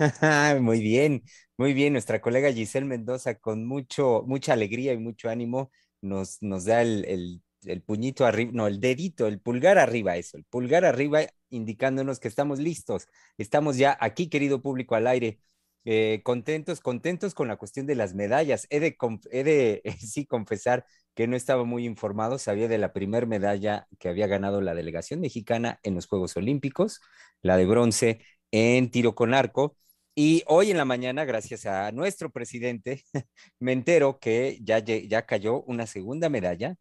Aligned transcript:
muy 0.60 0.80
bien, 0.80 1.22
muy 1.56 1.74
bien. 1.74 1.92
Nuestra 1.92 2.20
colega 2.20 2.52
Giselle 2.52 2.86
Mendoza, 2.86 3.34
con 3.36 3.66
mucho, 3.66 4.22
mucha 4.26 4.52
alegría 4.54 4.92
y 4.92 4.98
mucho 4.98 5.28
ánimo, 5.28 5.70
nos, 6.00 6.40
nos 6.42 6.64
da 6.64 6.82
el, 6.82 7.42
puñito 7.86 8.24
arriba, 8.24 8.50
no, 8.54 8.66
el 8.66 8.80
dedito, 8.80 9.26
el 9.26 9.40
pulgar 9.40 9.78
arriba, 9.78 10.16
eso, 10.16 10.36
el 10.38 10.44
pulgar 10.44 10.84
arriba, 10.84 11.20
indicándonos 11.50 12.18
que 12.18 12.28
estamos 12.28 12.58
listos. 12.58 13.08
Estamos 13.36 13.76
ya 13.76 13.96
aquí, 14.00 14.28
querido 14.28 14.62
público, 14.62 14.94
al 14.94 15.06
aire. 15.06 15.40
Eh, 15.86 16.20
contentos, 16.24 16.80
contentos 16.80 17.34
con 17.34 17.48
la 17.48 17.56
cuestión 17.56 17.86
de 17.86 17.94
las 17.94 18.14
medallas. 18.14 18.66
He 18.70 18.80
de, 18.80 18.96
he 19.30 19.44
de 19.44 19.82
sí 19.98 20.26
confesar 20.26 20.86
que 21.14 21.26
no 21.26 21.36
estaba 21.36 21.64
muy 21.64 21.84
informado, 21.84 22.38
sabía 22.38 22.68
de 22.68 22.78
la 22.78 22.92
primera 22.92 23.26
medalla 23.26 23.86
que 23.98 24.08
había 24.08 24.26
ganado 24.26 24.60
la 24.62 24.74
delegación 24.74 25.20
mexicana 25.20 25.78
en 25.82 25.94
los 25.94 26.06
Juegos 26.06 26.36
Olímpicos, 26.36 27.00
la 27.42 27.56
de 27.56 27.66
bronce 27.66 28.22
en 28.52 28.90
tiro 28.90 29.14
con 29.14 29.34
arco, 29.34 29.76
y 30.22 30.42
hoy 30.48 30.70
en 30.70 30.76
la 30.76 30.84
mañana, 30.84 31.24
gracias 31.24 31.64
a 31.64 31.90
nuestro 31.92 32.28
presidente, 32.30 33.02
me 33.58 33.72
entero 33.72 34.18
que 34.20 34.58
ya, 34.60 34.78
ya 34.78 35.24
cayó 35.24 35.62
una 35.62 35.86
segunda 35.86 36.28
medalla 36.28 36.76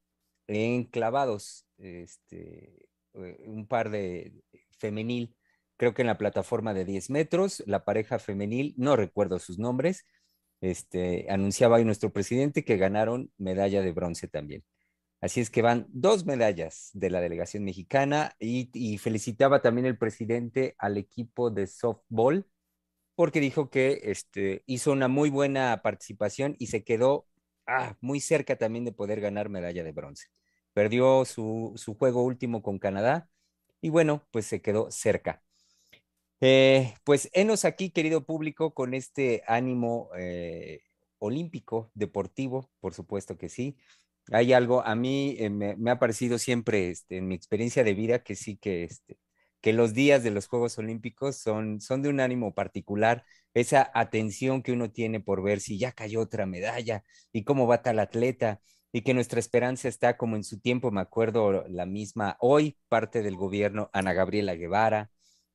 en 0.48 0.84
clavados, 0.84 1.66
este, 1.78 2.90
eh, 3.14 3.38
un 3.46 3.66
par 3.66 3.92
de 3.92 4.34
femenil, 4.78 5.38
creo 5.78 5.94
que 5.94 6.02
en 6.02 6.08
la 6.08 6.18
plataforma 6.18 6.74
de 6.74 6.84
10 6.84 7.12
metros, 7.12 7.64
la 7.66 7.86
pareja 7.86 8.20
femenil, 8.20 8.74
no 8.76 8.98
recuerdo 8.98 9.40
sus 9.40 9.58
nombres, 9.58 10.04
este, 10.60 11.28
anunciaba 11.30 11.78
hoy 11.78 11.86
nuestro 11.86 12.12
presidente 12.12 12.66
que 12.66 12.76
ganaron 12.76 13.32
medalla 13.38 13.82
de 13.82 13.94
bronce 13.94 14.28
también. 14.28 14.66
Así 15.22 15.40
es 15.40 15.50
que 15.50 15.62
van 15.62 15.86
dos 15.88 16.26
medallas 16.26 16.90
de 16.92 17.10
la 17.10 17.22
delegación 17.22 17.64
mexicana 17.64 18.36
y, 18.38 18.70
y 18.74 18.98
felicitaba 18.98 19.62
también 19.62 19.86
el 19.86 19.98
presidente 19.98 20.76
al 20.78 20.98
equipo 20.98 21.50
de 21.52 21.68
softball 21.68 22.46
porque 23.20 23.42
dijo 23.42 23.70
que 23.70 24.00
este, 24.04 24.64
hizo 24.66 24.94
una 24.94 25.10
muy 25.10 25.30
buena 25.30 25.82
participación 25.84 26.56
y 26.58 26.68
se 26.68 26.86
quedó 26.86 27.28
ah, 27.68 27.98
muy 28.00 28.22
cerca 28.22 28.56
también 28.56 28.86
de 28.86 28.94
poder 28.94 29.20
ganar 29.20 29.50
medalla 29.50 29.84
de 29.84 29.92
bronce. 29.92 30.28
Perdió 30.72 31.26
su, 31.26 31.76
juego 32.00 32.24
último 32.24 32.62
con 32.64 32.80
Canadá 32.80 33.30
y 33.82 33.90
bueno, 33.90 34.26
pues 34.32 34.46
se 34.46 34.62
quedó 34.62 34.90
cerca. 34.90 35.44
Eh, 36.40 36.94
pues 37.04 37.30
enos 37.34 37.66
aquí, 37.66 37.90
querido 37.90 38.26
público, 38.26 38.74
con 38.74 38.94
este 38.94 39.44
ánimo 39.48 40.12
eh, 40.18 40.84
olímpico, 41.18 41.92
deportivo, 41.96 42.72
por 42.80 42.94
supuesto 42.94 43.38
que 43.38 43.50
sí. 43.50 43.76
Hay 44.32 44.54
algo, 44.54 44.82
a 44.86 44.96
mí 44.96 45.36
eh, 45.40 45.50
me, 45.50 45.92
ha 45.92 46.00
parecido 46.00 46.38
siempre 46.38 46.90
este, 46.90 47.18
en 47.18 47.28
mi 47.28 47.36
experiencia 47.36 47.84
de 47.84 47.96
vida 47.96 48.24
que 48.24 48.38
sí 48.38 48.56
que 48.56 48.86
este, 48.86 49.18
que 49.62 49.74
los 49.74 49.94
días 49.94 50.24
de 50.24 50.32
los 50.32 50.48
Juegos 50.48 50.78
Olímpicos 50.78 51.38
son, 51.38 51.82
son 51.82 52.02
de 52.02 52.10
un 52.10 52.20
ánimo 52.20 52.54
particular, 52.54 53.26
esa 53.54 53.92
atención 53.94 54.62
que 54.64 54.72
uno 54.72 54.92
tiene 54.92 55.20
por 55.20 55.44
ver 55.44 55.60
si 55.60 55.78
ya 55.78 55.92
cayó 55.92 56.22
otra 56.22 56.46
medalla 56.46 57.04
y 57.32 57.44
cómo 57.44 57.68
va 57.68 57.82
tal 57.82 58.00
atleta 58.00 58.62
y 58.92 59.02
que 59.02 59.14
nuestra 59.14 59.40
esperanza 59.40 59.88
está 59.88 60.18
como 60.18 60.36
en 60.36 60.44
su 60.44 60.60
tiempo, 60.60 60.92
me 60.92 61.02
acuerdo 61.02 61.66
la 61.68 61.86
misma 61.86 62.38
hoy, 62.40 62.78
parte 62.88 63.22
del 63.22 63.36
gobierno, 63.36 63.90
Ana 63.94 64.14
Gabriela 64.14 64.56
Guevara, 64.56 65.12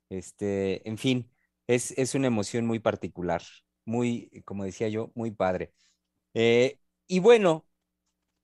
este, 0.09 0.89
en 0.89 0.99
fin, 0.99 1.31
es, 1.67 1.93
es 1.99 2.15
una 2.15 2.29
emoción 2.29 2.67
muy 2.67 2.79
particular, 2.79 3.43
muy, 3.85 4.31
como 4.45 4.65
decía 4.65 4.89
yo, 4.89 5.11
muy 5.15 5.31
padre. 5.33 5.73
Eh, 6.35 6.79
y 7.07 7.21
bueno, 7.21 7.67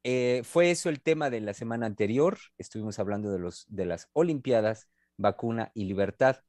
eh, 0.04 0.42
fue 0.44 0.71
eso 0.71 0.88
el 0.88 1.03
tema 1.03 1.31
de 1.31 1.41
la 1.41 1.54
semana 1.54 1.87
anterior, 1.87 2.38
estuvimos 2.59 2.98
hablando 2.98 3.31
de, 3.32 3.38
los, 3.38 3.66
de 3.69 3.87
las 3.87 4.09
Olimpiadas 4.12 4.88
vacuna 5.20 5.70
y 5.75 5.84
libertad. 5.84 6.42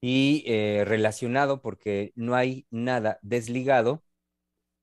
Y 0.00 0.44
eh, 0.46 0.84
relacionado, 0.86 1.62
porque 1.62 2.12
no 2.16 2.34
hay 2.34 2.66
nada 2.70 3.18
desligado, 3.22 4.04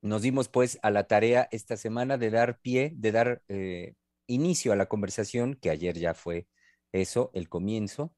nos 0.02 0.22
dimos 0.22 0.50
pues 0.50 0.80
a 0.82 0.92
la 0.92 1.06
tarea 1.08 1.50
esta 1.52 1.78
semana 1.78 2.18
de 2.18 2.32
dar 2.32 2.60
pie, 2.60 2.94
de 2.96 3.12
dar 3.12 3.44
eh, 3.50 3.96
inicio 4.28 4.72
a 4.74 4.76
la 4.78 4.88
conversación, 4.88 5.56
que 5.56 5.70
ayer 5.72 5.98
ya 5.98 6.14
fue 6.14 6.48
eso, 6.94 7.32
el 7.34 7.50
comienzo, 7.50 8.14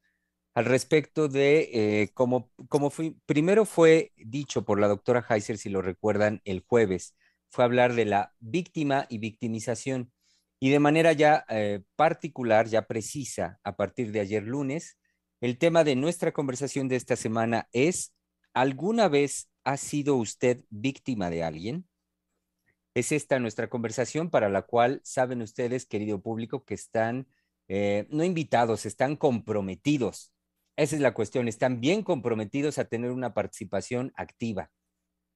al 0.54 0.66
respecto 0.66 1.28
de 1.28 1.70
eh, 2.02 2.10
cómo, 2.14 2.50
fue, 2.90 3.14
primero 3.26 3.64
fue 3.64 4.12
dicho 4.16 4.64
por 4.64 4.78
la 4.80 4.88
doctora 4.88 5.24
Heiser, 5.28 5.58
si 5.58 5.70
lo 5.70 5.82
recuerdan, 5.82 6.42
el 6.44 6.60
jueves, 6.60 7.16
fue 7.50 7.64
hablar 7.64 7.94
de 7.94 8.04
la 8.04 8.34
víctima 8.40 9.06
y 9.08 9.18
victimización. 9.18 10.12
Y 10.62 10.70
de 10.70 10.78
manera 10.78 11.12
ya 11.12 11.44
eh, 11.48 11.80
particular, 11.96 12.68
ya 12.68 12.86
precisa, 12.86 13.58
a 13.64 13.74
partir 13.74 14.12
de 14.12 14.20
ayer 14.20 14.44
lunes, 14.44 14.96
el 15.40 15.58
tema 15.58 15.82
de 15.82 15.96
nuestra 15.96 16.30
conversación 16.30 16.86
de 16.86 16.94
esta 16.94 17.16
semana 17.16 17.68
es, 17.72 18.14
¿alguna 18.54 19.08
vez 19.08 19.50
ha 19.64 19.76
sido 19.76 20.14
usted 20.14 20.62
víctima 20.70 21.30
de 21.30 21.42
alguien? 21.42 21.88
Es 22.94 23.10
esta 23.10 23.40
nuestra 23.40 23.68
conversación 23.68 24.30
para 24.30 24.48
la 24.48 24.62
cual 24.62 25.00
saben 25.02 25.42
ustedes, 25.42 25.84
querido 25.84 26.22
público, 26.22 26.64
que 26.64 26.74
están 26.74 27.26
eh, 27.66 28.06
no 28.10 28.22
invitados, 28.22 28.86
están 28.86 29.16
comprometidos. 29.16 30.32
Esa 30.76 30.94
es 30.94 31.02
la 31.02 31.12
cuestión, 31.12 31.48
están 31.48 31.80
bien 31.80 32.04
comprometidos 32.04 32.78
a 32.78 32.84
tener 32.84 33.10
una 33.10 33.34
participación 33.34 34.12
activa. 34.14 34.70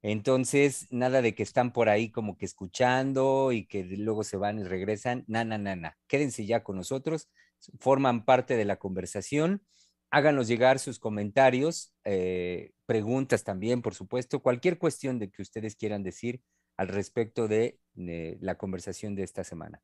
Entonces, 0.03 0.87
nada 0.91 1.23
de 1.23 1.35
que 1.35 1.43
están 1.43 1.73
por 1.73 1.89
ahí 1.89 2.11
como 2.11 2.37
que 2.37 2.45
escuchando 2.45 3.53
y 3.53 3.67
que 3.67 3.85
luego 3.85 4.25
se 4.25 4.37
van 4.37 4.59
y 4.59 4.65
regresan. 4.65 5.25
Na, 5.27 5.45
na, 5.45 5.59
na, 5.59 5.77
na. 5.77 5.97
Quédense 6.07 6.47
ya 6.47 6.63
con 6.63 6.77
nosotros, 6.77 7.29
forman 7.79 8.25
parte 8.25 8.57
de 8.57 8.65
la 8.65 8.77
conversación. 8.77 9.63
Háganos 10.11 10.47
llegar 10.49 10.79
sus 10.79 10.99
comentarios, 10.99 11.93
eh, 12.05 12.71
preguntas 12.87 13.43
también, 13.43 13.83
por 13.83 13.95
supuesto, 13.95 14.41
cualquier 14.41 14.79
cuestión 14.79 15.19
de 15.19 15.31
que 15.31 15.43
ustedes 15.43 15.75
quieran 15.75 16.03
decir 16.03 16.41
al 16.77 16.89
respecto 16.89 17.49
de, 17.49 17.81
de 17.95 18.39
la 18.41 18.57
conversación 18.57 19.17
de 19.17 19.25
esta 19.25 19.43
semana. 19.43 19.83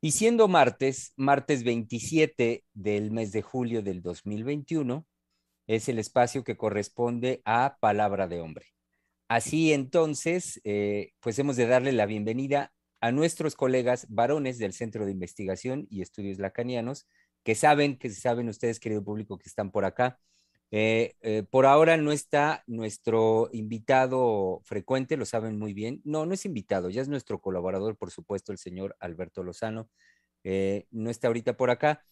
Y 0.00 0.12
siendo 0.12 0.46
martes, 0.46 1.12
martes 1.16 1.64
27 1.64 2.64
del 2.72 3.10
mes 3.10 3.32
de 3.32 3.42
julio 3.42 3.82
del 3.82 4.00
2021, 4.00 5.04
es 5.66 5.88
el 5.88 5.98
espacio 5.98 6.44
que 6.44 6.56
corresponde 6.56 7.42
a 7.44 7.76
Palabra 7.80 8.28
de 8.28 8.40
Hombre. 8.40 8.77
Así 9.28 9.74
entonces, 9.74 10.58
eh, 10.64 11.12
pues 11.20 11.38
hemos 11.38 11.56
de 11.56 11.66
darle 11.66 11.92
la 11.92 12.06
bienvenida 12.06 12.72
a 13.00 13.12
nuestros 13.12 13.56
colegas 13.56 14.06
varones 14.08 14.58
del 14.58 14.72
Centro 14.72 15.04
de 15.04 15.12
Investigación 15.12 15.86
y 15.90 16.00
Estudios 16.00 16.38
Lacanianos, 16.38 17.06
que 17.44 17.54
saben, 17.54 17.98
que 17.98 18.08
saben 18.10 18.48
ustedes, 18.48 18.80
querido 18.80 19.04
público, 19.04 19.38
que 19.38 19.48
están 19.48 19.70
por 19.70 19.84
acá. 19.84 20.18
Eh, 20.70 21.14
eh, 21.20 21.44
por 21.50 21.66
ahora 21.66 21.98
no 21.98 22.10
está 22.12 22.64
nuestro 22.66 23.50
invitado 23.52 24.62
frecuente, 24.64 25.18
lo 25.18 25.26
saben 25.26 25.58
muy 25.58 25.74
bien. 25.74 26.00
No, 26.04 26.24
no 26.24 26.32
es 26.32 26.46
invitado, 26.46 26.88
ya 26.88 27.02
es 27.02 27.08
nuestro 27.08 27.40
colaborador, 27.40 27.98
por 27.98 28.10
supuesto, 28.10 28.52
el 28.52 28.58
señor 28.58 28.96
Alberto 28.98 29.42
Lozano. 29.42 29.90
no 30.90 31.10
está 31.10 31.28
ahorita 31.28 31.56
por 31.56 31.70
acá. 31.70 32.04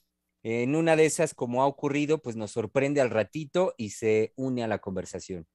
En 0.42 0.76
una 0.76 0.96
de 0.96 1.06
esas, 1.06 1.34
como 1.34 1.62
ha 1.62 1.66
ocurrido, 1.66 2.18
pues 2.22 2.36
nos 2.36 2.52
sorprende 2.52 3.00
al 3.00 3.10
ratito 3.10 3.74
y 3.78 3.90
se 3.90 4.32
une 4.36 4.62
a 4.64 4.68
la 4.68 4.80
conversación. 4.80 5.46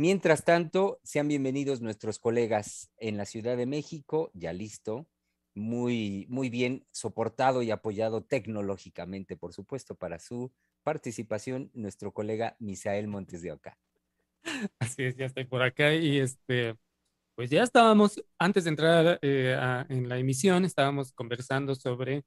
Mientras 0.00 0.46
tanto, 0.46 0.98
sean 1.04 1.28
bienvenidos 1.28 1.82
nuestros 1.82 2.18
colegas 2.18 2.90
en 2.96 3.18
la 3.18 3.26
Ciudad 3.26 3.58
de 3.58 3.66
México, 3.66 4.30
ya 4.32 4.54
listo, 4.54 5.06
muy, 5.54 6.24
muy 6.30 6.48
bien 6.48 6.86
soportado 6.90 7.60
y 7.60 7.70
apoyado 7.70 8.24
tecnológicamente, 8.24 9.36
por 9.36 9.52
supuesto, 9.52 9.96
para 9.96 10.18
su 10.18 10.52
participación, 10.84 11.70
nuestro 11.74 12.14
colega 12.14 12.56
Misael 12.60 13.08
Montes 13.08 13.42
de 13.42 13.52
Oca. 13.52 13.76
Así 14.78 15.02
es, 15.02 15.16
ya 15.16 15.26
estoy 15.26 15.44
por 15.44 15.60
acá 15.60 15.92
y 15.92 16.18
este, 16.18 16.76
pues 17.34 17.50
ya 17.50 17.62
estábamos, 17.62 18.24
antes 18.38 18.64
de 18.64 18.70
entrar 18.70 19.18
eh, 19.20 19.84
en 19.90 20.08
la 20.08 20.16
emisión, 20.16 20.64
estábamos 20.64 21.12
conversando 21.12 21.74
sobre 21.74 22.24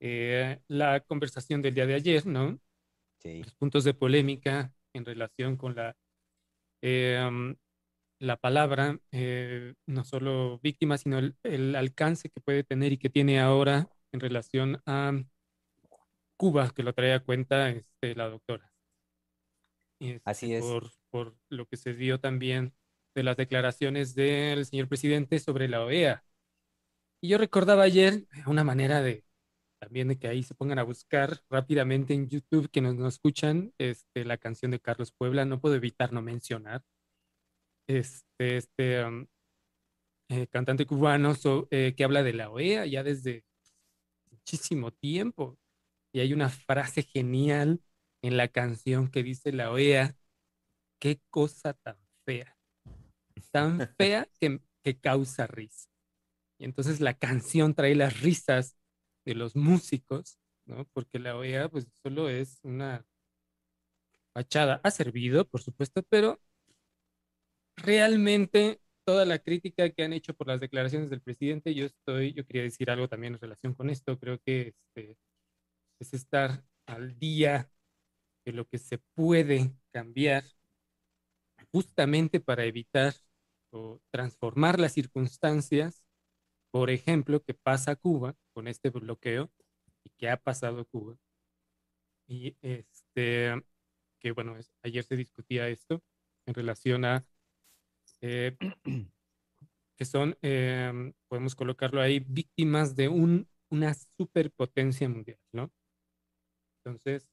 eh, 0.00 0.60
la 0.68 1.00
conversación 1.00 1.62
del 1.62 1.72
día 1.72 1.86
de 1.86 1.94
ayer, 1.94 2.26
¿no? 2.26 2.60
Sí. 3.22 3.42
Los 3.42 3.54
puntos 3.54 3.84
de 3.84 3.94
polémica 3.94 4.74
en 4.92 5.06
relación 5.06 5.56
con 5.56 5.74
la 5.74 5.96
Em, 6.82 7.56
la 8.18 8.36
palabra, 8.36 8.98
eh, 9.12 9.74
no 9.86 10.04
solo 10.04 10.58
víctima, 10.62 10.98
sino 10.98 11.18
el, 11.18 11.74
alcance 11.74 12.28
que 12.28 12.40
puede 12.40 12.64
tener 12.64 12.92
y 12.92 12.98
que 12.98 13.10
tiene 13.10 13.40
ahora 13.40 13.88
en 14.12 14.20
relación 14.20 14.82
a 14.86 15.12
Cuba, 16.36 16.70
que 16.74 16.82
lo 16.82 16.92
trae 16.92 17.14
a 17.14 17.20
cuenta 17.20 17.70
este, 17.70 18.14
la 18.14 18.28
doctora. 18.28 18.72
Así 20.24 20.54
es. 20.54 20.62
Por, 20.62 20.90
por 21.10 21.36
lo 21.48 21.66
que 21.66 21.76
se 21.76 21.94
dio 21.94 22.20
también 22.20 22.74
de 23.14 23.22
las 23.22 23.36
declaraciones 23.36 24.14
del 24.14 24.64
señor 24.64 24.88
presidente 24.88 25.38
sobre 25.38 25.68
la 25.68 25.84
OEA. 25.84 26.24
Y 27.20 27.28
yo 27.28 27.38
recordaba 27.38 27.82
ayer 27.82 28.26
una 28.46 28.64
manera 28.64 29.02
de 29.02 29.24
también 29.80 30.08
de 30.08 30.18
que 30.18 30.28
ahí 30.28 30.42
se 30.42 30.54
pongan 30.54 30.78
a 30.78 30.82
buscar 30.82 31.42
rápidamente 31.48 32.12
en 32.12 32.28
YouTube, 32.28 32.70
que 32.70 32.82
nos, 32.82 32.98
escuchan, 33.14 33.72
este, 33.78 34.24
la 34.24 34.36
canción 34.36 34.70
de 34.70 34.80
Carlos 34.80 35.10
Puebla, 35.10 35.46
no 35.46 35.60
puedo 35.60 35.74
evitar 35.74 36.12
no 36.12 36.20
mencionar. 36.20 36.84
Este, 37.88 38.56
este 38.58 39.04
um, 39.04 39.26
eh, 40.28 40.46
cantante 40.48 40.86
cubano 40.86 41.34
eh, 41.70 41.94
que 41.96 42.04
habla 42.04 42.22
de 42.22 42.34
la 42.34 42.50
OEA 42.50 42.86
ya 42.86 43.02
desde 43.02 43.44
muchísimo 44.30 44.92
tiempo. 44.92 45.58
Y 46.12 46.20
hay 46.20 46.32
una 46.32 46.50
frase 46.50 47.02
genial 47.02 47.80
en 48.22 48.36
la 48.36 48.48
canción 48.48 49.10
que 49.10 49.22
dice 49.22 49.50
la 49.52 49.70
OEA, 49.72 50.14
qué 51.00 51.20
cosa 51.30 51.72
tan 51.72 51.96
fea, 52.26 52.56
tan 53.50 53.78
fea 53.98 54.28
que, 54.38 54.60
que 54.84 55.00
causa 55.00 55.46
risa. 55.46 55.88
Y 56.58 56.64
entonces 56.64 57.00
la 57.00 57.14
canción 57.14 57.74
trae 57.74 57.94
las 57.94 58.20
risas 58.20 58.76
de 59.30 59.36
los 59.36 59.54
músicos, 59.54 60.38
¿no? 60.66 60.84
Porque 60.92 61.20
la 61.20 61.36
OEA 61.36 61.68
pues 61.68 61.86
solo 62.02 62.28
es 62.28 62.58
una 62.64 63.06
fachada. 64.34 64.80
Ha 64.82 64.90
servido, 64.90 65.46
por 65.46 65.62
supuesto, 65.62 66.02
pero 66.08 66.40
realmente 67.76 68.80
toda 69.04 69.24
la 69.24 69.38
crítica 69.38 69.90
que 69.90 70.02
han 70.02 70.12
hecho 70.12 70.34
por 70.34 70.48
las 70.48 70.60
declaraciones 70.60 71.10
del 71.10 71.20
presidente, 71.20 71.74
yo 71.74 71.86
estoy, 71.86 72.32
yo 72.32 72.44
quería 72.44 72.62
decir 72.62 72.90
algo 72.90 73.08
también 73.08 73.34
en 73.34 73.40
relación 73.40 73.74
con 73.74 73.88
esto, 73.88 74.18
creo 74.18 74.40
que 74.40 74.74
este, 74.96 75.16
es 76.00 76.14
estar 76.14 76.64
al 76.86 77.18
día 77.18 77.70
de 78.44 78.52
lo 78.52 78.66
que 78.66 78.78
se 78.78 78.98
puede 79.14 79.72
cambiar 79.92 80.44
justamente 81.72 82.40
para 82.40 82.64
evitar 82.64 83.14
o 83.70 84.00
transformar 84.10 84.80
las 84.80 84.92
circunstancias, 84.92 86.04
por 86.70 86.90
ejemplo, 86.90 87.42
que 87.42 87.54
pasa 87.54 87.92
a 87.92 87.96
Cuba 87.96 88.36
con 88.52 88.68
este 88.68 88.90
bloqueo 88.90 89.50
y 90.04 90.10
que 90.10 90.30
ha 90.30 90.36
pasado 90.36 90.80
a 90.80 90.84
Cuba. 90.84 91.16
Y 92.26 92.56
este, 92.62 93.62
que 94.20 94.32
bueno, 94.32 94.56
ayer 94.82 95.04
se 95.04 95.16
discutía 95.16 95.68
esto 95.68 96.02
en 96.46 96.54
relación 96.54 97.04
a 97.04 97.24
eh, 98.20 98.56
que 99.96 100.04
son, 100.04 100.36
em, 100.42 101.12
podemos 101.28 101.54
colocarlo 101.54 102.00
ahí, 102.00 102.20
víctimas 102.20 102.96
de 102.96 103.08
un, 103.08 103.48
una 103.70 103.94
superpotencia 103.94 105.08
mundial, 105.08 105.38
¿no? 105.52 105.70
Entonces, 106.84 107.28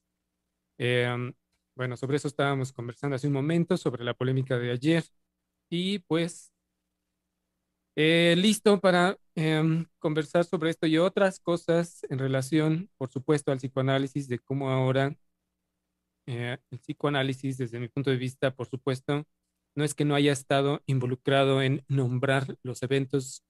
em, 0.78 1.34
bueno, 1.76 1.96
sobre 1.96 2.16
eso 2.18 2.28
estábamos 2.28 2.72
conversando 2.72 3.16
hace 3.16 3.28
un 3.28 3.34
momento, 3.34 3.76
sobre 3.76 4.04
la 4.04 4.14
polémica 4.14 4.58
de 4.58 4.72
ayer, 4.72 5.04
y 5.70 6.00
pues, 6.00 6.52
eh, 8.00 8.36
listo 8.36 8.80
para 8.80 9.18
em, 9.34 9.84
conversar 9.98 10.44
sobre 10.44 10.70
esto 10.70 10.86
y 10.86 10.98
otras 10.98 11.40
cosas 11.40 12.02
en 12.08 12.20
relación, 12.20 12.88
por 12.96 13.10
supuesto, 13.10 13.50
al 13.50 13.58
psicoanálisis, 13.58 14.28
de 14.28 14.38
cómo 14.38 14.70
ahora 14.70 15.16
eh, 16.26 16.58
el 16.70 16.78
psicoanálisis, 16.78 17.58
desde 17.58 17.80
mi 17.80 17.88
punto 17.88 18.10
de 18.10 18.16
vista, 18.16 18.54
por 18.54 18.68
supuesto, 18.68 19.24
no 19.74 19.84
es 19.84 19.94
que 19.94 20.04
no 20.04 20.14
haya 20.14 20.32
estado 20.32 20.80
involucrado 20.86 21.60
en 21.60 21.84
nombrar 21.88 22.56
los 22.62 22.82
eventos 22.84 23.42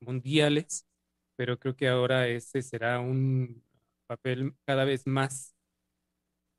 mundiales, 0.00 0.86
pero 1.36 1.58
creo 1.58 1.76
que 1.76 1.88
ahora 1.88 2.28
ese 2.28 2.62
será 2.62 3.00
un 3.00 3.64
papel 4.06 4.54
cada 4.66 4.84
vez 4.84 5.06
más, 5.06 5.56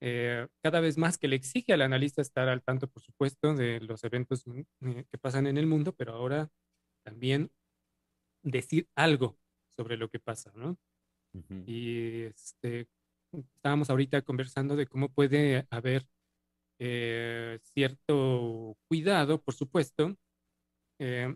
eh, 0.01 0.48
cada 0.63 0.80
vez 0.80 0.98
más 0.98 1.19
que 1.19 1.28
le 1.28 1.36
exige 1.36 1.74
al 1.74 1.84
analista 1.84 2.22
estar 2.24 2.50
al 2.50 2.63
tanto, 2.63 2.88
por 2.88 3.04
supuesto, 3.04 3.54
de 3.54 3.80
los 3.81 4.04
eventos 4.04 4.44
eh, 4.81 5.06
que 5.12 5.18
pasan 5.19 5.48
en 5.48 5.57
el 5.57 5.68
mundo, 5.68 5.94
pero 5.95 6.13
ahora 6.13 6.50
también 7.07 7.50
decir 8.44 8.89
algo 8.94 9.39
sobre 9.77 9.95
lo 9.95 10.09
que 10.09 10.19
pasa, 10.19 10.51
¿no? 10.56 10.77
Y 11.65 12.24
este, 12.24 12.89
estábamos 13.31 13.89
ahorita 13.89 14.24
conversando 14.24 14.75
de 14.75 14.88
cómo 14.88 15.07
puede 15.07 15.68
haber 15.69 16.06
eh, 16.80 17.59
cierto 17.62 18.75
cuidado, 18.89 19.42
por 19.42 19.54
supuesto, 19.54 20.18
eh, 21.00 21.33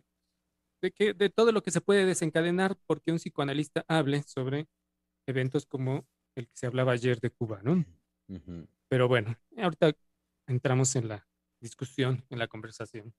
de, 0.81 0.91
que, 0.91 1.13
de 1.13 1.29
todo 1.29 1.53
lo 1.53 1.63
que 1.63 1.71
se 1.71 1.79
puede 1.79 2.05
desencadenar 2.05 2.75
porque 2.85 3.11
un 3.11 3.17
psicoanalista 3.17 3.85
hable 3.87 4.23
sobre 4.23 4.67
eventos 5.25 5.65
como 5.65 6.05
el 6.35 6.47
que 6.47 6.57
se 6.57 6.65
hablaba 6.67 6.91
ayer 6.91 7.21
de 7.21 7.29
Cuba, 7.29 7.61
¿no? 7.63 7.85
Pero 8.89 9.07
bueno, 9.07 9.37
ahorita 9.57 9.93
entramos 10.47 10.95
en 10.97 11.07
la 11.07 11.27
discusión, 11.61 12.25
en 12.29 12.39
la 12.39 12.47
conversación. 12.47 13.13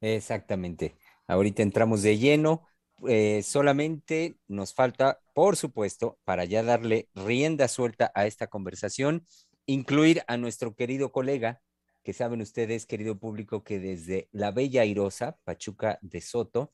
Exactamente. 0.00 0.96
Ahorita 1.30 1.62
entramos 1.62 2.02
de 2.02 2.18
lleno. 2.18 2.66
Eh, 3.06 3.42
solamente 3.44 4.36
nos 4.48 4.74
falta, 4.74 5.20
por 5.32 5.56
supuesto, 5.56 6.18
para 6.24 6.44
ya 6.44 6.64
darle 6.64 7.08
rienda 7.14 7.68
suelta 7.68 8.10
a 8.16 8.26
esta 8.26 8.48
conversación, 8.48 9.24
incluir 9.64 10.22
a 10.26 10.36
nuestro 10.36 10.74
querido 10.74 11.12
colega, 11.12 11.62
que 12.02 12.12
saben 12.14 12.40
ustedes, 12.40 12.84
querido 12.84 13.16
público, 13.18 13.62
que 13.62 13.78
desde 13.78 14.28
la 14.32 14.50
Bella 14.50 14.82
Airosa, 14.82 15.38
Pachuca 15.44 16.00
de 16.02 16.20
Soto, 16.20 16.72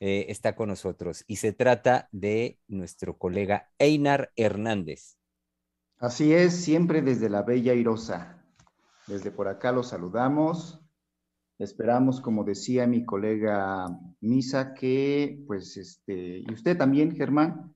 eh, 0.00 0.26
está 0.28 0.54
con 0.54 0.68
nosotros. 0.68 1.24
Y 1.26 1.36
se 1.36 1.54
trata 1.54 2.08
de 2.12 2.60
nuestro 2.68 3.16
colega 3.16 3.70
Einar 3.78 4.32
Hernández. 4.36 5.16
Así 5.96 6.34
es, 6.34 6.54
siempre 6.54 7.00
desde 7.00 7.30
la 7.30 7.40
Bella 7.40 7.72
Airosa. 7.72 8.44
Desde 9.06 9.30
por 9.30 9.48
acá 9.48 9.72
los 9.72 9.88
saludamos. 9.88 10.83
Esperamos, 11.58 12.20
como 12.20 12.44
decía 12.44 12.86
mi 12.86 13.04
colega 13.04 13.86
Misa, 14.20 14.74
que, 14.74 15.42
pues, 15.46 15.76
este, 15.76 16.40
y 16.40 16.52
usted 16.52 16.76
también, 16.76 17.14
Germán, 17.14 17.74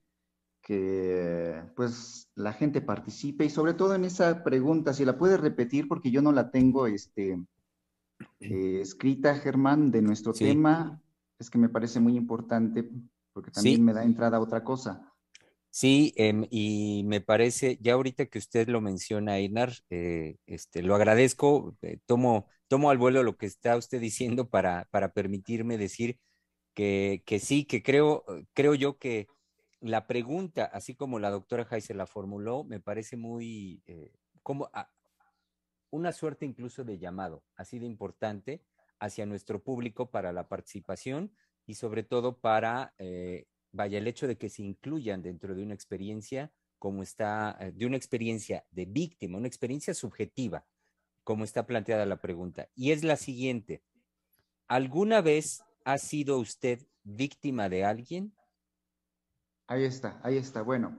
que 0.61 1.63
pues 1.75 2.29
la 2.35 2.53
gente 2.53 2.81
participe. 2.81 3.45
Y 3.45 3.49
sobre 3.49 3.73
todo 3.73 3.95
en 3.95 4.05
esa 4.05 4.43
pregunta, 4.43 4.93
si 4.93 5.03
la 5.03 5.17
puede 5.17 5.37
repetir 5.37 5.87
porque 5.87 6.11
yo 6.11 6.21
no 6.21 6.31
la 6.31 6.51
tengo 6.51 6.85
este, 6.85 7.43
eh, 8.39 8.79
escrita, 8.79 9.33
Germán, 9.35 9.89
de 9.89 10.03
nuestro 10.03 10.31
tema, 10.31 11.01
es 11.39 11.49
que 11.49 11.57
me 11.57 11.69
parece 11.69 11.99
muy 11.99 12.15
importante 12.15 12.87
porque 13.33 13.49
también 13.49 13.83
me 13.83 13.93
da 13.93 14.03
entrada 14.03 14.37
a 14.37 14.41
otra 14.41 14.63
cosa. 14.63 15.08
Sí, 15.71 16.13
em, 16.17 16.45
y 16.49 17.03
me 17.05 17.21
parece, 17.21 17.77
ya 17.81 17.93
ahorita 17.93 18.25
que 18.25 18.39
usted 18.39 18.67
lo 18.67 18.81
menciona, 18.81 19.37
Einar, 19.37 19.71
eh, 19.89 20.37
este, 20.47 20.81
lo 20.81 20.95
agradezco, 20.95 21.77
eh, 21.83 21.99
tomo, 22.05 22.47
tomo 22.67 22.89
al 22.89 22.97
vuelo 22.97 23.21
lo 23.23 23.37
que 23.37 23.45
está 23.45 23.77
usted 23.77 24.01
diciendo 24.01 24.49
para, 24.49 24.87
para 24.91 25.13
permitirme 25.13 25.77
decir 25.77 26.17
que, 26.73 27.23
que 27.25 27.39
sí, 27.39 27.65
que 27.65 27.83
creo, 27.83 28.25
creo 28.53 28.75
yo 28.75 28.97
que 28.97 29.27
la 29.81 30.07
pregunta, 30.07 30.65
así 30.65 30.95
como 30.95 31.19
la 31.19 31.29
doctora 31.31 31.67
Heiser 31.69 31.95
la 31.95 32.07
formuló, 32.07 32.63
me 32.63 32.79
parece 32.79 33.15
muy 33.17 33.81
eh, 33.87 34.11
como 34.43 34.69
una 35.91 36.11
suerte 36.11 36.45
incluso 36.45 36.83
de 36.83 36.97
llamado, 36.99 37.43
así 37.55 37.79
de 37.79 37.85
importante 37.85 38.63
hacia 38.99 39.25
nuestro 39.25 39.63
público 39.63 40.09
para 40.11 40.33
la 40.33 40.47
participación 40.47 41.31
y 41.65 41.75
sobre 41.75 42.03
todo 42.03 42.39
para, 42.39 42.93
eh, 42.97 43.45
vaya, 43.71 43.97
el 43.97 44.07
hecho 44.07 44.27
de 44.27 44.37
que 44.37 44.49
se 44.49 44.63
incluyan 44.63 45.21
dentro 45.21 45.55
de 45.55 45.63
una 45.63 45.73
experiencia 45.73 46.51
como 46.79 47.03
está, 47.03 47.57
eh, 47.59 47.71
de 47.73 47.85
una 47.85 47.97
experiencia 47.97 48.65
de 48.71 48.85
víctima, 48.85 49.37
una 49.37 49.47
experiencia 49.47 49.93
subjetiva, 49.93 50.65
como 51.23 51.43
está 51.43 51.67
planteada 51.67 52.05
la 52.05 52.21
pregunta. 52.21 52.69
Y 52.73 52.91
es 52.91 53.03
la 53.03 53.17
siguiente, 53.17 53.83
¿alguna 54.67 55.21
vez 55.21 55.61
ha 55.83 55.97
sido 55.97 56.39
usted 56.39 56.87
víctima 57.03 57.69
de 57.69 57.83
alguien? 57.83 58.33
Ahí 59.67 59.83
está, 59.83 60.19
ahí 60.23 60.37
está. 60.37 60.61
Bueno, 60.61 60.97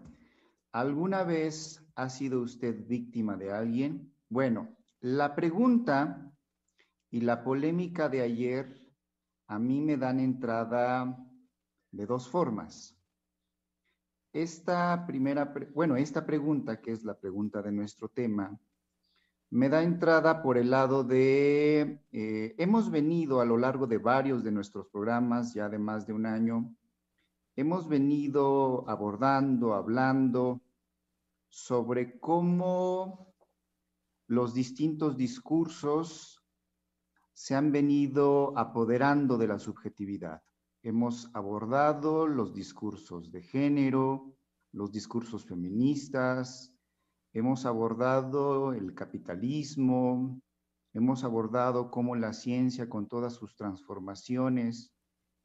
¿alguna 0.71 1.25
vez 1.25 1.83
ha 1.97 2.09
sido 2.09 2.41
usted 2.43 2.87
víctima 2.87 3.37
de 3.37 3.51
alguien? 3.51 4.15
Bueno, 4.29 4.77
la 5.01 5.35
pregunta 5.35 6.31
y 7.11 7.23
la 7.23 7.43
polémica 7.43 8.09
de 8.09 8.21
ayer 8.21 8.81
a 9.49 9.59
mí 9.59 9.81
me 9.81 9.97
dan 9.97 10.21
entrada 10.21 11.19
de 11.93 12.07
dos 12.07 12.29
formas. 12.29 12.97
Esta 14.33 15.07
primera, 15.07 15.53
bueno, 15.75 15.97
esta 15.97 16.25
pregunta, 16.25 16.81
que 16.81 16.93
es 16.93 17.05
la 17.05 17.19
pregunta 17.19 17.63
de 17.63 17.73
nuestro 17.73 18.09
tema, 18.09 18.59
me 19.51 19.69
da 19.69 19.83
entrada 19.83 20.43
por 20.43 20.57
el 20.57 20.71
lado 20.71 21.03
de, 21.03 22.01
eh, 22.13 22.55
hemos 22.59 22.91
venido 22.91 23.41
a 23.41 23.45
lo 23.45 23.57
largo 23.57 23.89
de 23.89 23.99
varios 23.99 24.45
de 24.45 24.53
nuestros 24.53 24.87
programas, 24.87 25.55
ya 25.55 25.69
de 25.69 25.79
más 25.79 26.07
de 26.07 26.13
un 26.13 26.27
año, 26.27 26.73
hemos 27.57 27.89
venido 27.89 28.89
abordando, 28.89 29.75
hablando 29.75 30.61
sobre 31.49 32.21
cómo 32.21 33.35
los 34.29 34.55
distintos 34.55 35.17
discursos 35.17 36.41
se 37.33 37.57
han 37.57 37.73
venido 37.73 38.57
apoderando 38.57 39.37
de 39.37 39.49
la 39.49 39.59
subjetividad. 39.59 40.41
Hemos 40.83 41.31
abordado 41.35 42.27
los 42.27 42.55
discursos 42.55 43.31
de 43.31 43.43
género, 43.43 44.35
los 44.73 44.91
discursos 44.91 45.45
feministas, 45.45 46.73
hemos 47.33 47.67
abordado 47.67 48.73
el 48.73 48.95
capitalismo, 48.95 50.41
hemos 50.93 51.23
abordado 51.23 51.91
cómo 51.91 52.17
la 52.17 52.33
ciencia 52.33 52.89
con 52.89 53.09
todas 53.09 53.35
sus 53.35 53.57
transformaciones 53.57 54.93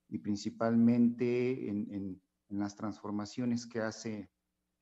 y 0.07 0.19
principalmente 0.19 1.69
en, 1.69 2.21
las 2.49 2.75
transformaciones 2.75 3.65
que 3.65 3.81
hace 3.81 4.29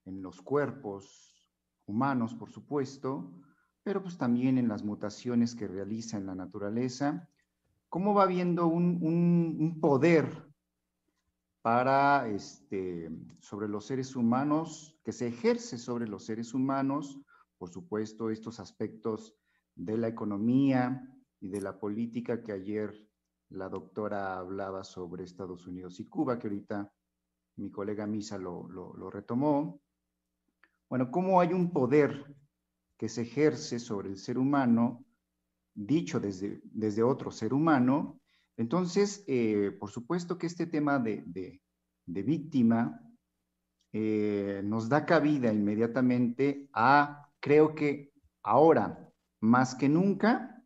en 0.05 0.22
los 0.22 0.41
cuerpos 0.41 1.50
humanos, 1.86 2.36
por 2.36 2.51
supuesto, 2.51 3.31
pero 3.83 4.03
pues 4.03 4.17
también 4.17 4.57
en 4.57 4.67
las 4.67 4.83
mutaciones 4.83 5.55
que 5.55 5.67
realiza 5.67 6.17
en 6.17 6.25
la 6.25 6.36
naturaleza, 6.36 7.29
cómo 7.93 8.15
va 8.15 8.23
habiendo 8.23 8.65
un, 8.65 9.77
poder 9.79 10.51
para, 11.62 12.27
este, 12.27 13.12
sobre 13.39 13.67
los 13.67 13.85
seres 13.85 14.15
humanos, 14.15 14.97
que 15.03 15.12
se 15.12 15.27
ejerce 15.27 15.77
sobre 15.77 16.07
los 16.07 16.25
seres 16.25 16.55
humanos, 16.55 17.21
por 17.59 17.69
supuesto, 17.69 18.31
estos 18.31 18.59
aspectos 18.59 19.35
de 19.75 19.95
la 19.97 20.07
economía 20.07 21.07
y 21.39 21.50
de 21.50 21.62
la 21.62 21.79
política 21.79 22.41
que 22.41 22.53
ayer 22.53 23.07
la 23.50 23.69
doctora 23.69 24.39
hablaba 24.39 24.83
sobre 24.83 25.23
Estados 25.23 25.67
Unidos 25.67 26.00
y 26.00 26.07
Cuba, 26.07 26.39
que 26.39 26.47
ahorita 26.47 26.91
mi 27.57 27.69
colega 27.69 28.07
Misa 28.07 28.39
lo, 28.39 28.67
lo 28.69 29.12
retomó. 29.12 29.79
Bueno, 30.89 31.12
cómo 31.12 31.39
hay 31.39 31.53
un 31.53 31.71
poder 31.71 32.35
que 32.97 33.07
se 33.07 33.21
ejerce 33.21 33.77
sobre 33.77 34.09
el 34.09 34.17
ser 34.17 34.39
humano, 34.39 35.05
dicho 35.73 36.19
desde, 36.19 36.61
desde 36.63 37.03
otro 37.03 37.31
ser 37.31 37.53
humano. 37.53 38.19
Entonces, 38.57 39.23
eh, 39.27 39.71
por 39.79 39.89
supuesto 39.89 40.37
que 40.37 40.47
este 40.47 40.67
tema 40.67 40.99
de, 40.99 41.23
de, 41.25 42.23
víctima 42.23 43.01
eh, 43.91 44.61
nos 44.63 44.89
da 44.89 45.05
cabida 45.05 45.51
inmediatamente 45.51 46.69
a, 46.73 47.29
creo 47.39 47.73
que 47.73 48.13
ahora, 48.43 49.09
más 49.41 49.75
que 49.75 49.89
nunca, 49.89 50.63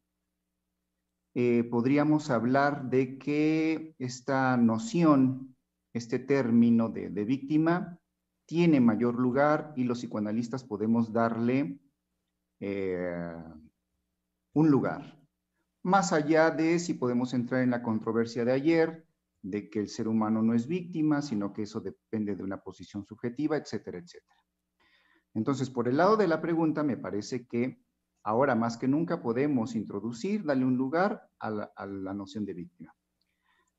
eh, 1.33 1.63
podríamos 1.63 2.29
hablar 2.29 2.89
de 2.89 3.17
que 3.17 3.95
esta 3.99 4.57
noción, 4.57 5.55
este 5.93 6.19
término 6.19 6.89
de, 6.89 7.09
de 7.09 7.25
víctima, 7.25 7.99
tiene 8.45 8.79
mayor 8.79 9.19
lugar 9.19 9.73
y 9.75 9.83
los 9.83 9.99
psicoanalistas 9.99 10.63
podemos 10.63 11.11
darle 11.11 11.79
un 14.57 14.71
lugar. 14.71 15.15
Más 15.83 16.11
allá 16.13 16.49
de 16.49 16.79
si 16.79 16.95
podemos 16.95 17.35
entrar 17.35 17.61
en 17.61 17.69
la 17.69 17.83
controversia 17.83 18.43
de 18.43 18.53
ayer, 18.53 19.05
de 19.43 19.69
que 19.69 19.79
el 19.79 19.87
ser 19.87 20.07
humano 20.07 20.41
no 20.41 20.55
es 20.55 20.65
víctima, 20.65 21.21
sino 21.21 21.53
que 21.53 21.61
eso 21.61 21.79
depende 21.79 22.35
de 22.35 22.41
una 22.41 22.57
posición 22.57 23.05
subjetiva, 23.05 23.55
etcétera, 23.55 23.99
etcétera. 23.99 24.41
Entonces, 25.35 25.69
por 25.69 25.87
el 25.87 25.97
lado 25.97 26.17
de 26.17 26.27
la 26.27 26.41
pregunta, 26.41 26.81
me 26.81 26.97
parece 26.97 27.45
que 27.45 27.83
ahora 28.23 28.55
más 28.55 28.77
que 28.77 28.87
nunca 28.87 29.21
podemos 29.21 29.75
introducir, 29.75 30.43
darle 30.43 30.65
un 30.65 30.75
lugar 30.75 31.29
a 31.37 31.51
la, 31.51 32.13
noción 32.15 32.43
de 32.43 32.55
víctima. 32.55 32.95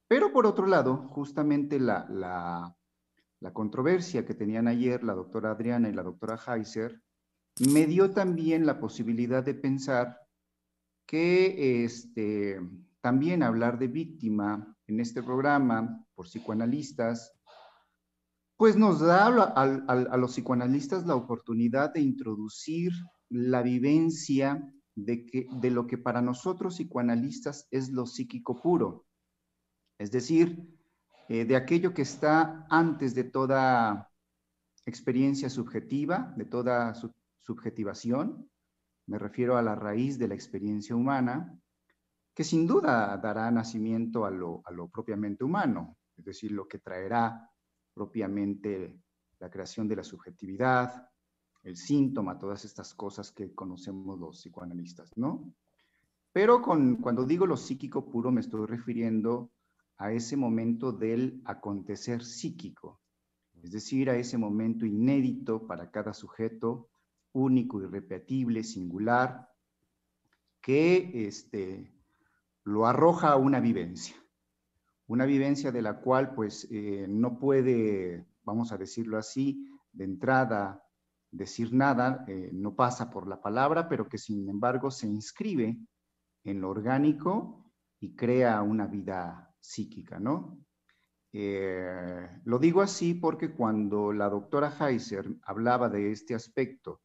Pero 0.06 0.32
por 0.32 0.46
otro 0.46 0.68
lado, 0.68 1.08
justamente 1.08 1.80
la, 1.80 2.06
la, 2.08 3.52
controversia 3.52 4.24
que 4.24 4.34
tenían 4.34 4.68
ayer 4.68 5.02
la 5.02 5.14
doctora 5.14 5.50
Adriana 5.50 5.88
y 5.88 5.92
la 5.92 6.04
doctora 6.04 6.38
Heiser 6.46 7.02
me 7.72 7.86
dio 7.86 8.12
también 8.12 8.64
la 8.64 8.78
posibilidad 8.78 9.42
de 9.42 9.54
pensar 9.54 10.27
que 11.08 11.84
este, 11.84 12.60
también 13.00 13.42
hablar 13.42 13.78
de 13.78 13.88
víctima 13.88 14.76
en 14.86 15.00
este 15.00 15.22
programa 15.22 16.06
por 16.14 16.26
psicoanalistas, 16.26 17.32
pues 18.58 18.76
nos 18.76 19.00
da 19.00 19.26
a, 19.26 20.16
los 20.18 20.32
psicoanalistas 20.32 21.06
la 21.06 21.14
oportunidad 21.14 21.94
de 21.94 22.02
introducir 22.02 22.92
la 23.30 23.62
vivencia 23.62 24.70
de, 24.94 25.24
que, 25.24 25.46
de 25.50 25.70
lo 25.70 25.86
que 25.86 25.96
para 25.96 26.20
nosotros 26.20 26.74
psicoanalistas 26.74 27.66
es 27.70 27.88
lo 27.88 28.04
psíquico 28.04 28.60
puro, 28.60 29.06
es 29.98 30.10
decir, 30.10 30.76
eh, 31.30 31.46
de 31.46 31.56
aquello 31.56 31.94
que 31.94 32.02
está 32.02 32.66
antes 32.68 33.14
de 33.14 33.24
toda 33.24 34.10
experiencia 34.84 35.48
subjetiva, 35.48 36.34
de 36.36 36.44
toda 36.44 36.92
subjetivación, 37.40 38.50
me 39.08 39.18
refiero 39.18 39.56
a 39.56 39.62
la 39.62 39.74
raíz 39.74 40.18
de 40.18 40.28
la 40.28 40.34
experiencia 40.34 40.94
humana, 40.94 41.58
que 42.34 42.44
sin 42.44 42.66
duda 42.66 43.16
dará 43.16 43.50
nacimiento 43.50 44.26
a 44.26 44.30
lo, 44.30 44.62
propiamente 44.92 45.44
humano, 45.44 45.96
es 46.16 46.24
decir, 46.24 46.52
lo 46.52 46.68
que 46.68 46.78
traerá 46.78 47.50
propiamente 47.94 49.00
la 49.40 49.50
creación 49.50 49.88
de 49.88 49.96
la 49.96 50.04
subjetividad, 50.04 51.08
el 51.62 51.76
síntoma, 51.76 52.38
todas 52.38 52.64
estas 52.64 52.94
cosas 52.94 53.32
que 53.32 53.54
conocemos 53.54 54.18
los 54.18 54.40
psicoanalistas, 54.40 55.16
¿no? 55.16 55.52
Pero 56.32 56.62
cuando 56.62 57.24
digo 57.24 57.46
lo 57.46 57.56
psíquico 57.56 58.08
puro 58.08 58.30
me 58.30 58.42
estoy 58.42 58.66
refiriendo 58.66 59.50
a 59.96 60.12
ese 60.12 60.36
momento 60.36 60.92
del 60.92 61.40
acontecer 61.46 62.22
psíquico, 62.22 63.00
es 63.62 63.72
decir, 63.72 64.10
a 64.10 64.16
ese 64.16 64.38
momento 64.38 64.84
inédito 64.84 65.66
para 65.66 65.90
cada 65.90 66.12
sujeto 66.12 66.90
único, 67.38 67.80
irrepetible, 67.80 68.62
singular, 68.64 69.48
que 70.60 71.26
este, 71.26 71.92
lo 72.64 72.86
arroja 72.86 73.32
a 73.32 73.36
una 73.36 73.60
vivencia. 73.60 74.16
Una 75.06 75.24
vivencia 75.24 75.72
de 75.72 75.82
la 75.82 76.00
cual 76.00 76.34
pues 76.34 76.68
eh, 76.70 77.06
no 77.08 77.38
puede, 77.38 78.26
vamos 78.42 78.72
a 78.72 78.76
decirlo 78.76 79.16
así, 79.16 79.66
de 79.92 80.04
entrada 80.04 80.82
decir 81.30 81.72
nada, 81.72 82.24
eh, 82.26 82.50
no 82.52 82.74
pasa 82.74 83.10
por 83.10 83.26
la 83.26 83.40
palabra, 83.40 83.88
pero 83.88 84.08
que 84.08 84.18
sin 84.18 84.48
embargo 84.48 84.90
se 84.90 85.06
inscribe 85.06 85.78
en 86.44 86.60
lo 86.60 86.70
orgánico 86.70 87.72
y 88.00 88.14
crea 88.14 88.62
una 88.62 88.86
vida 88.86 89.54
psíquica, 89.60 90.18
¿no? 90.18 90.58
Eh, 91.32 92.40
lo 92.44 92.58
digo 92.58 92.80
así 92.80 93.14
porque 93.14 93.52
cuando 93.52 94.12
la 94.12 94.30
doctora 94.30 94.72
Heiser 94.80 95.28
hablaba 95.42 95.90
de 95.90 96.10
este 96.12 96.34
aspecto 96.34 97.02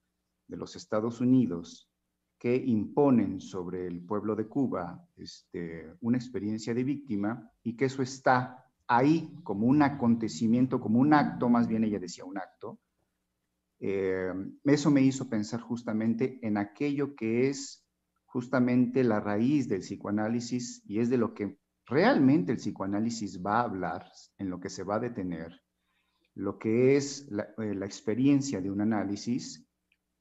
de 0.53 0.57
los 0.57 0.75
Estados 0.75 1.19
Unidos 1.19 1.89
que 2.37 2.55
imponen 2.55 3.41
sobre 3.41 3.87
el 3.87 4.05
pueblo 4.05 4.35
de 4.35 4.47
Cuba 4.47 5.03
este, 5.15 5.91
una 6.01 6.17
experiencia 6.17 6.75
de 6.75 6.83
víctima 6.83 7.51
y 7.63 7.75
que 7.75 7.85
eso 7.85 8.03
está 8.03 8.63
ahí 8.85 9.33
como 9.43 9.65
un 9.65 9.81
acontecimiento, 9.81 10.79
como 10.79 10.99
un 10.99 11.11
acto, 11.15 11.49
más 11.49 11.67
bien 11.67 11.83
ella 11.85 11.97
decía 11.97 12.23
un 12.23 12.37
acto, 12.37 12.79
eh, 13.79 14.31
eso 14.65 14.91
me 14.91 15.01
hizo 15.01 15.27
pensar 15.27 15.59
justamente 15.61 16.37
en 16.43 16.57
aquello 16.57 17.15
que 17.15 17.49
es 17.49 17.83
justamente 18.27 19.03
la 19.03 19.19
raíz 19.19 19.67
del 19.67 19.81
psicoanálisis 19.81 20.83
y 20.85 20.99
es 20.99 21.09
de 21.09 21.17
lo 21.17 21.33
que 21.33 21.57
realmente 21.87 22.51
el 22.51 22.59
psicoanálisis 22.59 23.43
va 23.43 23.61
a 23.61 23.63
hablar, 23.63 24.11
en 24.37 24.51
lo 24.51 24.59
que 24.59 24.69
se 24.69 24.83
va 24.83 24.97
a 24.97 24.99
detener, 24.99 25.63
lo 26.35 26.59
que 26.59 26.95
es 26.95 27.25
la, 27.31 27.43
eh, 27.57 27.73
la 27.73 27.87
experiencia 27.87 28.61
de 28.61 28.69
un 28.69 28.81
análisis 28.81 29.67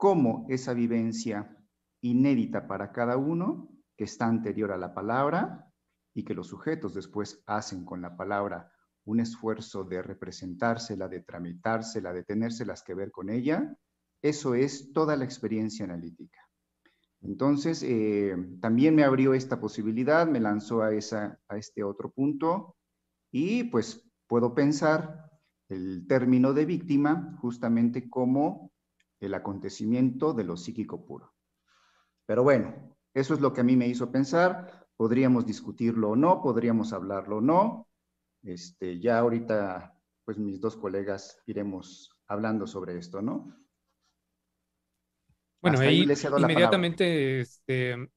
cómo 0.03 0.47
esa 0.49 0.75
vivencia 0.75 1.57
inédita 2.01 2.67
para 2.67 2.91
cada 2.91 3.17
uno, 3.17 3.69
que 3.97 4.03
está 4.03 4.27
anterior 4.27 4.73
a 4.73 4.77
la 4.77 4.95
palabra 4.95 5.73
y 6.13 6.25
que 6.25 6.35
los 6.35 6.49
sujetos 6.49 6.93
después 6.93 7.41
hacen 7.47 7.85
con 7.85 8.03
la 8.03 8.17
palabra 8.17 8.73
un 9.05 9.21
esfuerzo 9.21 9.85
de 9.85 10.03
representársela, 10.03 11.07
de 11.07 11.21
tramitársela, 11.21 12.13
de 12.13 12.25
tenérselas 12.25 12.83
que 12.83 12.95
ver 12.95 13.13
con 13.13 13.31
ella, 13.31 13.77
eso 14.21 14.57
es 14.57 14.93
toda 14.93 15.15
la 15.15 15.25
experiencia 15.25 15.85
analítica. 15.85 16.41
Entonces, 17.21 17.85
eh, 17.85 18.35
también 18.61 18.97
me 18.97 19.05
abrió 19.05 19.35
esta 19.35 19.61
posibilidad, 19.61 20.27
me 20.27 20.41
lanzó 20.41 20.83
a, 20.83 20.93
esa, 20.93 21.39
a 21.47 21.59
este 21.59 21.85
otro 21.85 22.11
punto 22.11 22.75
y 23.31 23.63
pues 23.71 24.05
puedo 24.27 24.53
pensar 24.53 25.31
el 25.69 26.09
término 26.09 26.53
de 26.53 26.67
víctima 26.67 27.37
justamente 27.41 28.11
como 28.11 28.72
el 29.23 29.35
acontecimiento 29.35 30.33
de 30.33 30.45
lo 30.45 30.57
psíquico 30.57 31.05
puro. 31.05 31.35
Pero 32.27 32.43
bueno, 32.43 32.97
eso 33.15 33.35
es 33.35 33.41
lo 33.41 33.53
que 33.53 33.61
a 33.61 33.65
mí 33.65 33.77
me 33.77 33.89
hizo 33.89 34.11
pensar. 34.11 34.89
Podríamos 34.97 35.47
discutirlo 35.47 36.11
o 36.11 36.17
no, 36.17 36.43
podríamos 36.43 36.93
hablarlo 36.93 37.39
o 37.39 37.41
no. 37.41 37.89
Este, 38.43 38.99
ya 39.01 39.19
ahorita, 39.19 39.99
pues 40.25 40.39
mis 40.39 40.61
dos 40.61 40.77
colegas 40.77 41.39
iremos 41.47 42.11
hablando 42.27 42.67
sobre 42.67 42.99
esto, 42.99 43.23
¿no? 43.23 43.57
Bueno, 45.61 45.79
ahí, 45.79 46.05
inmediatamente, 46.39 47.41
este, 47.41 48.11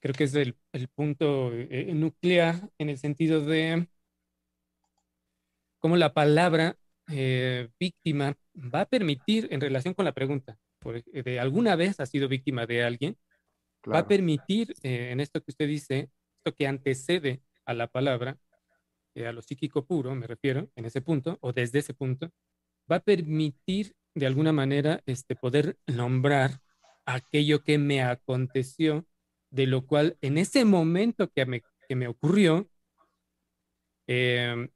creo 0.00 0.14
que 0.14 0.24
es 0.24 0.34
el, 0.34 0.56
punto 0.94 1.52
eh, 1.52 1.92
nuclear 1.94 2.70
en 2.78 2.88
el 2.88 2.98
sentido 2.98 3.42
de 3.42 3.88
cómo 5.78 5.96
la 5.96 6.14
palabra 6.14 6.78
eh, 7.12 7.68
víctima 7.78 8.34
va 8.56 8.82
a 8.82 8.86
permitir, 8.86 9.48
en 9.50 9.60
relación 9.60 9.94
con 9.94 10.04
la 10.04 10.12
pregunta, 10.12 10.58
eh, 11.12 11.22
de 11.22 11.40
alguna 11.40 11.76
vez 11.76 12.00
ha 12.00 12.06
sido 12.06 12.28
víctima 12.28 12.66
de 12.66 12.82
alguien, 12.82 13.16
va 13.90 13.98
a 13.98 14.08
permitir, 14.08 14.74
eh, 14.82 15.10
en 15.12 15.20
esto 15.20 15.40
que 15.40 15.50
usted 15.50 15.68
dice, 15.68 16.10
esto 16.38 16.54
que 16.56 16.66
antecede 16.66 17.42
a 17.64 17.74
la 17.74 17.86
palabra, 17.86 18.38
a 19.14 19.32
lo 19.32 19.42
psíquico 19.42 19.84
puro, 19.84 20.14
me 20.14 20.26
refiero, 20.26 20.70
en 20.74 20.86
ese 20.86 21.02
punto, 21.02 21.38
o 21.42 21.52
desde 21.52 21.80
ese 21.80 21.94
punto, 21.94 22.30
va 22.90 22.96
a 22.96 23.00
permitir 23.00 23.94
de 24.14 24.26
alguna 24.26 24.52
manera, 24.52 25.02
este, 25.06 25.36
poder 25.36 25.78
nombrar 25.86 26.60
aquello 27.06 27.62
que 27.62 27.78
me 27.78 28.02
aconteció, 28.02 29.06
de 29.50 29.66
lo 29.66 29.86
cual 29.86 30.16
en 30.20 30.38
ese 30.38 30.64
momento 30.64 31.30
que 31.30 31.46
me, 31.46 31.62
que 31.88 31.96
me 31.96 32.08
ocurrió, 32.08 32.68
em, 34.06 34.68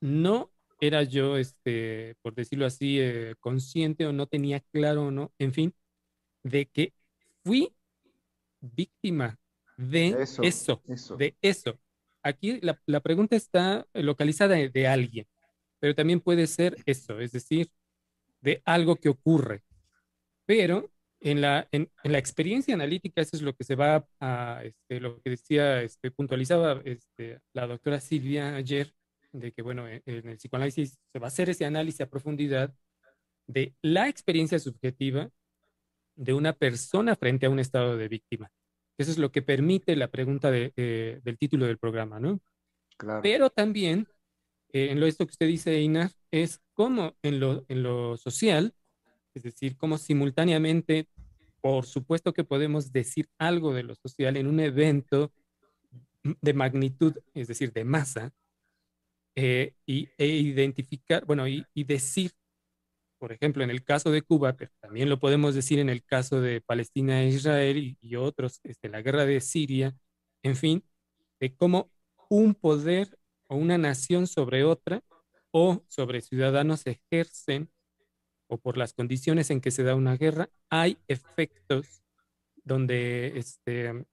no 0.00 0.53
era 0.86 1.02
yo, 1.02 1.36
este, 1.36 2.16
por 2.22 2.34
decirlo 2.34 2.66
así, 2.66 2.98
eh, 3.00 3.34
consciente 3.40 4.06
o 4.06 4.12
no 4.12 4.26
tenía 4.26 4.60
claro 4.72 5.06
o 5.06 5.10
no, 5.10 5.32
en 5.38 5.52
fin, 5.52 5.74
de 6.42 6.66
que 6.66 6.92
fui 7.44 7.74
víctima 8.60 9.38
de 9.76 10.16
eso, 10.42 10.82
de 11.18 11.36
eso. 11.42 11.78
Aquí 12.22 12.58
la, 12.62 12.80
la 12.86 13.00
pregunta 13.00 13.36
está 13.36 13.86
localizada 13.92 14.56
de, 14.56 14.86
alguien, 14.86 15.26
pero 15.78 15.94
también 15.94 16.20
puede 16.20 16.46
ser 16.46 16.76
eso, 16.86 17.20
es 17.20 17.32
decir, 17.32 17.70
de 18.40 18.62
algo 18.64 18.96
que 18.96 19.10
ocurre. 19.10 19.62
Pero 20.46 20.90
en 21.20 21.40
la, 21.40 21.68
en, 21.72 21.90
la 22.02 22.18
experiencia 22.18 22.74
analítica, 22.74 23.22
eso 23.22 23.36
es 23.36 23.42
lo 23.42 23.54
que 23.54 23.64
se 23.64 23.74
va 23.74 24.06
a, 24.20 24.62
este, 24.64 25.00
lo 25.00 25.20
que 25.22 25.30
decía, 25.30 25.82
este, 25.82 26.10
puntualizaba 26.10 26.80
este, 26.84 27.40
la 27.52 27.66
doctora 27.66 28.00
Silvia 28.00 28.56
ayer, 28.56 28.94
de 29.34 29.52
que, 29.52 29.62
bueno, 29.62 29.88
en, 29.88 30.02
el 30.06 30.36
psicoanálisis 30.36 30.98
se 31.12 31.18
va 31.18 31.26
a 31.26 31.28
hacer 31.28 31.50
ese 31.50 31.64
análisis 31.64 32.00
a 32.00 32.08
profundidad 32.08 32.72
de 33.46 33.74
la 33.82 34.08
experiencia 34.08 34.58
subjetiva 34.58 35.28
de 36.16 36.32
una 36.32 36.52
persona 36.52 37.16
frente 37.16 37.46
a 37.46 37.50
un 37.50 37.58
estado 37.58 37.96
de 37.96 38.08
víctima. 38.08 38.50
Eso 38.96 39.10
es 39.10 39.18
lo 39.18 39.32
que 39.32 39.42
permite 39.42 39.96
la 39.96 40.08
pregunta 40.08 40.50
de, 40.50 40.72
eh, 40.76 41.20
del 41.24 41.36
título 41.36 41.66
del 41.66 41.78
programa, 41.78 42.20
¿no? 42.20 42.40
Claro. 42.96 43.22
Pero 43.22 43.50
también, 43.50 44.06
eh, 44.72 44.90
en 44.90 45.00
lo 45.00 45.06
esto 45.06 45.26
que 45.26 45.32
usted 45.32 45.48
dice, 45.48 45.74
Einar, 45.74 46.12
es 46.30 46.60
cómo 46.72 47.16
en 47.22 47.40
lo, 47.40 47.64
en 47.68 47.82
lo 47.82 48.16
social, 48.16 48.72
es 49.34 49.42
decir, 49.42 49.76
cómo 49.76 49.98
simultáneamente, 49.98 51.08
por 51.60 51.86
supuesto 51.86 52.32
que 52.32 52.44
podemos 52.44 52.92
decir 52.92 53.28
algo 53.38 53.74
de 53.74 53.82
lo 53.82 53.96
social 53.96 54.36
en 54.36 54.46
un 54.46 54.60
evento 54.60 55.32
de 56.22 56.54
magnitud, 56.54 57.14
es 57.34 57.48
decir, 57.48 57.72
de 57.72 57.84
masa, 57.84 58.32
eh, 59.36 59.74
y, 59.86 60.08
e 60.18 60.26
identificar, 60.26 61.24
bueno, 61.24 61.48
y, 61.48 61.66
y, 61.74 61.84
decir, 61.84 62.32
por 63.18 63.32
ejemplo, 63.32 63.64
en 63.64 63.70
el 63.70 63.84
caso 63.84 64.10
de 64.10 64.22
Cuba, 64.22 64.54
pero 64.56 64.70
también 64.80 65.08
lo 65.08 65.18
podemos 65.18 65.54
decir 65.54 65.78
en 65.78 65.88
el 65.88 66.04
caso 66.04 66.40
de 66.40 66.60
Palestina 66.60 67.22
e 67.22 67.28
Israel 67.28 67.96
y, 68.00 68.16
otros, 68.16 68.60
este, 68.64 68.88
la 68.88 69.02
guerra 69.02 69.24
de 69.24 69.40
Siria, 69.40 69.96
en 70.42 70.56
fin, 70.56 70.84
de 71.40 71.54
cómo 71.54 71.90
un 72.28 72.54
poder 72.54 73.18
o 73.48 73.56
una 73.56 73.78
nación 73.78 74.26
sobre 74.26 74.64
otra 74.64 75.02
o 75.50 75.82
sobre 75.88 76.20
ciudadanos 76.20 76.86
ejercen 76.86 77.70
o 78.46 78.58
por 78.58 78.76
las 78.76 78.92
condiciones 78.92 79.50
en 79.50 79.60
que 79.60 79.70
se 79.70 79.84
da 79.84 79.94
una 79.94 80.16
guerra, 80.16 80.50
hay 80.68 80.98
efectos 81.08 82.02
donde 82.62 83.38
este, 83.38 84.04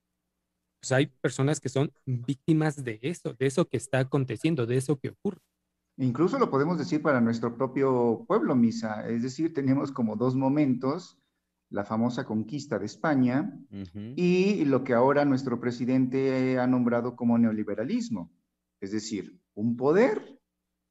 pues 0.82 0.92
hay 0.92 1.08
personas 1.22 1.60
que 1.60 1.70
son 1.70 1.94
víctimas 2.06 2.84
de 2.84 3.00
eso, 3.04 3.34
de 3.36 3.46
eso 3.46 3.68
que 3.68 3.78
está 3.78 4.00
aconteciendo, 4.00 4.66
de 4.66 4.78
eso 4.78 4.98
que 4.98 5.10
ocurre. 5.10 5.40
Incluso 5.98 6.40
lo 6.40 6.50
podemos 6.50 6.80
decir 6.80 7.04
para 7.04 7.22
nuestro 7.22 7.56
propio 7.56 8.26
pueblo, 8.28 8.56
Misa. 8.56 9.08
Es 9.08 9.22
decir, 9.22 9.54
tenemos 9.54 9.92
como 9.92 10.16
dos 10.16 10.36
momentos, 10.36 11.20
la 11.70 11.86
famosa 11.86 12.26
conquista 12.26 12.80
de 12.80 12.86
España 12.88 13.58
y 14.16 14.66
lo 14.66 14.84
que 14.84 14.94
ahora 14.94 15.24
nuestro 15.24 15.60
presidente 15.62 16.58
ha 16.58 16.66
nombrado 16.66 17.16
como 17.16 17.38
neoliberalismo. 17.38 18.32
Es 18.82 18.92
decir, 18.92 19.40
un 19.54 19.78
poder 19.78 20.40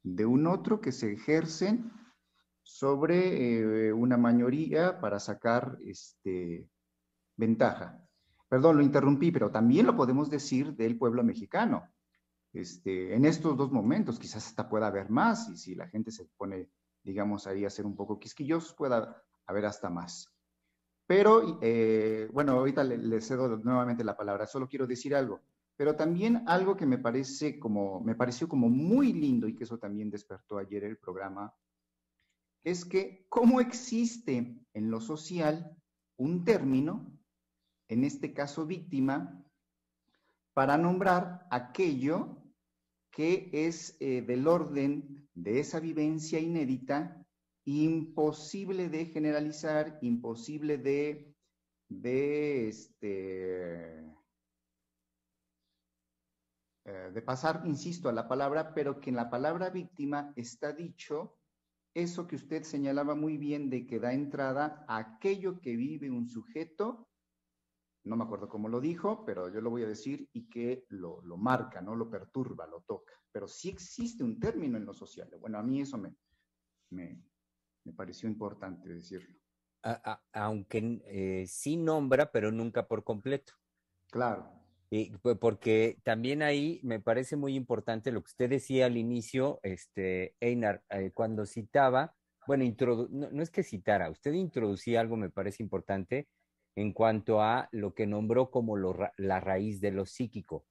de 0.05 0.25
un 0.25 0.47
otro 0.47 0.81
que 0.81 0.93
se 0.93 1.13
ejercen 1.13 1.91
sobre 2.63 3.89
eh, 3.89 3.93
una 3.93 4.17
mayoría 4.17 5.01
para 5.01 5.19
sacar 5.19 5.77
este, 5.85 6.69
ventaja. 7.37 8.07
Perdón, 8.51 8.79
lo 8.79 8.83
interrumpí, 8.83 9.31
pero 9.31 9.53
también 9.53 9.87
lo 9.87 9.95
podemos 9.95 10.29
decir 10.29 10.75
del 10.75 10.99
pueblo 10.99 11.23
mexicano. 11.23 11.89
Este, 12.53 13.15
en 13.15 13.25
estos 13.25 13.57
dos 13.57 13.71
momentos, 13.71 14.19
quizás 14.19 14.45
hasta 14.45 14.69
pueda 14.69 14.89
haber 14.89 15.09
más, 15.09 15.49
y 15.49 15.57
si 15.57 15.77
la 15.77 15.87
gente 15.87 16.11
se 16.11 16.25
pone, 16.37 16.69
digamos, 17.05 17.47
ahí 17.47 17.65
a 17.65 17.71
ser 17.71 17.87
un 17.87 17.95
poco 17.95 18.19
quisquillosos, 18.19 18.75
pueda 18.75 19.23
haber 19.47 19.67
hasta 19.67 19.89
más. 19.89 20.35
Pero, 21.07 21.61
eh, 21.63 22.29
bueno, 22.33 22.55
ahorita 22.55 22.83
le, 22.83 23.21
cedo 23.21 23.57
nuevamente 23.59 24.03
la 24.03 24.17
palabra, 24.17 24.49
solo 24.49 24.69
quiero 24.69 24.89
decir 24.89 25.15
algo, 25.15 25.43
pero 25.77 25.95
también 25.95 26.43
algo 26.49 26.77
que 26.77 26.87
me 26.87 26.99
parece 26.99 27.61
como, 27.61 28.01
me 28.01 28.17
pareció 28.17 28.49
como 28.49 28.69
muy 28.69 29.13
lindo 29.13 29.47
y 29.47 29.55
que 29.55 29.63
eso 29.63 29.79
también 29.79 30.11
despertó 30.11 30.59
ayer 30.59 30.83
el 30.83 30.99
programa, 30.99 31.55
es 32.65 32.85
que 32.85 33.27
cómo 33.29 33.61
existe 33.61 34.59
en 34.75 34.91
lo 34.91 35.01
social 35.01 35.77
un 36.17 36.45
término 36.45 37.20
en 37.91 38.05
este 38.05 38.33
caso 38.33 38.67
víctima, 38.67 39.45
para 40.55 40.79
nombrar 40.79 41.47
aquello 41.51 42.39
que 43.11 43.51
es 43.53 43.97
eh, 43.99 44.23
del 44.23 44.47
orden 44.47 45.29
de 45.35 45.59
esa 45.59 45.81
vivencia 45.81 46.39
inédita, 46.39 47.27
imposible 47.65 48.89
de 48.89 49.07
generalizar, 49.07 49.99
imposible 50.03 50.79
de, 50.79 51.35
de, 51.89 52.69
este, 52.69 53.99
eh, 56.85 57.11
de 57.13 57.23
pasar, 57.23 57.63
insisto, 57.67 58.09
a 58.09 58.13
la 58.13 58.29
palabra, 58.29 58.73
pero 58.73 59.01
que 59.01 59.11
en 59.11 59.17
la 59.17 59.29
palabra 59.29 59.69
víctima 59.69 60.33
está 60.37 60.73
dicho 60.73 61.37
eso 61.93 62.29
que 62.29 62.37
usted 62.37 62.63
señalaba 62.63 63.17
muy 63.17 63.37
bien 63.37 63.69
de 63.69 63.85
que 63.85 63.99
da 63.99 64.13
entrada 64.13 64.85
a 64.87 64.99
aquello 64.99 65.61
que 65.61 65.75
vive 65.75 66.09
un 66.09 66.29
sujeto 66.29 67.10
no 68.05 68.17
me 68.17 68.25
acuerdo 68.25 68.49
cómo 68.49 68.69
lo 68.69 68.81
dijo, 68.81 69.25
pero 69.25 69.53
yo 69.53 69.61
lo 69.61 69.71
voy 69.71 69.83
a 69.83 69.89
decir 69.89 70.29
y 70.33 70.49
que 70.49 70.87
lo, 70.89 71.23
marca, 71.37 71.81
¿no? 71.81 71.95
Lo 71.95 72.11
perturba, 72.11 72.67
lo 72.67 72.81
toca. 72.83 73.13
Pero 73.31 73.47
sí 73.47 73.69
existe 73.69 74.25
un 74.25 74.41
término 74.41 74.79
en 74.79 74.87
lo 74.87 74.95
social. 74.95 75.31
Bueno, 75.39 75.59
a 75.59 75.63
mí 75.63 75.81
eso 75.81 75.99
me, 75.99 76.15
me, 76.91 77.23
pareció 77.95 78.29
importante 78.29 78.89
decirlo. 78.89 79.39
aunque 80.33 81.03
eh, 81.07 81.45
sí 81.47 81.77
nombra, 81.77 82.31
pero 82.33 82.51
nunca 82.51 82.89
por 82.89 83.05
completo. 83.05 83.53
Claro. 84.11 84.51
Y, 84.91 85.17
porque 85.19 86.01
también 86.03 86.43
ahí 86.43 86.81
me 86.83 86.99
parece 86.99 87.37
muy 87.37 87.55
importante 87.55 88.11
lo 88.11 88.23
que 88.23 88.31
usted 88.31 88.51
decía 88.51 88.87
al 88.87 88.97
inicio, 88.97 89.61
este, 89.63 90.35
Einar, 90.41 90.83
eh, 90.91 91.13
cuando 91.15 91.47
citaba, 91.47 92.17
bueno, 92.47 92.65
no, 93.11 93.31
no, 93.31 93.43
es 93.43 93.51
que 93.51 93.63
citara, 93.63 94.11
usted 94.11 94.33
introducía 94.33 95.01
algo, 95.01 95.17
me 95.17 95.31
parece 95.31 95.63
importante, 95.63 96.29
en 96.77 96.93
cuanto 96.93 97.43
a 97.43 97.69
lo 97.73 97.95
que 97.95 98.07
nombró 98.07 98.51
como 98.51 98.77
la 98.77 99.41
raíz 99.41 99.81
de 99.81 99.91
lo 99.91 100.07
psíquico, 100.07 100.67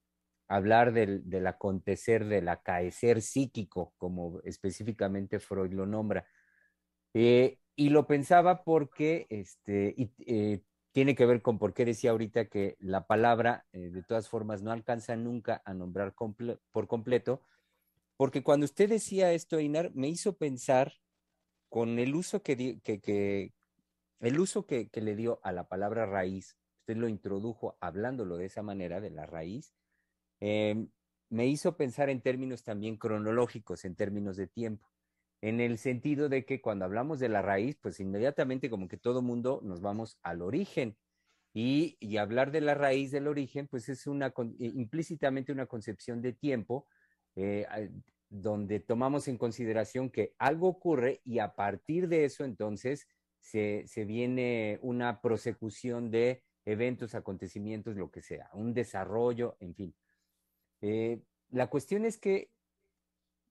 hablar 0.48 0.94
del, 0.94 1.48
acontecer, 1.48 2.26
del 2.26 2.50
acaecer 2.50 3.22
psíquico, 3.22 3.94
como 3.98 4.42
específicamente 4.44 5.40
Freud 5.40 5.72
lo 5.72 5.86
nombra. 5.86 6.26
Eh, 7.14 7.60
y 7.76 7.90
lo 7.90 8.08
pensaba 8.08 8.64
porque, 8.64 9.28
este, 9.30 9.96
eh, 10.26 10.62
tiene 10.92 11.16
que 11.16 11.26
ver 11.26 11.42
con 11.42 11.60
por 11.60 11.74
qué 11.74 11.86
decía 11.86 12.12
ahorita 12.12 12.50
que 12.50 12.76
la 12.80 13.06
palabra, 13.06 13.66
eh, 13.72 13.90
de 13.92 14.04
todas 14.04 14.28
formas, 14.28 14.62
no 14.64 14.72
alcanza 14.72 15.16
nunca 15.16 15.62
a 15.66 15.74
nombrar 15.74 16.16
por 16.72 16.88
completo, 16.88 17.44
porque 18.18 18.44
cuando 18.44 18.66
usted 18.66 18.90
decía 18.90 19.32
esto, 19.32 19.60
Inar, 19.60 19.92
me 19.94 20.10
hizo 20.10 20.36
pensar 20.36 20.94
con 21.70 22.00
el 22.00 22.16
uso 22.16 22.42
que, 22.42 22.80
que, 22.84 23.54
el 24.20 24.40
uso 24.40 24.66
que, 24.66 24.90
le 24.94 25.16
dio 25.16 25.40
a 25.44 25.52
la 25.52 25.68
palabra 25.68 26.06
raíz, 26.06 26.58
usted 26.82 26.98
lo 26.98 27.08
introdujo 27.08 27.78
hablándolo 27.80 28.38
de 28.38 28.46
esa 28.46 28.62
manera, 28.62 29.00
de 29.00 29.12
la 29.12 29.26
raíz, 29.26 29.74
em, 30.40 30.90
me 31.30 31.48
hizo 31.48 31.78
pensar 31.78 32.10
en 32.10 32.22
términos 32.22 32.64
también 32.64 32.98
cronológicos, 32.98 33.86
en 33.86 33.96
términos 33.96 34.36
de 34.36 34.48
tiempo, 34.48 34.90
en 35.42 35.62
el 35.62 35.78
sentido 35.78 36.28
de 36.28 36.46
que 36.46 36.62
cuando 36.62 36.86
hablamos 36.86 37.20
de 37.20 37.30
la 37.30 37.42
raíz, 37.42 37.78
pues 37.82 38.00
inmediatamente 38.00 38.70
como 38.70 38.88
que 38.88 38.98
todo 38.98 39.22
mundo 39.22 39.62
nos 39.64 39.82
vamos 39.82 40.18
al 40.24 40.42
origen. 40.42 40.98
Y, 41.54 41.98
hablar 42.18 42.52
de 42.52 42.62
la 42.62 42.76
raíz 42.76 43.12
del 43.12 43.28
origen, 43.28 43.68
pues 43.68 43.90
es 43.90 44.06
una, 44.06 44.34
implícitamente 44.60 45.52
una 45.52 45.66
concepción 45.66 46.22
de 46.22 46.34
tiempo 46.34 46.88
eh, 47.36 47.66
donde 48.30 48.80
tomamos 48.80 49.28
en 49.28 49.38
consideración 49.38 50.10
que 50.10 50.36
algo 50.38 50.68
ocurre 50.68 51.22
y 51.26 51.40
a 51.40 51.56
partir 51.56 52.08
de 52.08 52.26
eso 52.26 52.44
entonces 52.44 53.08
se, 53.40 53.86
viene 54.06 54.80
una 54.82 55.22
prosecución 55.22 56.12
de 56.12 56.44
eventos, 56.66 57.16
acontecimientos, 57.16 57.96
lo 57.96 58.12
que 58.12 58.22
sea, 58.22 58.50
un 58.54 58.74
desarrollo, 58.74 59.58
en 59.60 59.76
fin. 59.76 59.96
Eh, 60.82 61.22
la 61.50 61.68
cuestión 61.68 62.06
es 62.06 62.18
que 62.18 62.52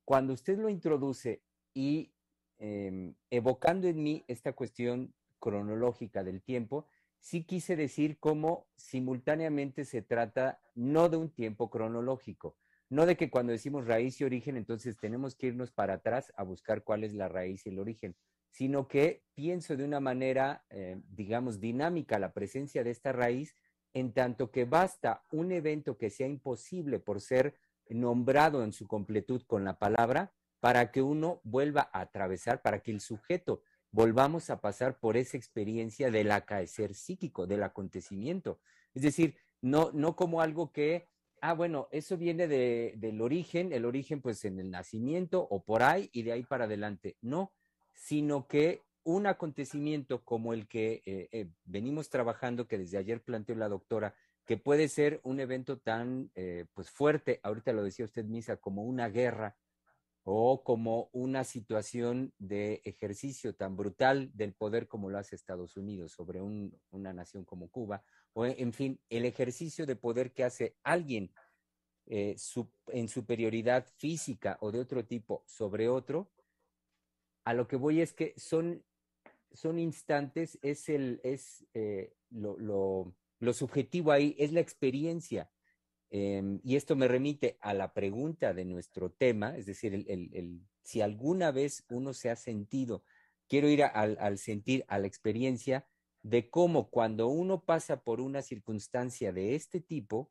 cuando 0.05 0.33
usted 0.33 0.59
lo 0.59 0.69
introduce 0.69 1.43
y 1.75 2.13
em, 2.59 3.15
evocando 3.31 3.89
en 3.89 4.03
mí 4.03 4.25
esta 4.29 4.53
cuestión 4.53 5.15
cronológica 5.39 6.25
del 6.25 6.43
tiempo, 6.43 6.87
sí 7.19 7.45
quise 7.45 7.77
decir 7.77 8.19
cómo 8.19 8.69
simultáneamente 8.77 9.85
se 9.85 10.03
trata 10.03 10.61
no 10.75 11.09
de 11.09 11.17
un 11.17 11.31
tiempo 11.31 11.71
cronológico, 11.71 12.57
no 12.89 13.07
de 13.07 13.17
que 13.17 13.31
cuando 13.31 13.53
decimos 13.53 13.87
raíz 13.87 14.21
y 14.21 14.25
origen, 14.25 14.57
entonces 14.57 14.97
tenemos 14.99 15.35
que 15.35 15.49
irnos 15.49 15.71
para 15.71 15.95
atrás 15.95 16.33
a 16.37 16.43
buscar 16.43 16.85
cuál 16.85 17.05
es 17.05 17.15
la 17.15 17.29
raíz 17.29 17.67
y 17.67 17.71
el 17.71 17.79
origen. 17.79 18.17
Sino 18.51 18.89
que 18.89 19.25
pienso 19.35 19.77
de 19.77 19.85
una 19.85 20.01
manera, 20.01 20.65
eh, 20.71 21.01
digamos, 21.09 21.61
dinámica 21.61 22.19
la 22.19 22.33
presencia 22.33 22.83
de 22.83 22.91
esta 22.91 23.13
raíz, 23.13 23.57
en 23.93 24.13
tanto 24.13 24.51
que 24.51 24.65
basta 24.65 25.25
un 25.31 25.53
evento 25.53 25.97
que 25.97 26.11
sea 26.11 26.27
imposible 26.27 26.99
por 26.99 27.21
ser 27.21 27.55
nombrado 27.89 28.63
en 28.63 28.73
su 28.73 28.87
completud 28.87 29.43
con 29.47 29.65
la 29.65 29.79
palabra, 29.79 30.33
para 30.61 30.91
que 30.91 31.03
uno 31.03 31.41
vuelva 31.45 31.89
a 31.93 32.01
atravesar, 32.01 32.63
para 32.63 32.81
que 32.81 32.91
el 32.91 33.01
sujeto 33.01 33.63
volvamos 33.91 34.51
a 34.51 34.61
pasar 34.61 34.99
por 34.99 35.17
esa 35.17 35.37
experiencia 35.37 36.11
del 36.11 36.31
acaecer 36.31 36.95
psíquico, 36.95 37.47
del 37.47 37.63
acontecimiento. 37.63 38.61
Es 38.95 39.03
decir, 39.03 39.37
no, 39.63 39.91
no 39.93 40.17
como 40.17 40.41
algo 40.41 40.73
que, 40.73 41.09
ah, 41.41 41.55
bueno, 41.55 41.89
eso 41.91 42.17
viene 42.17 42.49
de, 42.49 42.95
del 42.97 43.21
origen, 43.21 43.73
el 43.73 43.85
origen 43.85 44.21
pues 44.21 44.45
en 44.45 44.59
el 44.59 44.71
nacimiento 44.71 45.47
o 45.49 45.65
por 45.65 45.83
ahí 45.83 46.11
y 46.13 46.23
de 46.23 46.33
ahí 46.33 46.43
para 46.43 46.65
adelante. 46.65 47.17
No, 47.23 47.53
sino 47.99 48.47
que 48.47 48.85
un 49.03 49.27
acontecimiento 49.27 50.23
como 50.25 50.53
el 50.53 50.69
que 50.69 51.03
eh, 51.05 51.29
eh, 51.33 51.51
venimos 51.65 52.11
trabajando, 52.11 52.69
que 52.69 52.79
desde 52.79 52.97
ayer 52.97 53.23
planteó 53.23 53.57
la 53.57 53.69
doctora, 53.69 54.15
que 54.45 54.57
puede 54.57 54.89
ser 54.89 55.21
un 55.25 55.41
evento 55.41 55.79
tan 55.79 56.31
eh, 56.37 56.67
pues 56.75 56.91
fuerte, 56.91 57.41
ahorita 57.43 57.73
lo 57.73 57.83
decía 57.83 58.05
usted, 58.05 58.25
Misa, 58.25 58.57
como 58.59 58.85
una 58.85 59.09
guerra 59.09 59.57
o 60.23 60.63
como 60.63 61.11
una 61.13 61.43
situación 61.43 62.33
de 62.39 62.83
ejercicio 62.85 63.55
tan 63.55 63.77
brutal 63.77 64.31
del 64.33 64.53
poder 64.55 64.87
como 64.87 65.11
lo 65.11 65.19
hace 65.19 65.35
Estados 65.35 65.77
Unidos 65.77 66.13
sobre 66.13 66.41
una 66.41 67.13
nación 67.13 67.45
como 67.45 67.69
Cuba, 67.69 68.05
o 68.33 68.47
en 68.47 68.73
fin, 68.73 69.01
el 69.09 69.25
ejercicio 69.25 69.87
de 69.87 69.97
poder 69.97 70.33
que 70.33 70.45
hace 70.45 70.77
alguien 70.83 71.33
en 72.07 73.09
superioridad 73.09 73.87
física 73.97 74.57
o 74.61 74.71
de 74.71 74.81
otro 74.81 75.05
tipo 75.05 75.43
sobre 75.47 75.89
otro, 75.89 76.31
a 77.49 77.55
lo 77.55 77.67
que 77.67 77.77
voy 77.77 78.03
es 78.03 78.13
que 78.13 78.35
son, 78.37 78.85
son 79.55 79.79
instantes, 79.79 80.59
es, 80.61 80.91
el, 80.91 81.19
es 81.25 81.67
eh, 81.73 82.13
lo, 82.29 82.59
lo, 83.41 83.53
subjetivo 83.55 84.13
ahí, 84.13 84.37
es 84.39 84.53
la 84.53 84.61
experiencia. 84.61 85.51
Em, 86.11 86.61
y 86.63 86.77
esto 86.77 86.95
me 86.95 87.09
remite 87.09 87.57
a 87.63 87.73
la 87.73 87.95
pregunta 87.95 88.53
de 88.53 88.67
nuestro 88.67 89.13
tema, 89.13 89.57
es 89.57 89.65
decir, 89.65 89.95
el, 89.95 90.05
el, 90.11 90.61
si 90.83 91.01
alguna 91.01 91.51
vez 91.51 91.87
uno 91.89 92.13
se 92.13 92.29
ha 92.29 92.37
sentido, 92.37 93.03
quiero 93.49 93.71
ir 93.71 93.83
al, 93.83 94.19
al 94.21 94.37
sentir, 94.37 94.85
a 94.87 94.99
la 94.99 95.07
experiencia 95.07 95.87
de 96.23 96.51
cómo 96.51 96.91
cuando 96.91 97.29
uno 97.29 97.65
pasa 97.65 98.03
por 98.03 98.21
una 98.21 98.43
circunstancia 98.43 99.33
de 99.33 99.55
este 99.55 99.81
tipo, 99.81 100.31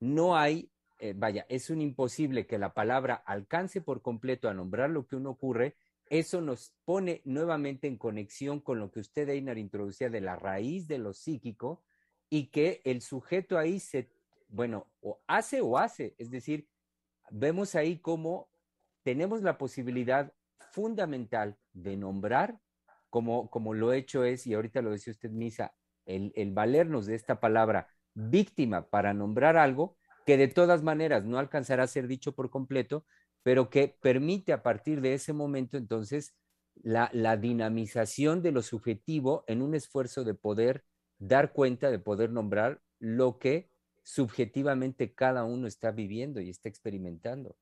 no 0.00 0.34
hay, 0.34 0.70
eh, 0.98 1.12
vaya, 1.14 1.44
es 1.50 1.68
un 1.68 1.82
imposible 1.82 2.46
que 2.46 2.56
la 2.56 2.72
palabra 2.72 3.16
alcance 3.16 3.82
por 3.82 4.00
completo 4.00 4.48
a 4.48 4.54
nombrar 4.54 4.88
lo 4.88 5.06
que 5.06 5.16
uno 5.16 5.28
ocurre 5.28 5.76
eso 6.12 6.42
nos 6.42 6.74
pone 6.84 7.22
nuevamente 7.24 7.86
en 7.86 7.96
conexión 7.96 8.60
con 8.60 8.78
lo 8.78 8.92
que 8.92 9.00
usted, 9.00 9.30
Einar, 9.30 9.56
introducía 9.56 10.10
de 10.10 10.20
la 10.20 10.36
raíz 10.36 10.86
de 10.86 10.98
lo 10.98 11.14
psíquico 11.14 11.82
y 12.28 12.48
que 12.48 12.82
el 12.84 13.00
sujeto 13.00 13.56
ahí 13.56 13.80
se, 13.80 14.10
bueno, 14.48 14.88
o 15.00 15.22
hace 15.26 15.62
o 15.62 15.78
hace, 15.78 16.14
es 16.18 16.30
decir, 16.30 16.68
vemos 17.30 17.74
ahí 17.76 17.96
cómo 17.96 18.50
tenemos 19.02 19.40
la 19.40 19.56
posibilidad 19.56 20.34
fundamental 20.72 21.56
de 21.72 21.96
nombrar, 21.96 22.60
como, 23.08 23.48
como 23.48 23.72
lo 23.72 23.94
hecho 23.94 24.22
es, 24.22 24.46
y 24.46 24.52
ahorita 24.52 24.82
lo 24.82 24.90
decía 24.90 25.12
usted, 25.12 25.30
Misa, 25.30 25.74
el, 26.04 26.30
el 26.36 26.52
valernos 26.52 27.06
de 27.06 27.14
esta 27.14 27.40
palabra 27.40 27.88
víctima 28.12 28.86
para 28.86 29.14
nombrar 29.14 29.56
algo 29.56 29.96
que 30.26 30.36
de 30.36 30.48
todas 30.48 30.82
maneras 30.82 31.24
no 31.24 31.38
alcanzará 31.38 31.84
a 31.84 31.86
ser 31.86 32.06
dicho 32.06 32.34
por 32.34 32.50
completo, 32.50 33.06
pero 33.42 33.70
que 33.70 33.88
permite 34.00 34.52
a 34.52 34.62
partir 34.62 35.00
de 35.00 35.14
ese 35.14 35.32
momento 35.32 35.76
entonces 35.76 36.34
la, 36.82 37.36
dinamización 37.36 38.42
de 38.42 38.52
lo 38.52 38.62
subjetivo 38.62 39.44
en 39.46 39.62
un 39.62 39.74
esfuerzo 39.74 40.24
de 40.24 40.34
poder 40.34 40.84
dar 41.18 41.52
cuenta, 41.52 41.90
de 41.90 41.98
poder 41.98 42.30
nombrar 42.30 42.80
lo 42.98 43.38
que 43.38 43.70
subjetivamente 44.02 45.14
cada 45.14 45.44
uno 45.44 45.66
está 45.66 45.90
viviendo 45.90 46.40
y 46.40 46.50
está 46.50 46.68
experimentando. 46.68 47.56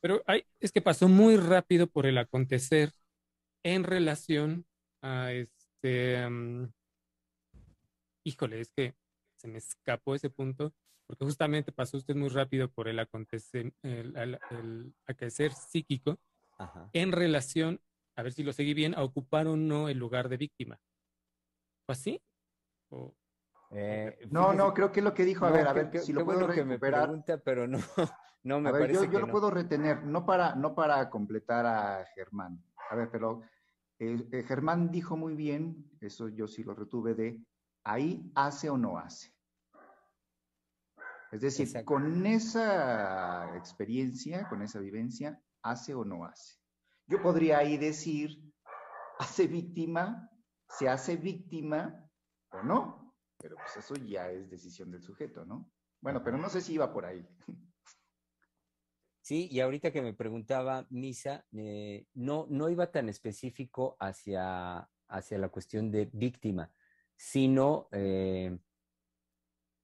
Pero 0.00 0.22
es 0.60 0.72
que 0.72 0.82
pasó 0.82 1.08
muy 1.08 1.36
rápido 1.36 1.86
por 1.86 2.06
el 2.06 2.18
acontecer 2.18 2.92
en 3.62 3.84
relación 3.84 4.66
a 5.02 5.32
este... 5.32 6.28
Mm, 6.28 6.72
híjole, 8.24 8.60
es 8.60 8.72
que 8.72 8.94
se 9.36 9.48
me 9.48 9.58
escapó 9.58 10.14
ese 10.14 10.30
punto 10.30 10.74
porque 11.10 11.24
justamente 11.24 11.72
pasó 11.72 11.96
usted 11.96 12.14
muy 12.14 12.28
rápido 12.28 12.70
por 12.70 12.86
el 12.86 13.00
acontecer, 13.00 13.72
el, 13.82 14.38
el, 14.50 14.94
psíquico 15.50 16.20
en 16.92 17.10
relación, 17.10 17.80
a 18.14 18.22
ver 18.22 18.32
si 18.32 18.44
lo 18.44 18.52
seguí 18.52 18.74
bien, 18.74 18.94
a 18.94 19.02
ocupar 19.02 19.48
o 19.48 19.56
no 19.56 19.88
el 19.88 19.98
lugar 19.98 20.28
de 20.28 20.36
víctima. 20.36 20.78
¿Fue 21.84 21.94
así? 21.94 22.22
Eh, 23.72 24.20
no, 24.30 24.52
no, 24.52 24.72
creo 24.72 24.92
que 24.92 25.00
es 25.00 25.04
lo 25.04 25.12
que 25.12 25.24
dijo. 25.24 25.46
A 25.46 25.50
ver, 25.50 25.66
a 25.66 25.72
ver, 25.72 25.98
si 25.98 26.12
lo 26.12 26.24
puedo 26.24 26.46
que 26.46 26.64
me 26.64 26.78
pregunta, 26.78 27.38
pero 27.38 27.66
no, 27.66 27.78
no 28.44 28.60
me 28.60 28.70
parece 28.70 29.06
yo, 29.06 29.10
yo 29.10 29.18
lo 29.18 29.32
puedo 29.32 29.50
retener, 29.50 30.04
no 30.04 30.24
para, 30.24 30.54
no 30.54 30.76
para 30.76 31.10
completar 31.10 31.66
a 31.66 32.04
Germán. 32.14 32.62
A 32.88 32.94
ver, 32.94 33.10
pero 33.10 33.42
eh, 33.98 34.28
eh, 34.30 34.44
Germán 34.44 34.92
dijo 34.92 35.16
muy 35.16 35.34
bien, 35.34 35.90
eso 36.00 36.28
yo 36.28 36.46
sí 36.46 36.62
lo 36.62 36.76
retuve 36.76 37.14
de 37.14 37.44
ahí 37.82 38.30
hace 38.36 38.70
o 38.70 38.78
no 38.78 38.96
hace. 38.96 39.34
Es 41.32 41.40
decir, 41.40 41.84
con 41.84 42.26
esa 42.26 43.56
experiencia, 43.56 44.48
con 44.48 44.62
esa 44.62 44.80
vivencia, 44.80 45.40
hace 45.62 45.94
o 45.94 46.04
no 46.04 46.24
hace. 46.24 46.56
Yo 47.06 47.22
podría 47.22 47.58
ahí 47.58 47.76
decir, 47.76 48.42
hace 49.18 49.46
víctima, 49.46 50.28
se 50.68 50.88
hace 50.88 51.16
víctima 51.16 52.08
o 52.50 52.62
no, 52.62 53.14
pero 53.38 53.56
pues 53.56 53.76
eso 53.76 53.94
ya 53.94 54.30
es 54.30 54.50
decisión 54.50 54.90
del 54.90 55.02
sujeto, 55.02 55.44
¿no? 55.44 55.70
Bueno, 56.00 56.22
pero 56.24 56.36
no 56.36 56.48
sé 56.48 56.60
si 56.60 56.74
iba 56.74 56.92
por 56.92 57.04
ahí. 57.04 57.26
Sí, 59.22 59.46
y 59.48 59.60
ahorita 59.60 59.92
que 59.92 60.02
me 60.02 60.12
preguntaba 60.12 60.88
Misa, 60.90 61.44
eh, 61.52 62.06
no, 62.14 62.46
no 62.50 62.68
iba 62.68 62.90
tan 62.90 63.08
específico 63.08 63.96
hacia, 64.00 64.90
hacia 65.06 65.38
la 65.38 65.50
cuestión 65.50 65.92
de 65.92 66.10
víctima, 66.12 66.72
sino 67.14 67.86
eh, 67.92 68.58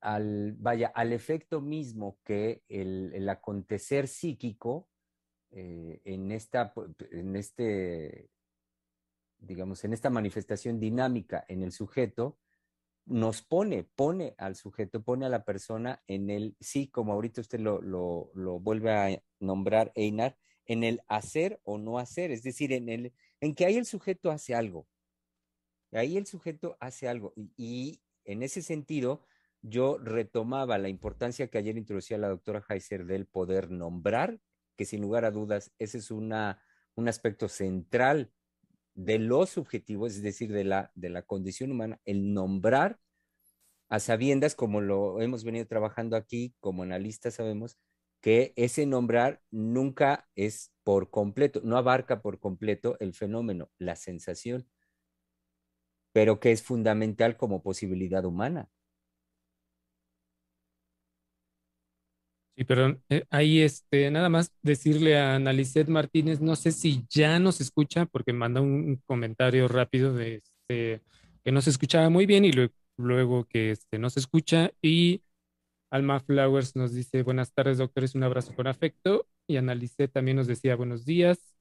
al, 0.01 0.55
vaya, 0.59 0.89
al 0.89 1.13
efecto 1.13 1.61
mismo 1.61 2.19
que 2.25 2.63
el, 2.69 3.29
acontecer 3.29 4.09
psíquico 4.09 4.89
eh, 5.51 6.01
en 6.05 6.33
esta, 6.33 6.73
en 7.11 7.37
este, 7.37 8.31
digamos, 9.39 9.85
en 9.85 9.93
esta 9.93 10.11
manifestación 10.11 10.79
dinámica 10.81 11.45
en 11.49 11.63
el 11.63 11.73
sujeto, 11.73 12.39
nos 13.07 13.41
pone, 13.43 13.85
pone 13.85 14.35
al 14.37 14.57
sujeto, 14.57 15.03
pone 15.03 15.27
a 15.27 15.29
la 15.29 15.45
persona 15.45 16.03
en 16.09 16.29
el, 16.29 16.57
sí, 16.61 16.89
como 16.89 17.13
ahorita 17.13 17.41
usted 17.41 17.61
lo, 17.61 17.81
lo, 17.81 18.59
vuelve 18.61 18.93
a 18.93 19.23
nombrar, 19.39 19.93
Einar, 19.95 20.37
en 20.67 20.83
el 20.83 21.01
hacer 21.07 21.61
o 21.63 21.79
no 21.79 21.99
hacer, 21.99 22.33
es 22.33 22.43
decir, 22.43 22.73
en, 22.73 22.89
el, 22.89 23.13
en 23.41 23.55
que 23.55 23.65
ahí 23.65 23.77
el 23.77 23.87
sujeto 23.87 24.33
hace 24.33 24.55
algo. 24.55 24.89
Ahí 25.93 26.17
el 26.17 26.27
sujeto 26.27 26.77
hace 26.81 27.09
algo. 27.09 27.33
Y 27.57 28.01
en 28.25 28.43
ese 28.43 28.61
sentido, 28.61 29.23
yo 29.63 29.99
retomaba 29.99 30.79
la 30.79 30.89
importancia 30.89 31.49
que 31.49 31.59
ayer 31.59 31.77
introducía 31.77 32.19
la 32.19 32.29
doctora 32.29 32.65
Heiser 32.69 33.05
del 33.07 33.27
poder 33.27 33.71
nombrar, 33.71 34.41
que 34.77 34.85
sin 34.85 35.01
lugar 35.01 35.25
a 35.25 35.31
dudas 35.31 35.73
ese 35.79 35.99
es 35.99 36.11
una, 36.11 36.63
un 36.95 37.09
aspecto 37.09 37.49
central 37.49 38.33
de 38.95 39.19
lo 39.19 39.47
subjetivo, 39.47 40.07
es 40.07 40.23
decir, 40.23 40.53
de 40.53 40.65
la, 40.65 40.91
de 40.95 41.11
la 41.11 41.23
condición 41.23 41.71
humana, 41.71 42.01
el 42.05 42.33
nombrar 42.33 42.99
a 43.89 44.01
sabiendas, 44.01 44.55
como 44.55 44.81
lo 44.81 45.21
hemos 45.21 45.45
venido 45.45 45.67
trabajando 45.67 46.17
aquí, 46.17 46.55
como 46.61 46.83
analistas 46.83 47.35
sabemos, 47.35 47.79
que 48.21 48.53
ese 48.57 48.87
nombrar 48.87 49.43
nunca 49.51 50.29
es 50.35 50.73
por 50.83 51.11
completo, 51.11 51.61
no 51.63 51.77
abarca 51.77 52.23
por 52.23 52.41
completo 52.41 52.97
el 52.99 53.15
fenómeno, 53.15 53.71
la 53.79 53.97
sensación, 53.97 54.67
pero 56.13 56.41
que 56.41 56.51
es 56.51 56.63
fundamental 56.63 57.37
como 57.37 57.63
posibilidad 57.63 58.25
humana. 58.25 58.71
Sí, 62.57 62.65
perdón. 62.65 63.03
Eh, 63.11 63.25
ahí, 63.29 63.61
este, 63.61 64.11
nada 64.11 64.31
más 64.31 64.51
decirle 64.63 65.19
a 65.19 65.35
Analicet 65.35 65.89
Martínez, 65.89 66.41
no 66.41 66.57
sé 66.57 66.73
si 66.73 67.05
ya 67.11 67.39
nos 67.39 67.61
escucha, 67.61 68.07
porque 68.07 68.33
manda 68.33 68.63
un 68.63 68.97
comentario 69.05 69.69
rápido 69.69 70.15
de 70.15 70.37
este, 70.37 71.03
que 71.45 71.53
no 71.53 71.61
se 71.61 71.69
escuchaba 71.71 72.09
muy 72.09 72.25
bien 72.25 72.47
y 72.47 72.53
luego, 72.97 73.45
que 73.45 73.73
este, 73.73 73.99
no 73.99 74.09
se 74.09 74.21
escucha. 74.21 74.73
Y 74.81 75.23
Alma 75.91 76.21
Flowers 76.21 76.77
nos 76.77 76.95
dice, 76.95 77.23
buenas 77.23 77.53
tardes, 77.53 77.79
doctores, 77.79 78.15
un 78.15 78.23
abrazo 78.25 78.55
con 78.55 78.67
afecto. 78.67 79.29
Y 79.47 79.57
Analicet 79.59 80.11
también 80.13 80.39
nos 80.39 80.47
decía, 80.47 80.77
buenos 80.77 81.05
días. 81.05 81.57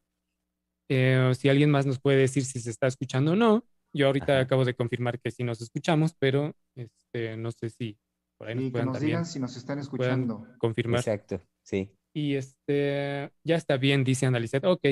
Eh, 0.89 1.31
si 1.37 1.49
alguien 1.49 1.71
más 1.71 1.85
nos 1.85 1.99
puede 1.99 2.19
decir 2.19 2.45
si 2.45 2.59
se 2.61 2.69
está 2.69 2.87
escuchando 2.87 3.33
o 3.33 3.35
no. 3.35 3.65
Yo 3.93 4.07
ahorita 4.07 4.39
acabo 4.39 4.65
de 4.65 4.75
confirmar 4.75 5.19
que 5.19 5.31
sí 5.31 5.43
nos 5.43 5.61
escuchamos, 5.61 6.13
pero 6.19 6.55
este, 6.75 7.37
no 7.37 7.51
sé 7.51 7.69
si 7.69 7.97
y 8.39 8.71
que 8.71 8.83
nos 8.83 8.99
digan 8.99 9.25
si 9.25 9.39
nos 9.39 9.55
están 9.55 9.79
escuchando. 9.79 10.47
Confirmar. 10.57 10.99
Exacto, 10.99 11.41
sí. 11.63 11.91
Y 12.13 12.35
este, 12.35 13.31
ya 13.43 13.55
está 13.55 13.77
bien, 13.77 14.03
dice 14.03 14.25
Analicet. 14.25 14.63
Ok. 14.65 14.85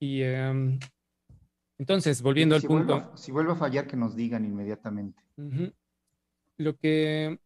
Y 0.00 0.22
em, 0.22 0.78
Entonces, 1.78 2.22
volviendo 2.22 2.54
al 2.54 2.62
punto. 2.62 3.16
si 3.16 3.30
vuelve 3.32 3.52
a 3.52 3.56
fallar, 3.56 3.86
que 3.86 3.96
nos 3.96 4.16
digan 4.16 4.44
inmediatamente. 4.44 5.22
Lo 6.58 6.76
que 6.76 7.38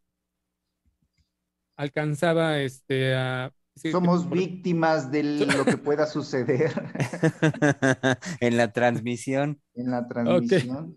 alcanzaba 1.77 2.61
este, 2.61 3.15
a 3.15 3.53
somos 3.77 4.29
víctimas 4.29 5.11
de 5.11 5.23
lo 5.57 5.65
que 5.65 5.77
pueda 5.77 6.07
suceder. 6.07 6.73
en 8.41 8.57
la 8.57 8.73
transmisión. 8.73 9.61
En 9.75 9.91
la 9.91 10.09
transmisión. 10.09 10.97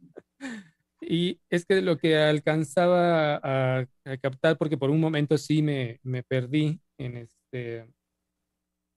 Y 1.11 1.41
es 1.49 1.65
que 1.65 1.81
lo 1.81 1.97
que 1.97 2.17
alcanzaba 2.17 3.39
a, 3.41 3.87
captar, 4.21 4.59
porque 4.59 4.77
por 4.77 4.91
un 4.91 4.99
momento 4.99 5.39
sí 5.39 5.63
me, 5.63 5.99
perdí 6.27 6.79
en, 6.99 7.17
este, 7.17 7.91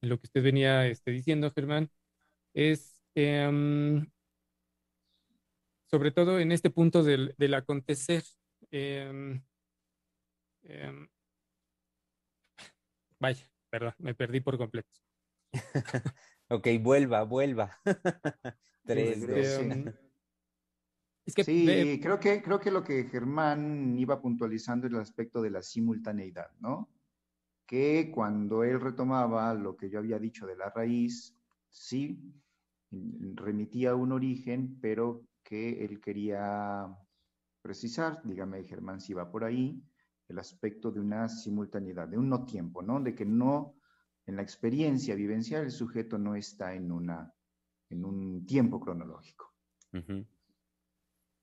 lo 0.02 0.18
que 0.18 0.26
usted 0.26 0.42
venía 0.42 0.86
este, 0.88 1.10
diciendo, 1.10 1.50
Germán, 1.50 1.90
es 2.52 3.02
em, 3.14 4.06
sobre 5.90 6.10
todo 6.10 6.38
en 6.38 6.52
este 6.52 6.68
punto 6.68 7.02
del, 7.02 7.54
acontecer. 7.54 8.22
Em, 8.70 9.42
em, 10.64 11.08
vaya, 13.18 13.50
Perdón, 13.70 13.94
me 14.00 14.14
perdí 14.14 14.40
por 14.40 14.58
completo. 14.58 14.90
ok, 16.50 16.68
vuelva, 16.78 17.22
vuelva. 17.22 17.80
Tres, 18.84 19.24
sí, 21.26 22.00
creo, 22.02 22.18
que, 22.18 22.42
creo 22.42 22.58
que 22.58 22.70
lo 22.70 22.82
que 22.82 23.04
Germán 23.04 23.96
iba 23.98 24.20
puntualizando 24.20 24.86
es 24.86 24.92
el 24.92 25.00
aspecto 25.00 25.40
de 25.40 25.50
la 25.50 25.62
simultaneidad, 25.62 26.50
¿no? 26.60 26.90
Que 27.66 28.10
cuando 28.12 28.64
él 28.64 28.80
retomaba 28.80 29.54
lo 29.54 29.76
que 29.76 29.88
yo 29.88 29.98
había 29.98 30.18
dicho 30.18 30.46
de 30.46 30.56
la 30.56 30.70
raíz, 30.70 31.36
sí, 31.68 32.20
remitía 32.90 33.92
a 33.92 33.94
un 33.94 34.12
origen, 34.12 34.78
pero 34.80 35.24
que 35.42 35.84
él 35.84 36.00
quería 36.00 36.88
precisar, 37.62 38.20
dígame 38.24 38.64
Germán 38.64 39.00
si 39.00 39.14
va 39.14 39.30
por 39.30 39.44
ahí, 39.44 39.82
el 40.28 40.38
aspecto 40.38 40.90
de 40.90 41.00
una 41.00 41.28
simultaneidad, 41.28 42.08
de 42.08 42.18
un 42.18 42.28
no 42.28 42.44
tiempo, 42.44 42.82
¿no? 42.82 43.00
De 43.00 43.14
que 43.14 43.24
no, 43.24 43.76
en 44.26 44.36
la 44.36 44.42
experiencia 44.42 45.14
vivencial, 45.14 45.64
el 45.64 45.70
sujeto 45.70 46.18
no 46.18 46.34
está 46.34 46.74
en, 46.74 46.90
una, 46.90 47.32
en 47.90 48.04
un 48.04 48.46
tiempo 48.46 48.80
cronológico. 48.80 49.52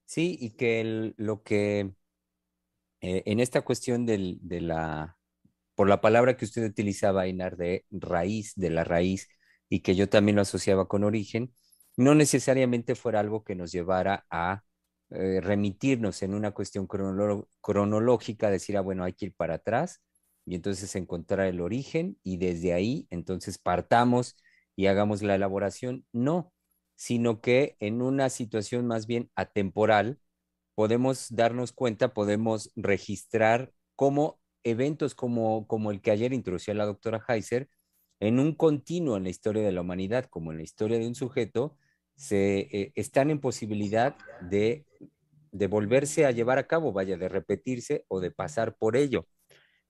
Sí, 0.09 0.37
y 0.41 0.51
que 0.57 1.13
lo 1.17 1.43
que 1.43 1.93
eh, 3.01 3.23
en 3.25 3.39
esta 3.39 3.61
cuestión 3.61 4.05
de 4.05 4.39
la, 4.61 5.17
por 5.75 5.87
la 5.89 6.01
palabra 6.01 6.37
que 6.37 6.45
usted 6.45 6.65
utilizaba, 6.65 7.27
Inar, 7.27 7.57
de 7.57 7.85
raíz, 7.91 8.53
de 8.55 8.69
la 8.69 8.83
raíz, 8.83 9.29
y 9.69 9.81
que 9.81 9.95
yo 9.95 10.09
también 10.09 10.35
lo 10.35 10.41
asociaba 10.43 10.87
con 10.87 11.03
origen, 11.03 11.53
no 11.97 12.15
necesariamente 12.15 12.95
fuera 12.95 13.19
algo 13.19 13.43
que 13.43 13.55
nos 13.55 13.71
llevara 13.71 14.25
a 14.29 14.63
eh, 15.11 15.41
remitirnos 15.41 16.23
en 16.23 16.33
una 16.35 16.51
cuestión 16.51 16.87
cronológica, 17.61 18.49
decir, 18.51 18.77
ah, 18.77 18.81
bueno, 18.81 19.03
hay 19.03 19.13
que 19.13 19.27
ir 19.27 19.33
para 19.35 19.55
atrás 19.55 20.01
y 20.45 20.55
entonces 20.55 20.95
encontrar 20.95 21.47
el 21.47 21.61
origen 21.61 22.17
y 22.23 22.37
desde 22.37 22.73
ahí 22.73 23.07
entonces 23.11 23.57
partamos 23.57 24.37
y 24.75 24.87
hagamos 24.87 25.21
la 25.23 25.35
elaboración. 25.35 26.05
No, 26.13 26.53
sino 26.99 27.39
que 27.39 27.77
en 27.79 28.01
una 28.01 28.29
situación 28.29 28.85
más 28.85 29.07
bien 29.07 29.31
atemporal 29.33 30.19
podemos 30.75 31.33
darnos 31.33 31.71
cuenta, 31.71 32.13
podemos 32.13 32.73
registrar 32.75 33.71
cómo 33.95 34.41
eventos 34.65 35.15
como, 35.15 35.65
como 35.65 35.91
el 35.91 36.01
que 36.01 36.11
ayer 36.11 36.33
introducía 36.33 36.73
la 36.73 36.85
doctora 36.85 37.23
Heiser, 37.25 37.69
en 38.19 38.37
un 38.37 38.53
continuo 38.53 39.15
en 39.15 39.23
la 39.23 39.29
historia 39.29 39.63
de 39.63 39.71
la 39.71 39.79
humanidad, 39.79 40.25
como 40.25 40.51
en 40.51 40.57
la 40.57 40.63
historia 40.63 40.99
de 40.99 41.07
un 41.07 41.15
sujeto, 41.15 41.77
se, 42.15 42.67
eh, 42.69 42.91
están 42.95 43.29
en 43.29 43.39
posibilidad 43.39 44.17
de, 44.41 44.85
de, 45.53 45.67
volverse 45.67 46.25
a 46.25 46.31
llevar 46.31 46.57
a 46.57 46.67
cabo, 46.67 46.91
vaya, 46.91 47.15
de 47.17 47.29
repetirse 47.29 48.03
o 48.09 48.19
de 48.19 48.31
pasar 48.31 48.75
por 48.75 48.97
ello. 48.97 49.25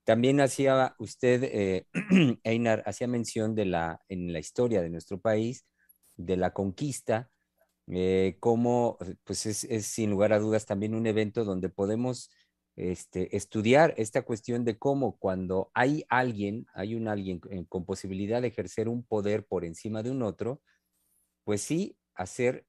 También 0.03 0.41
hacía 0.41 0.93
usted, 0.99 1.43
eh, 1.43 1.87
Einar, 2.43 2.83
hacía 2.85 3.07
mención 3.07 3.55
de 3.55 3.65
la, 3.65 3.99
en 4.09 4.31
la 4.31 4.37
historia 4.37 4.83
de 4.83 4.91
nuestro 4.91 5.19
país, 5.19 5.65
de 6.19 6.37
la 6.37 6.53
conquista, 6.53 7.29
eh, 7.87 8.37
como 8.39 8.97
pues 9.23 9.45
es, 9.45 9.85
sin 9.85 10.11
lugar 10.11 10.33
a 10.33 10.39
dudas 10.39 10.65
también 10.65 10.93
un 10.93 11.07
evento 11.07 11.45
donde 11.45 11.69
podemos 11.69 12.29
este, 12.75 13.35
estudiar 13.35 13.93
esta 13.97 14.21
cuestión 14.21 14.63
de 14.65 14.77
cómo 14.77 15.17
cuando 15.17 15.71
hay 15.73 16.05
alguien, 16.09 16.67
hay 16.73 16.95
un 16.95 17.07
alguien 17.07 17.39
con 17.67 17.85
posibilidad 17.85 18.41
de 18.41 18.49
ejercer 18.49 18.89
un 18.89 19.03
poder 19.03 19.45
por 19.45 19.65
encima 19.65 20.03
de 20.03 20.11
un 20.11 20.21
otro, 20.21 20.61
pues 21.43 21.61
sí, 21.61 21.97
hacer 22.13 22.65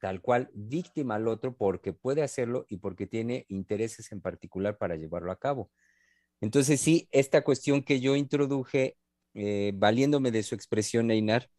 tal 0.00 0.20
cual 0.20 0.50
víctima 0.54 1.16
al 1.16 1.28
otro 1.28 1.56
porque 1.56 1.92
puede 1.92 2.22
hacerlo 2.22 2.66
y 2.68 2.78
porque 2.78 3.06
tiene 3.06 3.44
intereses 3.48 4.12
en 4.12 4.20
particular 4.20 4.78
para 4.78 4.96
llevarlo 4.96 5.32
a 5.32 5.38
cabo. 5.38 5.70
Entonces 6.40 6.80
sí, 6.80 7.08
esta 7.12 7.42
cuestión 7.42 7.82
que 7.82 8.00
yo 8.00 8.16
introduje, 8.16 8.96
eh, 9.34 9.72
valiéndome 9.74 10.30
de 10.30 10.42
su 10.42 10.54
expresión, 10.54 11.10
Einar, 11.10 11.50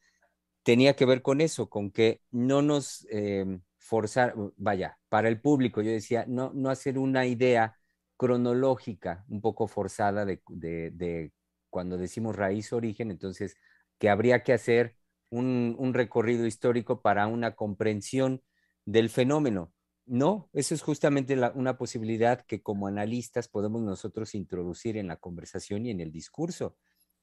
tenía 0.70 0.96
que 0.96 1.06
ver 1.06 1.24
con 1.24 1.42
eso, 1.42 1.68
con 1.68 1.90
que 1.90 2.22
no 2.30 2.62
nos 2.62 3.08
eh, 3.10 3.60
forzar, 3.80 4.36
vaya, 4.56 5.00
para 5.10 5.28
el 5.28 5.42
público, 5.42 5.82
yo 5.82 5.90
decía, 5.90 6.26
no, 6.28 6.52
no 6.54 6.70
hacer 6.70 7.00
una 7.00 7.26
idea 7.26 7.76
cronológica 8.18 9.26
un 9.30 9.42
poco 9.42 9.68
forzada 9.68 10.26
de, 10.26 10.44
de 10.46 11.32
cuando 11.72 11.98
decimos 11.98 12.36
raíz 12.36 12.72
origen, 12.72 13.10
entonces 13.10 13.58
que 13.98 14.12
habría 14.12 14.44
que 14.44 14.54
hacer 14.54 14.96
un, 15.32 15.92
recorrido 15.96 16.46
histórico 16.46 17.02
para 17.02 17.26
una 17.26 17.56
comprensión 17.56 18.44
del 18.86 19.10
fenómeno. 19.10 19.74
No, 20.06 20.52
eso 20.54 20.76
es 20.76 20.84
justamente 20.84 21.36
una 21.56 21.80
posibilidad 21.80 22.46
que 22.46 22.62
como 22.62 22.86
analistas 22.86 23.48
podemos 23.48 23.82
nosotros 23.82 24.36
introducir 24.36 24.98
en 24.98 25.08
la 25.08 25.16
conversación 25.16 25.88
y 25.88 25.90
en 25.90 26.00
el 26.00 26.12
discurso. 26.12 26.78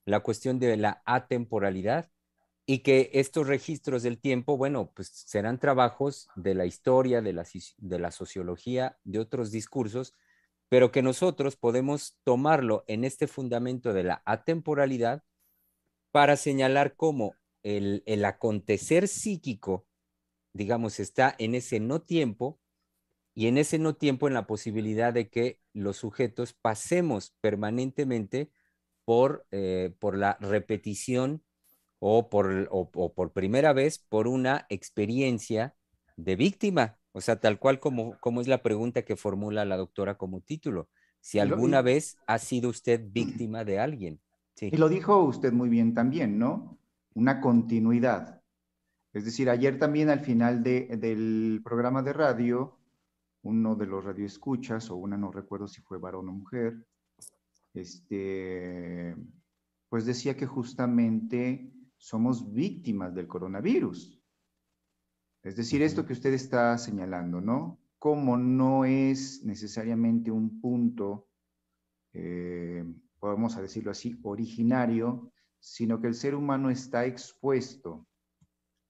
La 0.04 0.18
cuestión 0.18 0.58
de 0.58 0.76
la 0.76 1.00
atemporalidad 1.04 2.10
y 2.66 2.80
que 2.80 3.10
estos 3.14 3.46
registros 3.46 4.02
del 4.02 4.18
tiempo, 4.18 4.56
bueno, 4.56 4.90
pues 4.92 5.08
serán 5.08 5.60
trabajos 5.60 6.28
de 6.34 6.54
la 6.54 6.66
historia, 6.66 7.22
de 7.22 7.32
la, 7.32 7.46
de 7.78 7.98
la 8.00 8.10
sociología, 8.10 8.98
de 9.04 9.20
otros 9.20 9.52
discursos, 9.52 10.14
pero 10.68 10.90
que 10.90 11.00
nosotros 11.00 11.54
podemos 11.54 12.18
tomarlo 12.24 12.84
en 12.88 13.04
este 13.04 13.28
fundamento 13.28 13.92
de 13.92 14.02
la 14.02 14.22
atemporalidad 14.26 15.22
para 16.10 16.36
señalar 16.36 16.96
cómo 16.96 17.36
el, 17.62 18.02
acontecer 18.24 19.06
psíquico, 19.06 19.86
digamos, 20.52 20.98
está 20.98 21.36
en 21.38 21.54
ese 21.54 21.78
no 21.78 22.02
tiempo 22.02 22.60
y 23.32 23.46
en 23.46 23.58
ese 23.58 23.78
no 23.78 23.94
tiempo 23.94 24.26
en 24.26 24.34
la 24.34 24.46
posibilidad 24.48 25.12
de 25.12 25.28
que 25.28 25.60
los 25.72 25.98
sujetos 25.98 26.52
pasemos 26.52 27.36
permanentemente 27.40 28.50
por, 29.04 29.46
eh, 29.52 29.94
por 30.00 30.16
la 30.16 30.36
repetición 30.40 31.44
o 32.08 32.28
por, 32.28 32.68
por 33.14 33.32
primera 33.32 33.72
vez 33.72 33.98
por 33.98 34.28
una 34.28 34.66
experiencia 34.68 35.74
de 36.16 36.36
víctima, 36.36 36.98
o 37.12 37.20
sea, 37.20 37.40
tal 37.40 37.58
cual 37.58 37.80
como, 37.80 38.18
como 38.20 38.40
es 38.40 38.48
la 38.48 38.62
pregunta 38.62 39.02
que 39.02 39.16
formula 39.16 39.64
la 39.64 39.76
doctora 39.76 40.16
como 40.16 40.40
título. 40.40 40.88
Si 41.20 41.38
alguna 41.38 41.82
vez 41.82 42.16
ha 42.26 42.38
sido 42.38 42.70
usted 42.70 43.02
víctima 43.10 43.64
de 43.64 43.80
alguien. 43.80 44.20
Y 44.60 44.76
lo 44.76 44.88
dijo 44.88 45.22
usted 45.24 45.52
muy 45.52 45.68
bien 45.68 45.94
también, 45.94 46.38
¿no? 46.38 46.78
una 47.16 47.40
continuidad. 47.40 48.42
Es 49.12 49.24
decir, 49.24 49.48
ayer 49.48 49.78
también 49.78 50.10
al 50.10 50.20
final 50.20 50.62
del 50.62 51.62
programa 51.64 52.02
de 52.02 52.12
radio, 52.12 52.78
uno 53.42 53.74
de 53.74 53.86
los 53.86 54.04
radioescuchas, 54.04 54.90
o 54.90 54.96
una 54.96 55.16
no 55.16 55.32
recuerdo 55.32 55.66
si 55.66 55.80
fue 55.80 55.98
varón 55.98 56.28
o 56.28 56.32
mujer, 56.32 56.86
este, 57.72 59.16
pues 59.88 60.04
decía 60.04 60.36
que 60.36 60.46
justamente 60.46 61.72
somos 61.96 62.52
víctimas 62.52 63.14
del 63.14 63.26
coronavirus. 63.26 64.20
Es 65.42 65.56
decir, 65.56 65.82
esto 65.82 66.04
que 66.04 66.12
usted 66.12 66.32
está 66.32 66.76
señalando, 66.78 67.40
¿no? 67.40 67.80
Como 67.98 68.36
no 68.36 68.84
es 68.84 69.44
necesariamente 69.44 70.30
un 70.30 70.60
punto, 70.60 71.28
eh, 72.12 72.84
podemos 73.18 73.56
decirlo 73.56 73.90
así, 73.90 74.18
originario 74.22 75.32
sino 75.66 76.00
que 76.00 76.06
el 76.06 76.14
ser 76.14 76.36
humano 76.36 76.70
está 76.70 77.06
expuesto 77.06 78.06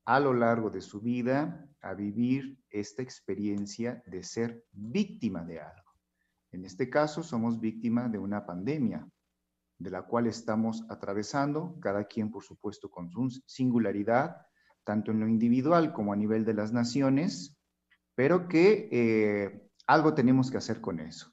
a 0.04 0.20
lo 0.20 0.34
largo 0.34 0.68
de 0.68 0.82
su 0.82 1.00
vida 1.00 1.66
a 1.80 1.94
vivir 1.94 2.58
esta 2.68 3.02
experiencia 3.02 4.02
de 4.06 4.22
ser 4.22 4.66
víctima 4.72 5.42
de 5.42 5.60
algo. 5.60 5.92
En 6.52 6.66
este 6.66 6.90
caso, 6.90 7.22
somos 7.22 7.60
víctima 7.60 8.10
de 8.10 8.18
una 8.18 8.44
pandemia, 8.44 9.08
de 9.78 9.90
la 9.90 10.02
cual 10.02 10.26
estamos 10.26 10.84
atravesando, 10.88 11.78
cada 11.80 12.04
quien, 12.04 12.30
por 12.30 12.42
supuesto, 12.42 12.90
con 12.90 13.10
su 13.10 13.42
singularidad, 13.46 14.36
tanto 14.84 15.10
en 15.10 15.20
lo 15.20 15.28
individual 15.28 15.92
como 15.92 16.12
a 16.12 16.16
nivel 16.16 16.44
de 16.44 16.54
las 16.54 16.72
naciones, 16.72 17.56
pero 18.14 18.48
que 18.48 18.88
eh, 18.90 19.68
algo 19.86 20.14
tenemos 20.14 20.50
que 20.50 20.58
hacer 20.58 20.80
con 20.80 21.00
eso. 21.00 21.32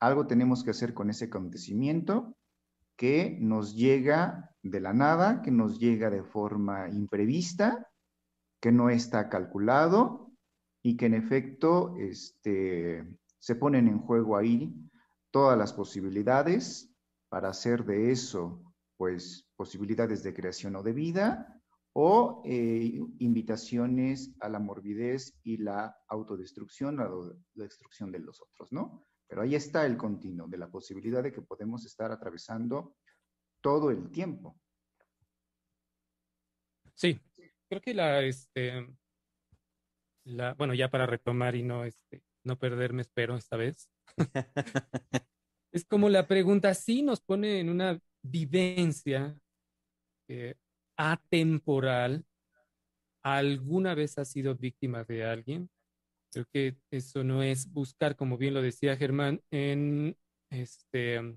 Algo 0.00 0.26
tenemos 0.26 0.64
que 0.64 0.70
hacer 0.70 0.92
con 0.92 1.10
ese 1.10 1.26
acontecimiento 1.26 2.36
que 2.96 3.38
nos 3.40 3.74
llega 3.74 4.50
de 4.62 4.80
la 4.80 4.92
nada, 4.92 5.42
que 5.42 5.50
nos 5.50 5.78
llega 5.78 6.10
de 6.10 6.22
forma 6.22 6.88
imprevista, 6.88 7.90
que 8.60 8.72
no 8.72 8.90
está 8.90 9.28
calculado 9.28 10.32
y 10.82 10.96
que 10.96 11.06
en 11.06 11.14
efecto 11.14 11.94
este, 11.98 13.06
se 13.38 13.56
ponen 13.56 13.88
en 13.88 13.98
juego 13.98 14.36
ahí 14.36 14.74
todas 15.30 15.58
las 15.58 15.72
posibilidades 15.72 16.93
para 17.34 17.48
hacer 17.48 17.84
de 17.84 18.12
eso, 18.12 18.62
pues, 18.96 19.50
posibilidades 19.56 20.22
de 20.22 20.32
creación 20.32 20.76
o 20.76 20.84
de 20.84 20.92
vida 20.92 21.60
o 21.92 22.42
eh, 22.44 22.92
invitaciones 23.18 24.36
a 24.38 24.48
la 24.48 24.60
morbidez 24.60 25.36
y 25.42 25.56
la 25.56 25.96
autodestrucción, 26.06 27.00
a 27.00 27.08
la 27.08 27.64
destrucción 27.64 28.12
de 28.12 28.20
los 28.20 28.40
otros, 28.40 28.70
¿no? 28.70 29.04
Pero 29.26 29.42
ahí 29.42 29.56
está 29.56 29.84
el 29.84 29.96
continuo 29.96 30.46
de 30.46 30.58
la 30.58 30.70
posibilidad 30.70 31.24
de 31.24 31.32
que 31.32 31.42
podemos 31.42 31.84
estar 31.84 32.12
atravesando 32.12 32.98
todo 33.60 33.90
el 33.90 34.12
tiempo. 34.12 34.56
Sí, 36.94 37.20
creo 37.68 37.80
que 37.80 37.94
la, 37.94 38.22
este, 38.22 38.86
la, 40.22 40.54
bueno, 40.54 40.72
ya 40.72 40.88
para 40.88 41.06
retomar 41.06 41.56
y 41.56 41.64
no, 41.64 41.84
este, 41.84 42.22
no 42.44 42.56
perderme, 42.60 43.02
espero 43.02 43.34
esta 43.34 43.56
vez. 43.56 43.90
es 45.74 45.84
como 45.84 46.08
la 46.08 46.28
pregunta, 46.28 46.72
sí 46.72 47.02
nos 47.02 47.20
pone 47.20 47.58
en 47.58 47.68
una 47.68 47.98
vivencia 48.22 49.36
eh, 50.28 50.54
atemporal. 50.96 52.24
¿Alguna 53.24 53.96
vez 53.96 54.16
has 54.16 54.30
sido 54.30 54.54
víctima 54.54 55.02
de 55.02 55.24
alguien? 55.24 55.68
Creo 56.30 56.46
que 56.52 56.76
eso 56.92 57.24
no 57.24 57.42
es 57.42 57.72
buscar, 57.72 58.14
como 58.14 58.38
bien 58.38 58.54
lo 58.54 58.62
decía 58.62 58.96
Germán, 58.96 59.42
en 59.50 60.16
este 60.48 61.36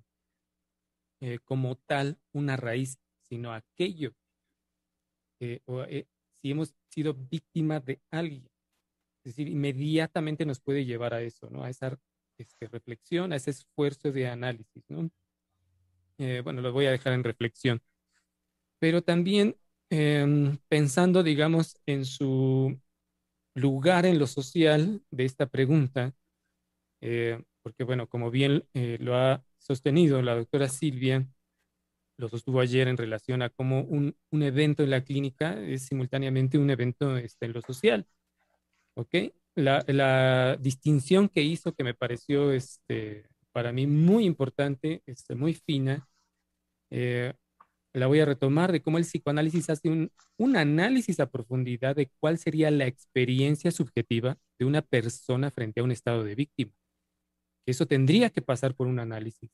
eh, 1.19 1.39
como 1.43 1.75
tal 1.77 2.19
una 2.31 2.57
raíz, 2.57 2.99
sino 3.23 3.51
aquello. 3.51 4.13
o, 5.65 5.81
eh, 5.83 6.07
si 6.39 6.51
hemos 6.51 6.75
sido 6.89 7.15
víctima 7.15 7.79
de 7.79 7.99
alguien. 8.11 8.47
Es 9.23 9.35
decir, 9.35 9.47
inmediatamente 9.47 10.45
nos 10.45 10.59
puede 10.59 10.85
llevar 10.85 11.15
a 11.15 11.23
eso, 11.23 11.49
¿no? 11.49 11.63
A 11.63 11.71
esa 11.71 11.97
este, 12.37 12.67
reflexión, 12.67 13.33
a 13.33 13.35
ese 13.37 13.51
esfuerzo 13.51 14.11
de 14.11 14.27
análisis, 14.27 14.83
¿no? 14.89 15.09
Eh, 16.17 16.41
bueno, 16.43 16.61
lo 16.61 16.71
voy 16.73 16.85
a 16.87 16.91
dejar 16.91 17.13
en 17.13 17.23
reflexión. 17.23 17.81
Pero 18.79 19.01
también 19.03 19.57
em, 19.89 20.57
pensando, 20.69 21.23
digamos, 21.23 21.77
en 21.85 22.05
su 22.05 22.79
lugar 23.55 24.05
en 24.05 24.19
lo 24.19 24.27
social 24.27 25.03
de 25.11 25.25
esta 25.25 25.47
pregunta, 25.47 26.13
eh, 27.01 27.43
porque, 27.63 27.83
bueno, 27.85 28.07
como 28.09 28.31
bien 28.31 28.65
eh, 28.75 28.97
lo 29.01 29.15
ha 29.17 29.43
sostenido 29.59 30.21
la 30.21 30.35
doctora 30.35 30.69
Silvia, 30.69 31.27
lo 32.17 32.29
sostuvo 32.29 32.61
ayer 32.61 32.87
en 32.87 32.97
relación 32.97 33.41
a 33.41 33.49
cómo 33.49 33.81
un, 33.83 34.15
un 34.31 34.43
evento 34.43 34.83
en 34.83 34.91
la 34.91 35.03
clínica 35.03 35.59
es 35.61 35.83
simultáneamente 35.87 36.57
un 36.57 36.69
evento 36.69 37.17
este, 37.17 37.45
en 37.47 37.53
lo 37.53 37.61
social. 37.61 38.07
¿Ok? 38.95 39.15
La, 39.57 40.55
distinción 40.59 41.29
que 41.29 41.41
hizo 41.41 41.73
que 41.73 41.83
me 41.83 41.95
pareció 41.95 42.51
este, 42.51 43.27
para 43.51 43.71
mí 43.71 43.87
muy 43.87 44.25
importante, 44.25 45.01
este, 45.07 45.33
muy 45.33 45.55
fina, 45.55 46.07
eh, 46.91 47.33
la 47.91 48.05
voy 48.05 48.19
a 48.19 48.25
retomar 48.25 48.71
de 48.71 48.83
cómo 48.83 48.99
el 48.99 49.03
psicoanálisis 49.03 49.71
hace 49.71 49.89
un, 49.89 50.11
un 50.37 50.57
análisis 50.57 51.19
a 51.19 51.31
profundidad 51.31 51.95
de 51.95 52.11
cuál 52.19 52.37
sería 52.37 52.69
la 52.69 52.85
experiencia 52.85 53.71
subjetiva 53.71 54.37
de 54.59 54.65
una 54.65 54.83
persona 54.83 55.49
frente 55.49 55.81
a 55.81 55.83
un 55.83 55.91
estado 55.91 56.23
de 56.23 56.35
víctima. 56.35 56.73
Eso 57.65 57.87
tendría 57.87 58.29
que 58.29 58.43
pasar 58.43 58.75
por 58.75 58.85
un 58.85 58.99
análisis. 58.99 59.49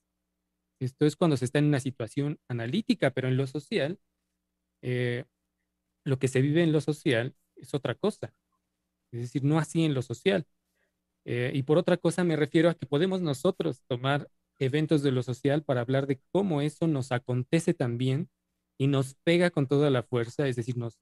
Esto 0.82 1.06
es 1.06 1.16
cuando 1.16 1.38
se 1.38 1.46
está 1.46 1.60
en 1.60 1.66
una 1.66 1.80
situación 1.80 2.40
analítica, 2.50 3.12
pero 3.12 3.30
en 3.30 3.38
lo 3.38 3.48
social, 3.48 4.00
eh, 4.82 5.24
lo 6.04 6.20
que 6.20 6.28
se 6.28 6.42
vive 6.42 6.62
en 6.62 6.74
lo 6.74 6.82
social 6.82 7.38
es 7.56 7.74
otra 7.74 7.96
cosa 7.96 8.34
es 9.14 9.22
decir, 9.22 9.44
no 9.44 9.60
así 9.60 9.84
en 9.86 9.94
lo 9.94 10.02
social. 10.02 10.46
Eh, 11.26 11.52
y 11.54 11.64
por 11.64 11.78
otra 11.78 11.98
cosa 11.98 12.24
me 12.24 12.36
refiero 12.36 12.70
a 12.70 12.74
que 12.74 12.86
podemos 12.86 13.22
nosotros 13.22 13.84
tomar 13.88 14.30
eventos 14.60 15.04
de 15.04 15.12
lo 15.12 15.24
social 15.24 15.64
para 15.64 15.82
hablar 15.82 16.08
de 16.08 16.22
cómo 16.32 16.62
eso 16.62 16.88
nos 16.88 17.12
acontece 17.12 17.74
también 17.74 18.30
y 18.78 18.88
nos 18.88 19.16
pega 19.24 19.50
con 19.52 19.68
toda 19.68 19.90
la 19.90 20.04
fuerza, 20.04 20.48
es 20.48 20.56
decir, 20.56 20.78
nos, 20.78 21.00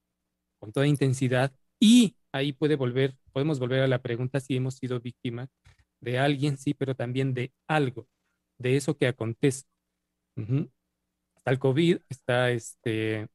con 0.60 0.72
toda 0.72 0.88
intensidad. 0.88 1.54
Y 1.80 2.16
ahí 2.32 2.54
puede 2.54 2.76
volver, 2.76 3.18
podemos 3.34 3.60
volver 3.60 3.82
a 3.82 3.88
la 3.88 4.02
pregunta 4.02 4.40
si 4.40 4.56
hemos 4.56 4.76
sido 4.76 5.00
víctima 5.00 5.50
de 6.02 6.20
alguien, 6.20 6.58
sí, 6.58 6.74
pero 6.74 6.96
también 6.96 7.34
de 7.34 7.54
algo, 7.68 8.08
de 8.58 8.78
eso 8.78 8.98
que 8.98 9.08
acontece. 9.08 9.66
Está 11.36 11.52
el 11.52 11.60
COVID, 11.60 11.98
está 12.10 12.52
este, 12.52 13.28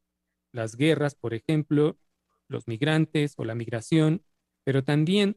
las 0.53 0.77
guerras, 0.77 1.15
por 1.15 1.35
ejemplo, 1.35 1.99
los 2.49 2.69
migrantes 2.69 3.35
o 3.37 3.45
la 3.45 3.55
migración, 3.55 4.23
pero 4.67 4.83
también, 4.83 5.37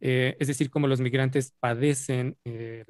eh, 0.00 0.36
es 0.40 0.48
decir, 0.48 0.70
cómo 0.70 0.88
los 0.88 1.00
migrantes 1.00 1.52
padecen 1.60 2.36
eh, 2.44 2.84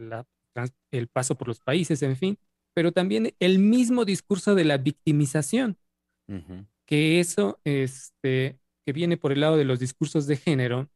el 0.90 1.08
paso 1.08 1.36
por 1.36 1.48
los 1.48 1.60
países, 1.60 2.02
en 2.02 2.16
fin, 2.16 2.38
pero 2.74 2.92
también 2.92 3.34
el 3.40 3.58
mismo 3.58 4.06
discurso 4.06 4.54
de 4.54 4.64
la 4.64 4.78
victimización, 4.78 5.76
que 6.86 7.20
eso, 7.20 7.60
este, 7.64 8.58
que 8.86 8.92
viene 8.94 9.18
por 9.18 9.32
el 9.32 9.40
lado 9.40 9.58
de 9.58 9.66
los 9.66 9.78
discursos 9.78 10.26
de 10.26 10.38
género, 10.38 10.88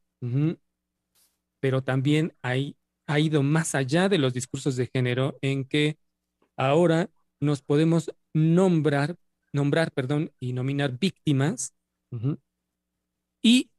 pero 1.61 1.83
también 1.83 2.33
hay, 2.41 2.77
ha 3.07 3.21
ido 3.21 3.43
más 3.43 3.75
allá 3.75 4.09
de 4.09 4.17
los 4.17 4.33
discursos 4.33 4.77
de 4.77 4.87
género 4.87 5.39
en 5.43 5.67
que 5.67 5.99
ahora 6.57 7.11
nos 7.39 7.61
podemos 7.61 8.11
nombrar, 8.33 9.17
nombrar, 9.53 9.93
perdón, 9.93 10.33
y 10.41 10.55
nominar 10.55 10.99
víctimas 10.99 11.75
y 13.43 13.70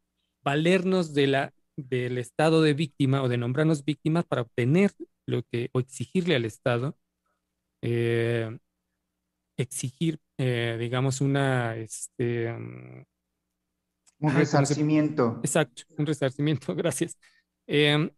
valernos 0.43 1.13
de 1.13 1.27
la, 1.27 1.53
del 1.75 2.17
estado 2.17 2.61
de 2.61 2.73
víctima 2.73 3.21
o 3.21 3.29
de 3.29 3.37
nombrarnos 3.37 3.85
víctimas 3.85 4.25
para 4.25 4.41
obtener 4.41 4.91
lo 5.25 5.43
que, 5.43 5.69
o 5.73 5.79
exigirle 5.79 6.35
al 6.35 6.45
Estado, 6.45 6.97
eh, 7.81 8.57
exigir, 9.57 10.19
eh, 10.37 10.77
digamos, 10.79 11.21
una, 11.21 11.75
este, 11.77 12.51
un 12.51 14.35
resarcimiento. 14.35 15.39
Exacto, 15.43 15.83
un 15.97 16.05
resarcimiento, 16.05 16.75
gracias. 16.75 17.17
Em, 17.67 18.09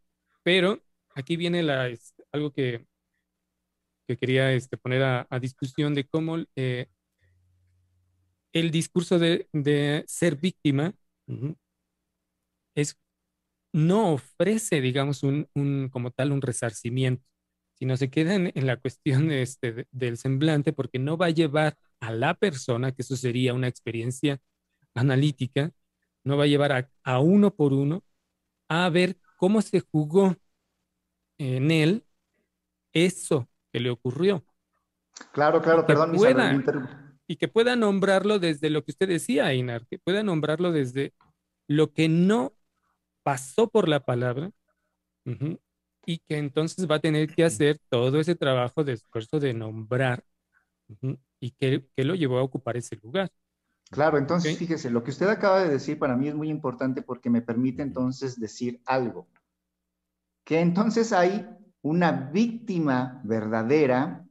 pero 0.44 0.82
aquí 1.16 1.38
viene 1.38 1.64
la, 1.64 1.90
algo 2.32 2.52
que, 2.52 2.86
que 4.08 4.18
quería 4.18 4.52
este, 4.52 4.78
poner 4.78 5.04
a, 5.04 5.40
discusión 5.40 5.94
de 5.94 6.06
cómo 6.06 6.38
eh, 6.56 6.88
el 8.52 8.72
discurso 8.72 9.18
de, 9.20 9.48
de 9.54 10.04
ser 10.08 10.36
víctima 10.36 10.94
es, 12.76 12.98
no 13.72 14.14
ofrece, 14.14 14.82
digamos, 14.82 15.24
un, 15.24 15.48
un, 15.56 15.90
como 15.90 16.12
tal 16.12 16.32
un 16.32 16.42
resarcimiento, 16.42 17.26
sino 17.74 17.98
se 17.98 18.10
queda 18.10 18.36
en, 18.36 18.68
la 18.68 18.78
cuestión 18.78 19.32
este, 19.32 19.88
del 19.92 20.18
semblante 20.18 20.74
porque 20.74 21.00
no 21.00 21.18
va 21.18 21.28
a 21.28 21.32
llevar 21.32 21.78
a 22.00 22.12
la 22.12 22.34
persona, 22.34 22.92
que 22.92 23.02
eso 23.02 23.16
sería 23.16 23.54
una 23.54 23.68
experiencia 23.68 24.40
analítica, 24.94 25.72
no 26.24 26.38
va 26.38 26.44
a 26.44 26.48
llevar 26.48 26.72
a, 26.72 26.90
a 27.04 27.20
uno 27.20 27.56
por 27.56 27.74
uno 27.74 28.04
a 28.70 28.90
ver 28.90 29.18
cómo 29.38 29.62
se 29.62 29.82
jugó 29.82 30.36
en 31.38 31.72
él 31.72 32.06
eso 32.94 33.50
que 33.72 33.80
le 33.80 33.90
ocurrió. 33.90 34.46
Claro, 35.32 35.62
claro, 35.62 35.86
perdón. 35.86 36.16
Pueda, 36.16 36.64
y 37.28 37.36
que 37.36 37.48
pueda 37.48 37.76
nombrarlo 37.76 38.40
desde 38.40 38.70
lo 38.70 38.84
que 38.84 38.92
usted 38.92 39.08
decía, 39.08 39.52
Einar, 39.52 39.86
que 39.88 40.00
pueda 40.00 40.24
nombrarlo 40.24 40.72
desde 40.72 41.14
lo 41.68 41.94
que 41.94 42.10
no 42.10 42.54
pasó 43.24 43.70
por 43.70 43.88
la 43.90 44.02
palabra 44.02 44.52
y 46.06 46.20
que 46.20 46.38
entonces 46.38 46.90
va 46.90 46.96
a 46.96 47.02
tener 47.02 47.34
que 47.34 47.46
hacer 47.46 47.80
todo 47.90 48.20
ese 48.20 48.36
trabajo 48.36 48.84
de 48.84 48.94
esfuerzo 48.94 49.40
de 49.40 49.54
nombrar 49.54 50.24
y 51.40 51.52
que, 51.52 51.88
lo 51.98 52.16
llevó 52.16 52.40
a 52.40 52.44
ocupar 52.44 52.78
ese 52.78 52.98
lugar. 52.98 53.32
Claro, 53.90 54.18
entonces 54.18 54.58
fíjese, 54.58 54.90
lo 54.90 55.04
que 55.04 55.12
usted 55.12 55.28
acaba 55.28 55.64
de 55.64 55.70
decir 55.70 56.00
para 56.00 56.16
mí 56.16 56.28
es 56.28 56.36
muy 56.36 56.50
importante 56.50 57.02
porque 57.02 57.30
me 57.30 57.42
permite 57.42 57.82
entonces 57.82 58.40
decir 58.40 58.82
algo. 58.86 59.28
Que 60.44 60.60
entonces 60.60 61.14
hay 61.14 61.48
una 61.82 62.12
víctima 62.12 63.22
verdadera 63.24 64.28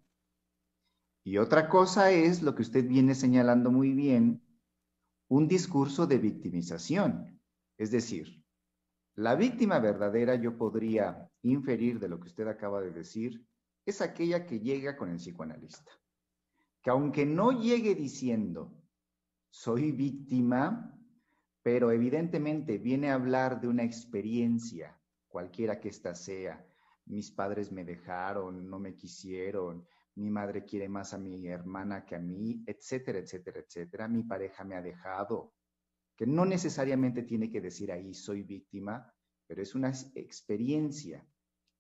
y 1.25 1.39
otra 1.39 1.69
cosa 1.69 2.11
es 2.11 2.43
lo 2.43 2.55
que 2.55 2.63
usted 2.63 2.87
viene 2.87 3.15
señalando 3.15 3.71
muy 3.71 3.93
bien, 3.93 4.43
un 5.29 5.49
discurso 5.49 6.07
de 6.07 6.19
victimización. 6.19 7.41
Es 7.79 7.91
decir, 7.91 8.42
la 9.15 9.35
víctima 9.35 9.79
verdadera, 9.79 10.37
yo 10.37 10.57
podría 10.57 11.29
inferir 11.43 11.99
de 11.99 12.09
lo 12.09 12.19
que 12.19 12.29
usted 12.29 12.47
acaba 12.49 12.81
de 12.81 12.93
decir, 12.93 13.45
es 13.85 14.01
aquella 14.01 14.47
que 14.47 14.61
llega 14.61 14.97
con 14.97 15.11
el 15.11 15.17
psicoanalista. 15.17 15.93
Que 16.83 16.91
aunque 16.91 17.27
no 17.27 17.53
llegue 17.53 17.95
diciendo, 17.95 18.73
soy 19.51 19.93
víctima, 19.93 20.99
pero 21.63 21.93
evidentemente 21.93 22.79
viene 22.79 23.11
a 23.11 23.15
hablar 23.15 23.61
de 23.61 23.69
una 23.69 23.85
experiencia, 23.85 24.99
cualquiera 25.29 25.79
que 25.79 25.91
ésta 25.91 26.15
sea. 26.15 26.67
Mis 27.05 27.31
padres 27.31 27.71
me 27.71 27.85
dejaron, 27.85 28.69
no 28.69 28.79
me 28.79 28.95
quisieron, 28.95 29.87
mi 30.15 30.31
madre 30.31 30.65
quiere 30.65 30.89
más 30.89 31.15
a 31.15 31.19
mi 31.19 31.49
hermana 31.49 32.05
que 32.05 32.17
a 32.17 32.19
mí, 32.19 32.63
etcétera, 32.67 33.19
etcétera, 33.19 33.61
etcétera. 33.61 34.09
Mi 34.09 34.23
pareja 34.23 34.65
me 34.65 34.75
ha 34.75 34.83
dejado, 34.83 35.53
que 36.17 36.27
no 36.27 36.45
necesariamente 36.45 37.23
tiene 37.23 37.51
que 37.51 37.61
decir 37.61 37.91
ahí 37.91 38.15
soy 38.15 38.43
víctima, 38.43 39.13
pero 39.47 39.63
es 39.63 39.75
una 39.75 39.91
experiencia 40.15 41.27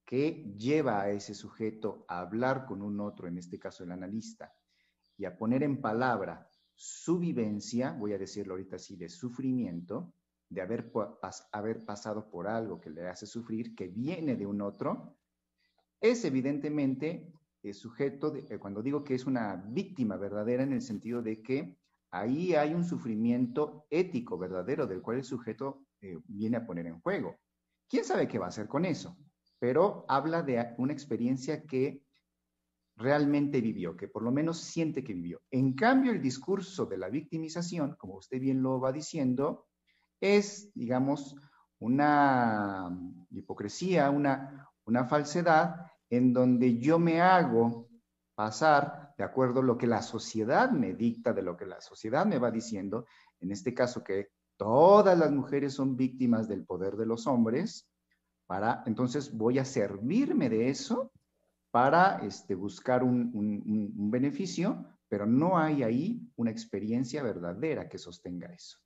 que 0.05 0.55
lleva 0.57 1.03
a 1.03 1.11
ese 1.11 1.35
sujeto 1.35 2.05
a 2.09 2.21
hablar 2.21 2.67
con 2.67 2.83
un 2.83 3.01
otro, 3.01 3.29
en 3.29 3.39
este 3.39 3.59
caso 3.59 3.85
el 3.85 3.93
analista, 3.93 4.55
y 5.17 5.25
a 5.25 5.37
poner 5.37 5.63
en 5.63 5.81
palabra 5.81 6.49
su 6.75 7.19
vivencia, 7.19 7.93
voy 7.93 8.13
a 8.13 8.19
decirlo 8.19 8.55
ahorita 8.55 8.77
así, 8.77 8.97
de 8.97 9.09
sufrimiento, 9.09 10.13
de 10.49 10.61
haber, 10.61 10.93
haber 11.53 11.85
pasado 11.85 12.29
por 12.31 12.49
algo 12.49 12.81
que 12.81 12.91
le 12.91 13.09
hace 13.09 13.27
sufrir, 13.27 13.75
que 13.75 13.89
viene 13.89 14.37
de 14.37 14.47
un 14.47 14.61
otro, 14.61 15.17
es 16.01 16.25
evidentemente 16.25 17.33
el 17.63 17.75
sujeto, 17.75 18.35
eh, 18.35 18.59
cuando 18.59 18.83
digo 18.83 19.05
que 19.05 19.15
es 19.15 19.25
una 19.25 19.57
víctima 19.57 20.17
verdadera 20.17 20.63
en 20.63 20.73
el 20.73 20.83
sentido 20.83 21.23
de 21.23 21.41
que 21.41 21.79
ahí 22.13 22.55
hay 22.55 22.75
un 22.75 22.85
sufrimiento 22.85 23.87
ético 23.91 24.39
verdadero 24.39 24.87
del 24.87 25.03
cual 25.03 25.19
el 25.19 25.25
sujeto 25.25 25.87
eh, 26.01 26.19
viene 26.27 26.59
a 26.59 26.67
poner 26.67 26.87
en 26.87 27.01
juego. 27.01 27.37
¿Quién 27.89 28.05
sabe 28.05 28.29
qué 28.29 28.39
va 28.39 28.47
a 28.47 28.51
hacer 28.51 28.69
con 28.69 28.85
eso? 28.85 29.17
Pero 29.59 30.05
habla 30.09 30.43
de 30.43 30.75
una 30.79 30.93
experiencia 30.93 31.65
que 31.65 32.03
realmente 32.97 33.61
vivió, 33.61 33.97
que 33.97 34.09
por 34.09 34.23
lo 34.23 34.31
menos 34.31 34.59
siente 34.59 35.03
que 35.03 35.15
vivió. 35.15 35.41
En 35.51 35.73
cambio, 35.73 36.13
el 36.13 36.21
discurso 36.21 36.85
de 36.87 36.99
la 36.99 37.09
victimización, 37.09 37.97
como 37.97 38.17
usted 38.17 38.39
bien 38.39 38.63
lo 38.63 38.79
va 38.79 38.93
diciendo, 38.93 39.67
es, 40.21 40.71
digamos, 40.75 41.35
una 41.79 42.91
hipocresía, 43.31 44.11
una, 44.11 44.71
una 44.85 45.07
falsedad 45.07 45.87
en 46.11 46.33
donde 46.33 46.79
yo 46.79 46.99
me 46.99 47.21
hago 47.21 47.89
pasar 48.35 49.02
de 49.23 49.27
acuerdo 49.29 49.61
a 49.61 49.63
lo 49.63 49.79
que 49.79 49.87
la 49.87 50.03
sociedad 50.03 50.73
me 50.73 50.95
dicta, 50.95 51.33
de 51.33 51.43
lo 51.43 51.57
que 51.57 51.65
la 51.65 51.81
sociedad 51.81 52.27
me 52.27 52.41
va 52.41 52.51
diciendo, 52.51 53.07
en 53.39 53.53
este 53.53 53.73
caso 53.73 54.03
que 54.03 54.31
todas 54.57 55.17
las 55.17 55.31
mujeres 55.31 55.75
son 55.75 55.97
víctimas 55.97 56.49
del 56.49 56.65
poder 56.65 56.97
de 56.97 57.07
los 57.07 57.29
hombres, 57.29 57.89
para, 58.49 58.83
entonces 58.85 59.33
voy 59.33 59.61
a 59.61 59.65
servirme 59.65 60.51
de 60.51 60.71
eso 60.71 61.13
para 61.71 62.19
este, 62.27 62.57
buscar 62.57 63.05
un, 63.05 64.11
beneficio, 64.11 64.85
pero 65.09 65.25
no 65.25 65.57
hay 65.57 65.85
ahí 65.85 66.21
una 66.35 66.51
experiencia 66.51 67.23
verdadera 67.23 67.89
que 67.89 67.99
sostenga 67.99 68.53
eso. 68.53 68.79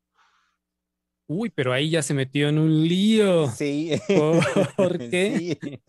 Uy, 1.29 1.49
pero 1.49 1.73
ahí 1.73 1.89
ya 1.89 2.03
se 2.03 2.13
metió 2.13 2.51
en 2.51 2.59
un 2.59 2.87
lío. 2.87 3.49
Sí. 3.49 3.93
¿Por 4.77 4.99
qué? 5.11 5.81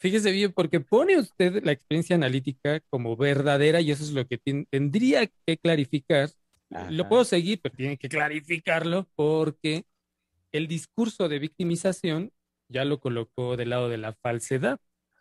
Fíjese 0.00 0.32
bien, 0.32 0.52
porque 0.52 0.80
pone 0.80 1.18
usted 1.18 1.62
la 1.62 1.72
experiencia 1.72 2.16
analítica 2.16 2.80
como 2.88 3.16
verdadera 3.16 3.80
y 3.80 3.90
eso 3.90 4.02
es 4.02 4.12
lo 4.12 4.26
que 4.26 4.38
tendría 4.70 5.26
que 5.46 5.58
clarificar. 5.58 6.30
Lo 6.90 7.08
puedo 7.08 7.24
seguir, 7.24 7.60
pero 7.62 7.76
tiene 7.76 7.96
que 7.98 8.08
clarificarlo 8.08 9.06
porque 9.14 9.84
el 10.52 10.68
discurso 10.68 11.28
de 11.28 11.38
victimización 11.38 12.32
ya 12.68 12.84
lo 12.84 12.98
colocó 12.98 13.56
del 13.56 13.70
lado 13.70 13.88
de 13.88 13.98
la 13.98 14.14
falsedad. 14.14 14.78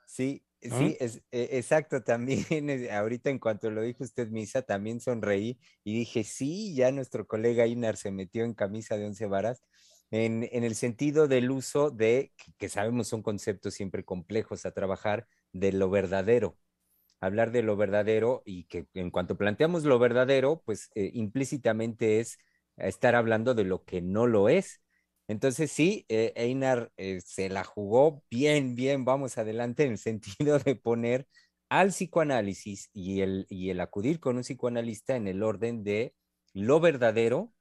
Sí, 0.07 0.43
Sí, 0.61 0.97
es, 0.99 1.21
e, 1.31 1.57
exacto, 1.57 2.03
también 2.03 2.43
ahorita 2.91 3.29
en 3.29 3.39
cuanto 3.39 3.71
lo 3.71 3.81
dijo 3.81 4.03
usted, 4.03 4.27
Misa, 4.27 4.61
también 4.61 4.99
sonreí 4.99 5.57
y 5.85 5.93
dije, 5.93 6.25
sí, 6.25 6.75
ya 6.75 6.91
nuestro 6.91 7.25
colega 7.27 7.65
Inar 7.65 7.95
se 7.95 8.11
metió 8.11 8.43
en 8.43 8.53
camisa 8.53 8.97
de 8.97 9.05
once 9.05 9.25
varas, 9.25 9.63
en, 10.11 10.43
el 10.51 10.75
sentido 10.75 11.27
del 11.27 11.51
uso 11.51 11.91
de, 11.91 12.33
que, 12.57 12.69
sabemos 12.69 13.07
son 13.07 13.21
conceptos 13.21 13.73
siempre 13.73 14.03
complejos 14.03 14.65
a 14.65 14.71
trabajar, 14.71 15.27
de 15.53 15.71
lo 15.71 15.89
verdadero. 15.89 16.57
Hablar 17.21 17.51
de 17.51 17.63
lo 17.63 17.75
verdadero 17.75 18.43
y 18.45 18.65
que 18.65 18.87
en 18.93 19.11
cuanto 19.11 19.37
planteamos 19.37 19.83
lo 19.83 19.99
verdadero, 19.99 20.61
pues 20.65 20.89
eh, 20.95 21.11
implícitamente 21.13 22.19
es 22.19 22.39
estar 22.77 23.15
hablando 23.15 23.53
de 23.55 23.65
lo 23.65 23.83
que 23.83 24.01
no 24.01 24.27
lo 24.27 24.49
es. 24.49 24.81
Entonces 25.27 25.71
sí, 25.71 26.05
eh, 26.09 26.33
Einar 26.35 26.91
eh, 26.97 27.21
se 27.21 27.49
la 27.49 27.63
jugó 27.63 28.23
bien, 28.31 28.75
bien, 28.75 29.05
vamos 29.05 29.37
adelante 29.37 29.83
en 29.83 29.91
el 29.91 29.97
sentido 29.99 30.59
de 30.59 30.75
poner 30.75 31.27
al 31.69 31.89
psicoanálisis 31.89 32.89
y 32.93 33.21
el, 33.21 33.45
y 33.49 33.69
el 33.69 33.79
acudir 33.81 34.19
con 34.19 34.37
un 34.37 34.43
psicoanalista 34.43 35.15
en 35.15 35.27
el 35.27 35.43
orden 35.43 35.83
de 35.83 36.15
lo 36.53 36.79
verdadero 36.79 37.53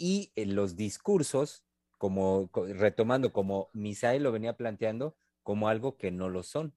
y 0.00 0.32
los 0.34 0.74
discursos, 0.74 1.62
como 1.98 2.50
retomando 2.54 3.32
como 3.32 3.68
Misael 3.74 4.22
lo 4.22 4.32
venía 4.32 4.56
planteando, 4.56 5.14
como 5.42 5.68
algo 5.68 5.96
que 5.96 6.10
no 6.10 6.28
lo 6.28 6.42
son. 6.42 6.74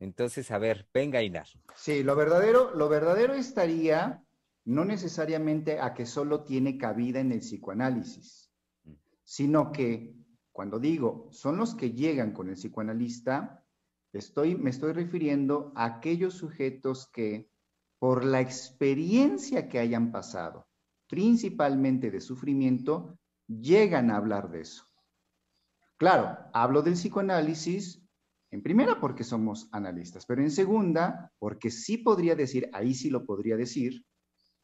Entonces, 0.00 0.50
a 0.50 0.58
ver, 0.58 0.88
venga, 0.92 1.20
Einar. 1.20 1.46
Sí, 1.74 2.02
lo 2.02 2.16
verdadero, 2.16 2.74
lo 2.74 2.88
verdadero 2.88 3.34
estaría 3.34 4.24
no 4.64 4.84
necesariamente 4.84 5.78
a 5.78 5.94
que 5.94 6.06
solo 6.06 6.42
tiene 6.42 6.76
cabida 6.76 7.20
en 7.20 7.32
el 7.32 7.40
psicoanálisis 7.40 8.46
sino 9.26 9.72
que 9.72 10.14
cuando 10.52 10.78
digo 10.78 11.28
son 11.32 11.58
los 11.58 11.74
que 11.74 11.90
llegan 11.90 12.32
con 12.32 12.48
el 12.48 12.54
psicoanalista, 12.54 13.64
estoy, 14.12 14.54
me 14.54 14.70
estoy 14.70 14.92
refiriendo 14.92 15.72
a 15.74 15.84
aquellos 15.84 16.34
sujetos 16.34 17.08
que 17.08 17.50
por 17.98 18.24
la 18.24 18.40
experiencia 18.40 19.68
que 19.68 19.80
hayan 19.80 20.12
pasado, 20.12 20.68
principalmente 21.08 22.10
de 22.10 22.20
sufrimiento, 22.20 23.18
llegan 23.46 24.10
a 24.10 24.16
hablar 24.16 24.50
de 24.50 24.62
eso. 24.62 24.84
Claro, 25.98 26.36
hablo 26.52 26.82
del 26.82 26.94
psicoanálisis 26.94 28.02
en 28.50 28.62
primera 28.62 29.00
porque 29.00 29.24
somos 29.24 29.68
analistas, 29.72 30.24
pero 30.26 30.42
en 30.42 30.50
segunda 30.50 31.32
porque 31.38 31.70
sí 31.70 31.98
podría 31.98 32.34
decir, 32.34 32.70
ahí 32.72 32.94
sí 32.94 33.10
lo 33.10 33.24
podría 33.24 33.56
decir, 33.56 34.04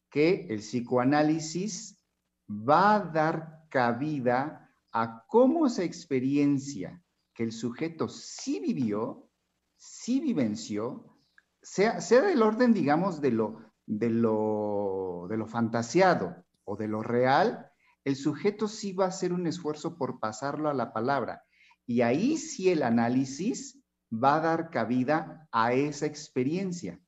que 0.09 0.47
el 0.49 0.59
psicoanálisis 0.59 2.03
va 2.49 2.95
a 2.95 2.99
dar 2.99 3.65
cabida 3.69 4.69
a 4.91 5.25
cómo 5.27 5.65
esa 5.65 5.83
experiencia 5.83 7.03
que 7.33 7.43
el 7.43 7.51
sujeto 7.51 8.07
sí 8.07 8.59
vivió, 8.59 9.27
sí 9.75 10.19
vivenció, 10.19 11.17
sea, 11.61 11.99
sea 11.99 12.21
del 12.21 12.43
orden, 12.43 12.73
digamos, 12.73 13.21
de 13.21 13.31
lo, 13.31 13.62
de, 13.85 14.09
lo, 14.09 15.27
de 15.29 15.37
lo 15.37 15.47
fantasiado 15.47 16.45
o 16.63 16.75
de 16.75 16.87
lo 16.87 17.03
real, 17.03 17.71
el 18.03 18.15
sujeto 18.15 18.67
sí 18.67 18.93
va 18.93 19.05
a 19.05 19.09
hacer 19.09 19.33
un 19.33 19.47
esfuerzo 19.47 19.97
por 19.97 20.19
pasarlo 20.19 20.69
a 20.69 20.73
la 20.73 20.93
palabra. 20.93 21.43
Y 21.85 22.01
ahí 22.01 22.37
sí 22.37 22.69
el 22.69 22.83
análisis 22.83 23.81
va 24.11 24.35
a 24.35 24.41
dar 24.41 24.69
cabida 24.69 25.47
a 25.51 25.73
esa 25.73 26.05
experiencia. 26.05 26.99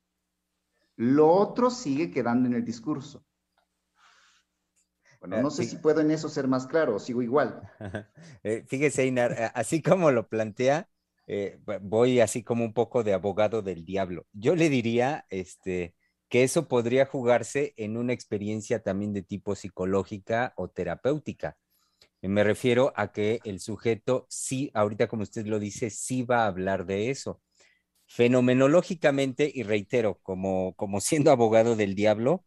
Lo 0.95 1.29
otro 1.29 1.69
sigue 1.69 2.11
quedando 2.11 2.47
en 2.47 2.55
el 2.55 2.65
discurso. 2.65 3.25
Bueno, 5.19 5.41
no 5.41 5.49
sé 5.49 5.63
si 5.63 5.77
puedo 5.77 6.01
en 6.01 6.11
eso 6.11 6.29
ser 6.29 6.47
más 6.47 6.67
claro, 6.67 6.99
sigo 6.99 7.21
igual. 7.21 7.61
Eh, 8.43 8.63
fíjese, 8.67 9.05
Inar, 9.07 9.51
así 9.55 9.81
como 9.81 10.11
lo 10.11 10.27
plantea, 10.27 10.87
eh, 11.25 11.59
voy 11.81 12.19
así 12.19 12.43
como 12.43 12.63
un 12.63 12.73
poco 12.73 13.03
de 13.03 13.13
abogado 13.13 13.63
del 13.63 13.85
diablo. 13.85 14.27
Yo 14.33 14.55
le 14.55 14.69
diría 14.69 15.25
este, 15.29 15.95
que 16.35 16.43
eso 16.43 16.67
podría 16.67 17.05
jugarse 17.05 17.73
en 17.77 17.95
una 17.95 18.11
experiencia 18.11 18.83
también 18.83 19.13
de 19.13 19.21
tipo 19.21 19.55
psicológica 19.55 20.51
o 20.57 20.67
terapéutica. 20.67 21.57
Me 22.21 22.43
refiero 22.43 22.91
a 22.97 23.13
que 23.13 23.39
el 23.45 23.61
sujeto 23.61 24.27
sí, 24.29 24.69
ahorita 24.73 25.07
como 25.07 25.23
usted 25.23 25.45
lo 25.45 25.59
dice, 25.59 25.89
sí 25.89 26.23
va 26.23 26.43
a 26.43 26.47
hablar 26.47 26.85
de 26.87 27.09
eso. 27.09 27.41
Fenomenológicamente, 28.05 29.49
y 29.55 29.63
reitero, 29.63 30.19
como, 30.23 30.73
como 30.75 30.99
siendo 30.99 31.31
abogado 31.31 31.77
del 31.77 31.95
diablo, 31.95 32.43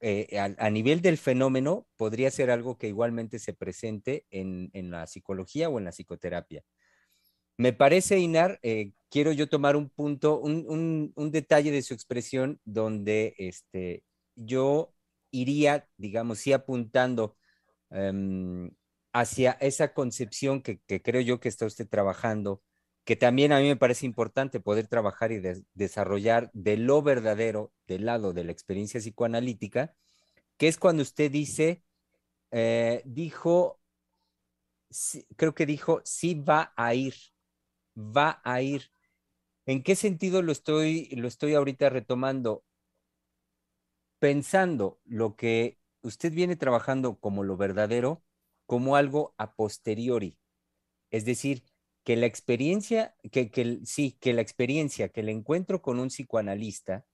eh, 0.00 0.38
a, 0.38 0.70
nivel 0.70 1.02
del 1.02 1.18
fenómeno, 1.18 1.86
podría 1.96 2.30
ser 2.30 2.50
algo 2.50 2.78
que 2.78 2.88
igualmente 2.88 3.38
se 3.38 3.52
presente 3.52 4.24
en, 4.30 4.70
la 4.90 5.06
psicología 5.06 5.68
o 5.68 5.78
en 5.78 5.84
la 5.84 5.92
psicoterapia. 5.92 6.64
Me 7.56 7.72
parece, 7.72 8.18
Inar, 8.18 8.58
eh, 8.62 8.92
quiero 9.10 9.32
yo 9.32 9.48
tomar 9.48 9.76
un 9.76 9.90
punto, 9.90 10.40
un, 10.40 11.12
detalle 11.30 11.70
de 11.70 11.82
su 11.82 11.94
expresión 11.94 12.60
donde 12.64 13.34
este, 13.38 14.04
yo 14.36 14.94
iría, 15.30 15.88
digamos, 15.96 16.38
sí 16.38 16.52
apuntando 16.52 17.36
em, 17.90 18.70
hacia 19.12 19.52
esa 19.60 19.92
concepción 19.94 20.62
que, 20.62 20.80
creo 21.02 21.20
yo 21.20 21.40
que 21.40 21.48
está 21.48 21.66
usted 21.66 21.88
trabajando, 21.88 22.62
que 23.04 23.16
también 23.16 23.52
a 23.52 23.60
mí 23.60 23.68
me 23.68 23.76
parece 23.76 24.06
importante 24.06 24.60
poder 24.60 24.88
trabajar 24.88 25.32
y 25.32 25.40
desarrollar 25.74 26.50
de 26.54 26.76
lo 26.78 27.02
verdadero 27.02 27.72
del 27.86 28.06
lado 28.06 28.32
de 28.32 28.44
la 28.44 28.52
experiencia 28.52 29.00
psicoanalítica, 29.00 29.94
que 30.56 30.68
es 30.68 30.78
cuando 30.78 31.02
usted 31.02 31.30
dice, 31.30 31.82
eh, 32.50 33.02
dijo, 33.04 33.80
creo 35.36 35.54
que 35.54 35.66
dijo, 35.66 36.00
sí 36.04 36.34
va 36.34 36.72
a 36.76 36.94
ir, 36.94 37.14
va 37.96 38.40
a 38.44 38.62
ir. 38.62 38.90
¿En 39.66 39.82
qué 39.82 39.96
sentido 39.96 40.42
lo 40.42 40.52
estoy, 40.52 41.08
lo 41.16 41.28
estoy 41.28 41.54
ahorita 41.54 41.90
retomando? 41.90 42.64
Pensando 44.18 45.00
lo 45.04 45.36
que 45.36 45.78
usted 46.02 46.32
viene 46.32 46.56
trabajando 46.56 47.18
como 47.18 47.42
lo 47.44 47.56
verdadero, 47.56 48.22
como 48.66 48.96
algo 48.96 49.34
a 49.38 49.54
posteriori. 49.54 50.38
Es 51.10 51.24
decir, 51.24 51.64
que 52.04 52.16
la 52.16 52.26
experiencia, 52.26 53.16
que, 53.30 53.50
que 53.50 53.80
sí, 53.84 54.18
que 54.20 54.32
la 54.32 54.42
experiencia, 54.42 55.10
que 55.10 55.20
el 55.20 55.28
encuentro 55.28 55.82
con 55.82 56.00
un 56.00 56.08
psicoanalista, 56.08 57.06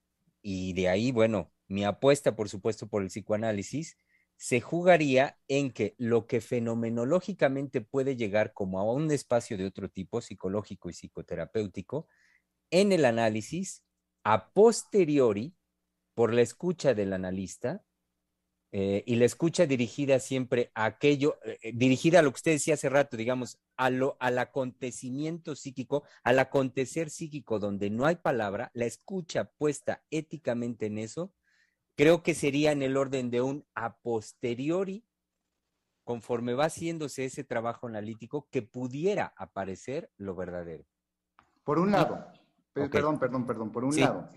y 0.42 0.72
de 0.74 0.88
ahí, 0.88 1.12
bueno, 1.12 1.52
mi 1.68 1.84
apuesta, 1.84 2.36
por 2.36 2.48
supuesto, 2.48 2.88
por 2.88 3.02
el 3.02 3.08
psicoanálisis, 3.08 3.98
se 4.38 4.60
jugaría 4.60 5.36
en 5.48 5.72
que 5.72 5.96
lo 5.98 6.28
que 6.28 6.40
fenomenológicamente 6.40 7.80
puede 7.80 8.14
llegar 8.16 8.52
como 8.54 8.78
a 8.78 8.84
un 8.84 9.10
espacio 9.10 9.58
de 9.58 9.66
otro 9.66 9.90
tipo, 9.90 10.20
psicológico 10.20 10.88
y 10.88 10.92
psicoterapéutico, 10.92 12.06
en 12.70 12.92
el 12.92 13.04
análisis, 13.04 13.82
a 14.22 14.52
posteriori, 14.52 15.56
por 16.14 16.32
la 16.32 16.42
escucha 16.42 16.94
del 16.94 17.14
analista, 17.14 17.82
eh, 18.70 19.02
y 19.06 19.16
la 19.16 19.24
escucha 19.24 19.66
dirigida 19.66 20.20
siempre 20.20 20.70
a 20.74 20.84
aquello, 20.84 21.38
eh, 21.44 21.58
eh, 21.62 21.72
dirigida 21.74 22.20
a 22.20 22.22
lo 22.22 22.30
que 22.30 22.36
usted 22.36 22.52
decía 22.52 22.74
hace 22.74 22.88
rato, 22.88 23.16
digamos, 23.16 23.58
a 23.76 23.90
lo, 23.90 24.16
al 24.20 24.38
acontecimiento 24.38 25.56
psíquico, 25.56 26.04
al 26.22 26.38
acontecer 26.38 27.10
psíquico 27.10 27.58
donde 27.58 27.90
no 27.90 28.06
hay 28.06 28.16
palabra, 28.16 28.70
la 28.74 28.84
escucha 28.84 29.50
puesta 29.58 30.04
éticamente 30.10 30.86
en 30.86 30.98
eso, 30.98 31.32
creo 31.98 32.22
que 32.22 32.34
sería 32.34 32.70
en 32.70 32.82
el 32.82 32.96
orden 32.96 33.28
de 33.28 33.42
un 33.42 33.66
a 33.74 33.98
posteriori, 33.98 35.04
conforme 36.04 36.54
va 36.54 36.66
haciéndose 36.66 37.24
ese 37.24 37.42
trabajo 37.42 37.88
analítico, 37.88 38.46
que 38.52 38.62
pudiera 38.62 39.34
aparecer 39.36 40.08
lo 40.16 40.36
verdadero. 40.36 40.86
Por 41.64 41.80
un 41.80 41.90
lado, 41.90 42.24
perdón, 42.72 43.18
perdón, 43.18 43.46
perdón, 43.46 43.72
por 43.72 43.84
un 43.84 43.98
lado. 43.98 44.30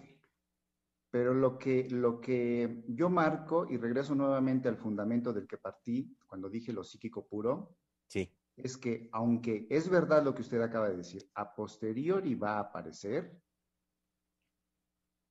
Pero 1.12 1.36
lo 1.36 1.60
que, 1.60 1.88
lo 1.92 2.20
que 2.20 2.84
yo 2.88 3.12
marco, 3.12 3.68
y 3.70 3.78
regreso 3.78 4.16
nuevamente 4.16 4.68
al 4.68 4.78
fundamento 4.78 5.32
del 5.32 5.46
que 5.46 5.58
partí 5.58 6.18
cuando 6.26 6.50
dije 6.50 6.74
lo 6.74 6.84
psíquico 6.84 7.28
puro, 7.28 7.78
sí. 8.08 8.34
es 8.56 8.76
que 8.76 9.08
aunque 9.12 9.68
es 9.70 9.88
verdad 9.88 10.24
lo 10.24 10.34
que 10.34 10.42
usted 10.42 10.62
acaba 10.62 10.90
de 10.90 10.98
decir, 10.98 11.30
a 11.36 11.54
posteriori 11.54 12.34
va 12.34 12.56
a 12.56 12.62
aparecer, 12.62 13.40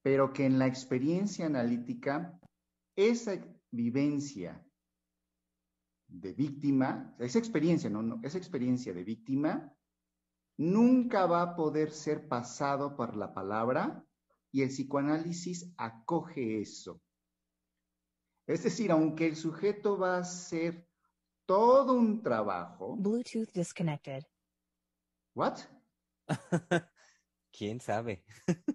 pero 0.03 0.33
que 0.33 0.47
en 0.47 0.59
la 0.59 0.67
experiencia 0.67 1.47
analítica, 1.47 2.39
esa 2.97 3.33
vivencia 3.71 4.65
de 6.09 6.33
víctima, 6.33 7.15
esa 7.19 7.39
experiencia, 7.39 7.89
no, 7.89 8.03
no, 8.03 8.21
esa 8.23 8.39
experiencia 8.39 8.93
de 8.93 9.05
víctima, 9.05 9.73
nunca 10.57 11.27
va 11.27 11.43
a 11.43 11.57
poder 11.57 11.93
ser 11.93 12.29
pasado 12.29 12.97
por 12.97 13.17
la 13.17 13.33
palabra 13.33 14.05
y 14.53 14.63
el 14.63 14.69
psicoanálisis 14.69 15.73
acoge 15.77 16.61
eso. 16.61 17.01
Es 18.47 18.65
decir, 18.65 18.91
aunque 18.91 19.27
el 19.29 19.37
sujeto 19.37 19.97
va 19.97 20.17
a 20.17 20.21
hacer 20.21 20.87
todo 21.47 21.95
un 21.95 22.23
trabajo. 22.23 22.97
Bluetooth 22.97 23.53
disconnected. 23.53 24.25
What? 25.35 25.61
¿Quién 27.53 27.81
sabe? 27.81 28.25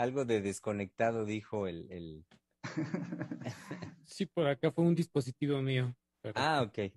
Algo 0.00 0.24
de 0.24 0.40
desconectado 0.40 1.26
dijo 1.26 1.66
el, 1.66 2.24
sí, 4.06 4.24
por 4.24 4.46
acá 4.46 4.72
fue 4.72 4.86
un 4.86 4.94
dispositivo 4.94 5.60
mío. 5.60 5.94
Ah, 6.34 6.62
ok. 6.66 6.90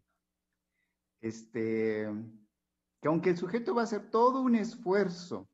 Este, 1.20 2.08
que 3.02 3.08
aunque 3.10 3.32
el 3.32 3.38
sujeto 3.38 3.76
va 3.76 3.82
a 3.82 3.84
hacer 3.84 4.10
todo 4.10 4.42
un 4.42 4.56
esfuerzo 4.56 5.50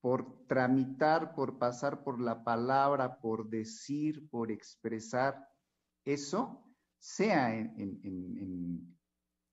por 0.00 0.46
tramitar, 0.46 1.34
por 1.34 1.58
pasar 1.58 2.02
por 2.02 2.22
la 2.22 2.42
palabra, 2.42 3.18
por 3.20 3.50
decir, 3.50 4.26
por 4.30 4.50
expresar 4.50 5.46
eso, 6.06 6.64
sea 6.98 7.54
en, 7.54 8.96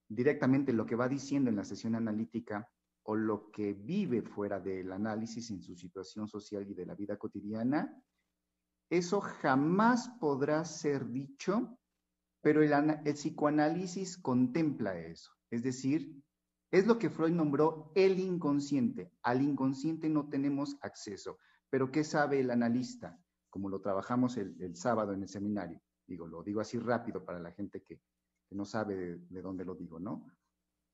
directamente 0.07 0.71
lo 0.71 0.86
que 0.86 0.95
va 0.95 1.09
diciendo 1.09 1.49
en 1.49 1.57
la 1.57 1.65
sesión 1.65 1.95
analítica 1.95 2.71
o 3.08 3.16
lo 3.16 3.51
que 3.51 3.74
vive 3.74 4.22
fuera 4.22 4.60
del 4.60 4.91
análisis 4.91 5.51
en 5.51 5.62
su 5.62 5.76
situación 5.76 6.28
social 6.28 6.68
y 6.68 6.74
de 6.74 6.86
la 6.86 6.95
vida 6.95 7.18
cotidiana, 7.18 8.01
eso 8.89 9.22
jamás 9.22 10.10
podrá 10.20 10.66
ser 10.66 11.08
dicho, 11.10 11.78
pero 12.41 12.64
el, 12.64 13.14
psicoanálisis 13.14 14.18
contempla 14.18 14.97
eso. 14.99 15.32
Es 15.51 15.62
decir, 15.62 16.24
es 16.72 16.88
lo 16.88 16.97
que 16.97 17.10
Freud 17.12 17.34
nombró 17.34 17.91
el 17.95 18.20
inconsciente. 18.20 19.12
Al 19.22 19.41
inconsciente 19.41 20.10
no 20.10 20.28
tenemos 20.28 20.76
acceso. 20.82 21.38
Pero 21.70 21.91
¿qué 21.91 22.03
sabe 22.03 22.39
el 22.39 22.49
analista? 22.49 23.20
Como 23.49 23.70
lo 23.70 23.82
trabajamos 23.82 24.38
el, 24.38 24.76
sábado 24.76 25.14
en 25.14 25.22
el 25.22 25.30
seminario. 25.30 25.80
Digo, 26.08 26.28
lo 26.28 26.43
digo 26.43 26.60
así 26.60 26.80
rápido 26.80 27.24
para 27.24 27.39
la 27.39 27.51
gente 27.51 27.84
que, 27.84 28.01
no 28.51 28.66
sabe 28.66 29.18
de 29.18 29.41
dónde 29.41 29.66
lo 29.66 29.76
digo, 29.76 29.99
¿no? 29.99 30.26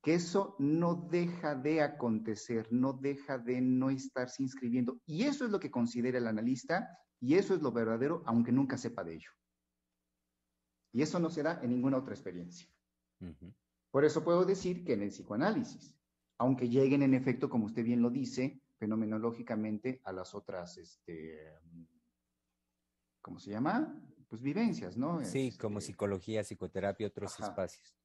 Que 0.02 0.16
eso 0.16 0.56
no 0.58 0.96
deja 0.96 1.56
de 1.56 1.82
acontecer, 1.82 2.68
no 2.72 2.94
deja 2.94 3.38
de 3.38 3.62
no 3.62 3.90
estarse 3.90 4.42
inscribiendo. 4.42 5.00
Y 5.06 5.24
eso 5.24 5.46
es 5.46 5.52
lo 5.52 5.60
que 5.60 5.70
considera 5.70 6.18
el 6.18 6.28
analista 6.28 6.90
y 7.20 7.36
eso 7.36 7.54
es 7.54 7.62
lo 7.62 7.72
verdadero, 7.72 8.24
aunque 8.26 8.52
nunca 8.52 8.78
sepa 8.78 9.04
de 9.04 9.16
ello. 9.16 9.30
Y 10.92 11.04
eso 11.04 11.20
no 11.20 11.30
se 11.30 11.44
da 11.44 11.60
en 11.62 11.70
ninguna 11.70 11.98
otra 11.98 12.14
experiencia. 12.14 12.68
Por 13.92 14.04
eso 14.04 14.24
puedo 14.24 14.44
decir 14.44 14.84
que 14.84 14.94
en 14.94 15.04
el 15.04 15.10
psicoanálisis, 15.10 15.96
aunque 16.40 16.68
lleguen 16.68 17.04
en 17.04 17.14
efecto, 17.14 17.50
como 17.50 17.66
usted 17.66 17.84
bien 17.84 18.02
lo 18.02 18.10
dice, 18.10 18.60
fenomenológicamente 18.78 20.02
a 20.06 20.12
las 20.12 20.34
otras, 20.34 20.78
este, 20.78 21.54
¿cómo 23.22 23.40
se 23.40 23.52
llama? 23.52 23.96
Pues 24.28 24.42
vivencias, 24.42 24.98
¿no? 24.98 25.24
Sí, 25.24 25.56
como 25.60 25.78
este, 25.78 25.92
psicología, 25.92 26.44
psicoterapia, 26.44 27.08
otros 27.08 27.40
espacios. 27.40 28.01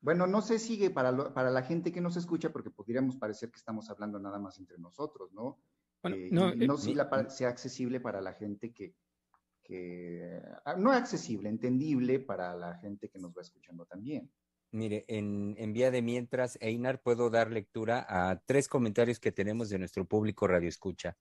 Bueno, 0.00 0.26
no 0.26 0.42
se 0.42 0.58
sigue 0.58 0.90
para, 0.90 1.32
para 1.34 1.50
la 1.50 1.62
gente 1.62 1.90
que 1.90 2.00
nos 2.00 2.16
escucha, 2.16 2.50
porque 2.52 2.70
podríamos 2.70 3.16
parecer 3.16 3.50
que 3.50 3.58
estamos 3.58 3.90
hablando 3.90 4.18
nada 4.18 4.38
más 4.38 4.58
entre 4.58 4.78
nosotros, 4.78 5.32
¿no? 5.32 5.58
Eh, 6.04 6.28
no, 6.30 6.54
no 6.54 6.74
eh, 6.74 6.78
si 6.78 6.94
la, 6.94 7.28
sea 7.28 7.48
accesible 7.48 7.98
para 7.98 8.20
la 8.20 8.32
gente 8.34 8.72
que, 8.72 8.94
que, 9.64 10.40
ah, 10.64 10.76
no 10.76 10.92
accesible, 10.92 11.48
entendible 11.48 12.20
para 12.20 12.54
la 12.54 12.78
gente 12.78 13.08
que 13.08 13.18
nos 13.18 13.36
va 13.36 13.42
escuchando 13.42 13.84
también. 13.86 14.30
Mire, 14.70 15.04
en, 15.08 15.54
en, 15.58 15.72
vía 15.72 15.90
de 15.90 16.02
mientras, 16.02 16.58
Einar, 16.60 17.00
puedo 17.00 17.30
dar 17.30 17.50
lectura 17.50 18.06
a 18.08 18.40
tres 18.44 18.68
comentarios 18.68 19.18
que 19.18 19.32
tenemos 19.32 19.70
de 19.70 19.78
nuestro 19.78 20.04
público 20.04 20.46
Radio 20.46 20.68
Escucha. 20.68 21.16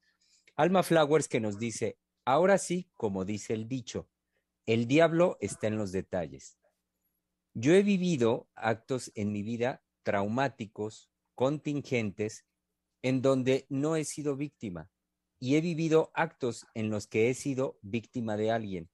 Alma 0.55 0.83
Flowers 0.83 1.27
que 1.27 1.39
nos 1.39 1.57
dice, 1.57 1.97
ahora 2.25 2.57
sí, 2.57 2.89
como 2.95 3.25
dice 3.25 3.53
el 3.53 3.67
dicho, 3.67 4.09
el 4.65 4.85
diablo 4.85 5.37
está 5.39 5.67
en 5.67 5.77
los 5.77 5.91
detalles. 5.91 6.56
Yo 7.59 7.73
he 7.73 7.81
vivido 7.81 8.47
actos 8.53 9.11
en 9.15 9.31
mi 9.31 9.41
vida 9.41 9.81
traumáticos, 10.03 11.09
contingentes, 11.33 12.45
en 13.01 13.23
donde 13.23 13.65
no 13.67 13.95
he 13.95 14.05
sido 14.05 14.35
víctima 14.35 14.91
y 15.39 15.55
he 15.55 15.61
vivido 15.61 16.11
actos 16.13 16.67
en 16.75 16.91
los 16.91 17.07
que 17.07 17.31
he 17.31 17.33
sido 17.33 17.79
víctima 17.81 18.37
de 18.37 18.51
alguien, 18.51 18.91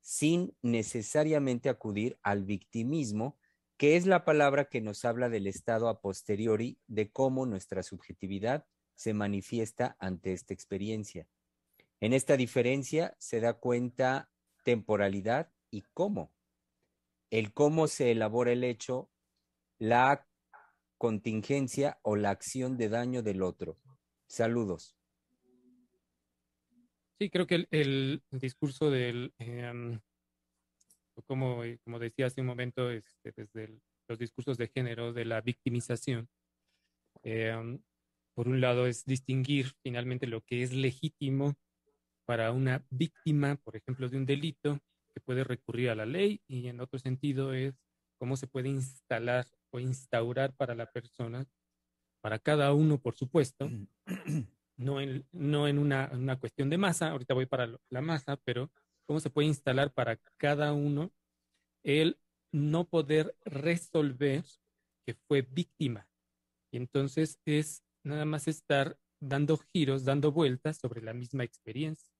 sin 0.00 0.52
necesariamente 0.62 1.68
acudir 1.68 2.18
al 2.24 2.42
victimismo, 2.42 3.38
que 3.76 3.94
es 3.94 4.04
la 4.04 4.24
palabra 4.24 4.64
que 4.64 4.80
nos 4.80 5.04
habla 5.04 5.28
del 5.28 5.46
estado 5.46 5.88
a 5.88 6.00
posteriori 6.00 6.80
de 6.88 7.12
cómo 7.12 7.46
nuestra 7.46 7.84
subjetividad 7.84 8.66
se 8.96 9.14
manifiesta 9.14 9.96
ante 10.00 10.32
esta 10.32 10.52
experiencia. 10.52 11.28
En 12.00 12.14
esta 12.14 12.36
diferencia 12.36 13.14
se 13.20 13.38
da 13.38 13.60
cuenta 13.60 14.28
temporalidad 14.64 15.52
y 15.70 15.82
cómo 15.94 16.32
el 17.32 17.54
cómo 17.54 17.88
se 17.88 18.10
elabora 18.10 18.52
el 18.52 18.62
hecho, 18.62 19.10
la 19.78 20.28
contingencia 20.98 21.98
o 22.02 22.14
la 22.14 22.28
acción 22.28 22.76
de 22.76 22.90
daño 22.90 23.22
del 23.22 23.42
otro. 23.42 23.78
Saludos. 24.26 24.94
Sí, 27.18 27.30
creo 27.30 27.46
que 27.46 27.66
el, 27.70 28.22
discurso 28.30 28.90
del, 28.90 29.32
em, 29.38 29.98
como, 31.24 31.62
como 31.84 31.98
decía 31.98 32.26
hace 32.26 32.42
un 32.42 32.48
momento, 32.48 32.90
este, 32.90 33.32
desde 33.34 33.80
los 34.08 34.18
discursos 34.18 34.58
de 34.58 34.68
género, 34.68 35.14
de 35.14 35.24
la 35.24 35.40
victimización, 35.40 36.28
em, 37.22 37.80
por 38.34 38.46
un 38.46 38.60
lado 38.60 38.86
es 38.86 39.06
distinguir 39.06 39.72
finalmente 39.82 40.26
lo 40.26 40.42
que 40.42 40.62
es 40.62 40.74
legítimo 40.74 41.54
para 42.26 42.52
una 42.52 42.84
víctima, 42.90 43.56
por 43.56 43.74
ejemplo, 43.74 44.10
de 44.10 44.18
un 44.18 44.26
delito, 44.26 44.80
que 45.12 45.20
puede 45.20 45.44
recurrir 45.44 45.90
a 45.90 45.94
la 45.94 46.06
ley 46.06 46.40
y 46.48 46.68
en 46.68 46.80
otro 46.80 46.98
sentido 46.98 47.52
es 47.52 47.74
cómo 48.18 48.36
se 48.36 48.46
puede 48.46 48.68
instalar 48.68 49.46
o 49.70 49.80
instaurar 49.80 50.54
para 50.54 50.74
la 50.74 50.90
persona, 50.90 51.46
para 52.20 52.38
cada 52.38 52.72
uno, 52.72 52.98
por 52.98 53.16
supuesto, 53.16 53.68
no 54.76 55.00
en, 55.00 55.26
no 55.32 55.68
en 55.68 55.78
una, 55.78 56.10
una 56.12 56.38
cuestión 56.38 56.70
de 56.70 56.78
masa, 56.78 57.10
ahorita 57.10 57.34
voy 57.34 57.46
para 57.46 57.68
la 57.90 58.00
masa, 58.00 58.36
pero 58.44 58.70
cómo 59.06 59.20
se 59.20 59.30
puede 59.30 59.48
instalar 59.48 59.92
para 59.92 60.16
cada 60.36 60.72
uno 60.72 61.12
el 61.82 62.18
no 62.52 62.84
poder 62.84 63.36
resolver 63.44 64.44
que 65.04 65.14
fue 65.14 65.42
víctima. 65.42 66.08
Y 66.70 66.76
entonces 66.76 67.40
es 67.44 67.82
nada 68.04 68.24
más 68.24 68.48
estar 68.48 68.98
dando 69.20 69.56
giros, 69.56 70.04
dando 70.04 70.32
vueltas 70.32 70.78
sobre 70.78 71.02
la 71.02 71.12
misma 71.12 71.44
experiencia. 71.44 72.12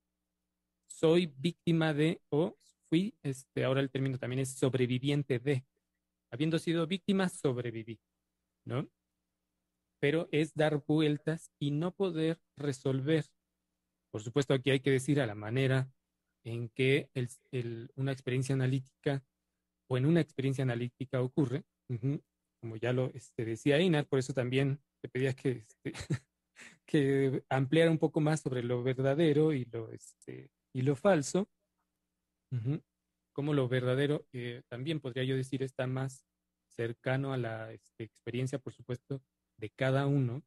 Soy 0.87 1.33
víctima 1.37 1.95
de 1.95 2.21
o 2.29 2.57
fui, 2.93 3.17
este, 3.23 3.65
ahora 3.65 3.81
el 3.81 3.91
término 3.91 4.19
también 4.19 4.41
es 4.41 4.51
sobreviviente 4.51 5.39
de. 5.39 5.65
Habiendo 6.31 6.59
sido 6.59 6.87
víctima, 6.87 7.31
sobreviví, 7.31 7.99
¿no? 8.67 8.87
Pero 9.99 10.29
es 10.31 10.53
dar 10.53 10.85
vueltas 10.87 11.51
y 11.59 11.71
no 11.71 11.95
poder 11.95 12.39
resolver 12.55 13.25
Por 14.11 14.23
supuesto, 14.23 14.53
aquí 14.53 14.71
hay 14.71 14.81
que 14.81 14.91
decir 14.91 15.23
a 15.23 15.27
la 15.27 15.35
manera 15.35 15.91
en 16.45 16.69
que 16.69 17.09
una 17.97 18.13
experiencia 18.13 18.55
analítica 18.55 19.25
o 19.89 19.97
en 19.97 20.05
una 20.05 20.21
experiencia 20.21 20.63
analítica 20.63 21.23
ocurre, 21.23 21.65
como 22.61 22.77
ya 22.77 22.93
lo 22.93 23.11
este, 23.15 23.47
decía 23.47 23.81
Inar, 23.81 24.07
por 24.07 24.19
eso 24.19 24.35
también 24.35 24.83
te 25.01 25.09
pedía 25.09 25.33
que, 25.33 25.65
este, 25.67 25.93
que 26.85 27.43
ampliara 27.49 27.91
un 27.91 27.99
poco 27.99 28.21
más 28.21 28.41
sobre 28.41 28.63
lo 28.63 28.83
verdadero 28.83 29.55
y 29.55 29.65
lo, 29.65 29.91
este, 29.93 30.51
y 30.75 30.83
lo 30.83 30.95
falso, 30.95 31.49
como 33.33 33.55
lo 33.55 33.69
verdadero 33.69 34.27
eh, 34.33 34.63
también 34.69 35.01
podría 35.01 35.25
yo 35.25 35.37
decir 35.37 35.63
está 35.63 35.87
más 35.87 36.27
cercano 36.69 37.33
a 37.33 37.37
la 37.37 37.73
este, 37.73 38.05
experiencia, 38.05 38.59
por 38.59 38.73
supuesto, 38.73 39.23
de 39.57 39.71
cada 39.71 40.07
uno, 40.07 40.43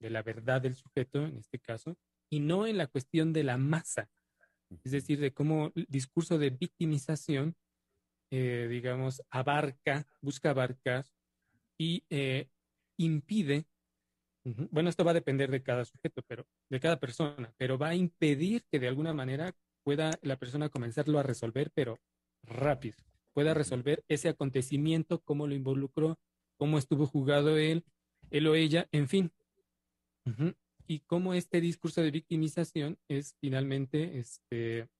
de 0.00 0.10
la 0.10 0.22
verdad 0.22 0.60
del 0.60 0.74
sujeto 0.74 1.24
en 1.24 1.38
este 1.38 1.58
caso, 1.58 1.96
y 2.30 2.40
no 2.40 2.66
en 2.66 2.76
la 2.76 2.86
cuestión 2.86 3.32
de 3.32 3.44
la 3.44 3.56
masa, 3.56 4.10
es 4.84 4.92
decir, 4.92 5.18
de 5.20 5.32
cómo 5.32 5.72
el 5.74 5.86
discurso 5.88 6.38
de 6.38 6.50
victimización, 6.50 7.56
eh, 8.30 8.66
digamos, 8.70 9.22
abarca, 9.30 10.06
busca 10.20 10.50
abarcar 10.50 11.06
y 11.78 12.04
eh, 12.10 12.50
impide, 12.98 13.66
bueno, 14.70 14.88
esto 14.88 15.04
va 15.04 15.10
a 15.10 15.14
depender 15.14 15.50
de 15.50 15.62
cada 15.62 15.84
sujeto, 15.84 16.22
pero 16.26 16.46
de 16.70 16.80
cada 16.80 16.98
persona, 16.98 17.52
pero 17.58 17.76
va 17.76 17.88
a 17.88 17.94
impedir 17.94 18.64
que 18.70 18.78
de 18.78 18.88
alguna 18.88 19.12
manera 19.12 19.54
pueda 19.88 20.10
la 20.20 20.36
persona 20.36 20.68
comenzarlo 20.68 21.18
a 21.18 21.22
resolver, 21.22 21.70
pero 21.72 21.98
rápido, 22.42 22.98
pueda 23.32 23.54
resolver 23.54 24.04
ese 24.06 24.28
acontecimiento, 24.28 25.22
cómo 25.22 25.46
lo 25.46 25.54
involucró, 25.54 26.18
cómo 26.58 26.76
estuvo 26.76 27.06
jugado 27.06 27.56
él, 27.56 27.86
él 28.28 28.46
o 28.48 28.54
ella, 28.54 28.86
en 28.92 29.08
fin. 29.08 29.32
Y 30.86 30.98
cómo 31.06 31.32
este 31.32 31.62
discurso 31.62 32.02
de 32.02 32.10
victimización 32.10 32.98
es 33.08 33.34
finalmente, 33.40 34.18
este, 34.18 34.90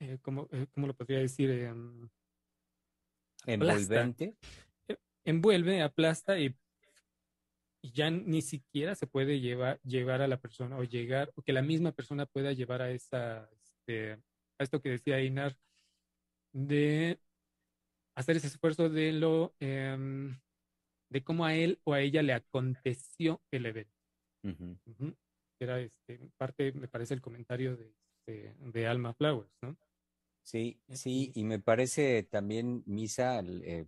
eh, 0.00 0.16
¿cómo, 0.22 0.48
eh, 0.50 0.66
¿cómo, 0.72 0.86
lo 0.86 0.94
podría 0.94 1.18
decir? 1.18 1.50
Em, 1.50 2.08
Envolvente. 3.44 4.34
Eh, 4.88 4.96
envuelve, 5.26 5.82
aplasta 5.82 6.38
y, 6.38 6.56
ya 7.92 8.10
ni 8.10 8.42
siquiera 8.42 8.94
se 8.94 9.06
puede 9.06 9.40
llevar, 9.40 9.80
llevar 9.82 10.22
a 10.22 10.28
la 10.28 10.38
persona 10.38 10.76
o 10.78 10.84
llegar, 10.84 11.32
o 11.34 11.42
que 11.42 11.52
la 11.52 11.62
misma 11.62 11.92
persona 11.92 12.26
pueda 12.26 12.52
llevar 12.52 12.82
a 12.82 12.90
esa, 12.90 13.48
este, 13.52 14.12
a 14.12 14.20
esto 14.58 14.80
que 14.80 14.90
decía 14.90 15.20
Inar, 15.20 15.56
de 16.52 17.18
hacer 18.14 18.36
ese 18.36 18.46
esfuerzo 18.46 18.88
de 18.88 19.12
lo, 19.12 19.54
em, 19.60 20.40
de 21.10 21.24
cómo 21.24 21.44
a 21.44 21.54
él 21.54 21.80
o 21.84 21.92
a 21.92 22.00
ella 22.00 22.22
le 22.22 22.32
aconteció 22.32 23.42
el 23.50 23.66
evento. 23.66 23.92
Era 25.58 25.80
este, 25.80 26.30
parte, 26.36 26.72
me 26.72 26.88
parece, 26.88 27.14
el 27.14 27.20
comentario 27.22 27.76
de, 27.76 27.94
este, 28.26 28.54
de, 28.58 28.86
Alma 28.86 29.14
Flowers, 29.14 29.50
¿no? 29.62 29.76
Sí, 30.42 30.78
sí, 30.88 31.32
y 31.34 31.44
me 31.44 31.58
parece 31.58 32.22
también, 32.24 32.82
Misa, 32.86 33.40
eh, 33.40 33.86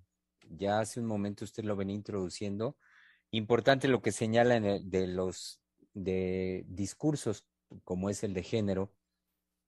ya 0.49 0.80
hace 0.80 1.01
un 1.01 1.07
momento 1.07 1.44
usted 1.44 1.64
lo 1.64 1.76
venía 1.76 1.94
introduciendo, 1.94 2.78
importante 3.31 3.89
lo 3.89 4.03
que 4.03 4.12
señala 4.12 4.61
de 4.61 5.07
los 5.07 5.61
de 5.95 6.64
discursos 6.68 7.47
como 7.85 8.11
es 8.11 8.22
el 8.22 8.35
de 8.35 8.43
género, 8.43 8.93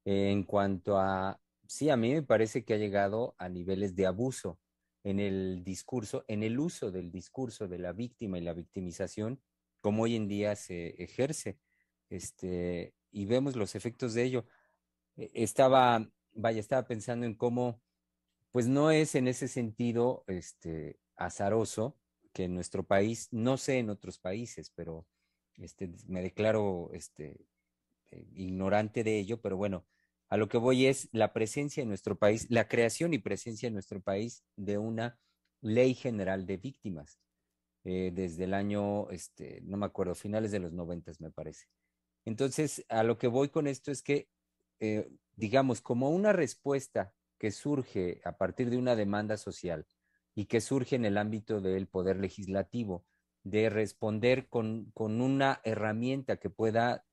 en 0.04 0.44
cuanto 0.44 0.98
a, 0.98 1.40
sí, 1.66 1.90
a 1.90 1.96
mí 1.96 2.12
me 2.12 2.22
parece 2.22 2.64
que 2.64 2.74
ha 2.74 2.78
llegado 2.78 3.34
a 3.38 3.48
niveles 3.48 3.94
de 3.94 4.06
abuso 4.06 4.58
en 5.04 5.20
el 5.20 5.62
discurso, 5.64 6.24
en 6.28 6.42
el 6.42 6.58
uso 6.58 6.90
del 6.90 7.10
discurso 7.10 7.68
de 7.68 7.78
la 7.78 7.92
víctima 7.92 8.38
y 8.38 8.42
la 8.42 8.54
victimización, 8.54 9.40
como 9.80 10.04
hoy 10.04 10.16
en 10.16 10.28
día 10.28 10.56
se 10.56 11.02
ejerce, 11.02 11.58
este, 12.10 12.94
y 13.10 13.26
vemos 13.26 13.56
los 13.56 13.74
efectos 13.74 14.14
de 14.14 14.24
ello. 14.24 14.46
E, 15.16 15.30
estaba, 15.34 16.10
vaya, 16.32 16.60
estaba 16.60 16.86
pensando 16.86 17.26
en 17.26 17.34
cómo, 17.34 17.80
pues 18.50 18.66
no 18.66 18.90
es 18.90 19.14
en 19.14 19.28
ese 19.28 19.48
sentido, 19.48 20.24
este, 20.26 20.98
azaroso 21.16 21.96
que 22.32 22.44
en 22.44 22.54
nuestro 22.54 22.84
país, 22.84 23.28
no 23.30 23.56
sé 23.56 23.78
en 23.78 23.90
otros 23.90 24.18
países, 24.18 24.70
pero 24.74 25.06
este, 25.56 25.90
me 26.06 26.22
declaro, 26.22 26.90
este, 26.92 27.46
eh, 28.10 28.26
ignorante 28.34 29.04
de 29.04 29.18
ello, 29.18 29.40
pero 29.40 29.56
bueno, 29.56 29.86
a 30.28 30.36
lo 30.36 30.48
que 30.48 30.58
voy 30.58 30.86
es 30.86 31.08
la 31.12 31.32
presencia 31.32 31.82
en 31.82 31.88
nuestro 31.88 32.18
país, 32.18 32.46
la 32.50 32.68
creación 32.68 33.14
y 33.14 33.18
presencia 33.18 33.66
en 33.66 33.74
nuestro 33.74 34.00
país 34.00 34.44
de 34.56 34.78
una 34.78 35.18
ley 35.60 35.94
general 35.94 36.46
de 36.46 36.56
víctimas 36.58 37.18
eh, 37.84 38.10
desde 38.14 38.44
el 38.44 38.54
año, 38.54 39.10
este, 39.10 39.60
no 39.62 39.76
me 39.76 39.86
acuerdo, 39.86 40.14
finales 40.14 40.50
de 40.50 40.58
los 40.58 40.72
noventas 40.72 41.20
me 41.20 41.30
parece. 41.30 41.66
Entonces, 42.24 42.84
a 42.88 43.02
lo 43.02 43.18
que 43.18 43.28
voy 43.28 43.48
con 43.48 43.66
esto 43.66 43.90
es 43.90 44.02
que, 44.02 44.28
eh, 44.80 45.08
digamos, 45.36 45.80
como 45.80 46.10
una 46.10 46.32
respuesta 46.32 47.14
que 47.38 47.50
surge 47.50 48.20
a 48.24 48.36
partir 48.36 48.68
de 48.70 48.76
una 48.76 48.96
demanda 48.96 49.36
social 49.36 49.86
y 50.38 50.46
que 50.46 50.60
surge 50.60 50.94
en 50.94 51.04
el 51.04 51.18
ámbito 51.18 51.60
del 51.60 51.88
poder 51.88 52.18
legislativo, 52.18 53.04
de 53.42 53.70
responder 53.70 54.48
con, 54.48 54.92
con 54.92 55.20
una 55.20 55.60
herramienta 55.64 56.36
que 56.36 56.48
pueda 56.48 57.04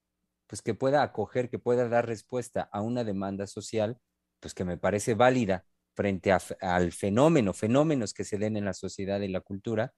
pues 0.45 0.61
que 0.61 0.75
pueda 0.75 1.01
acoger, 1.01 1.49
que 1.49 1.57
pueda 1.57 1.89
dar 1.89 2.05
respuesta 2.05 2.69
a 2.71 2.81
una 2.81 3.03
demanda 3.03 3.47
social, 3.47 3.99
pues 4.39 4.53
que 4.53 4.63
me 4.63 4.77
parece 4.77 5.15
válida 5.15 5.65
frente 5.95 6.31
al 6.61 6.91
fenómeno, 6.91 7.51
fenómenos 7.51 8.13
que 8.13 8.25
se 8.25 8.37
den 8.37 8.57
en 8.57 8.65
la 8.65 8.75
sociedad 8.75 9.19
y 9.21 9.27
la 9.27 9.41
cultura. 9.41 9.95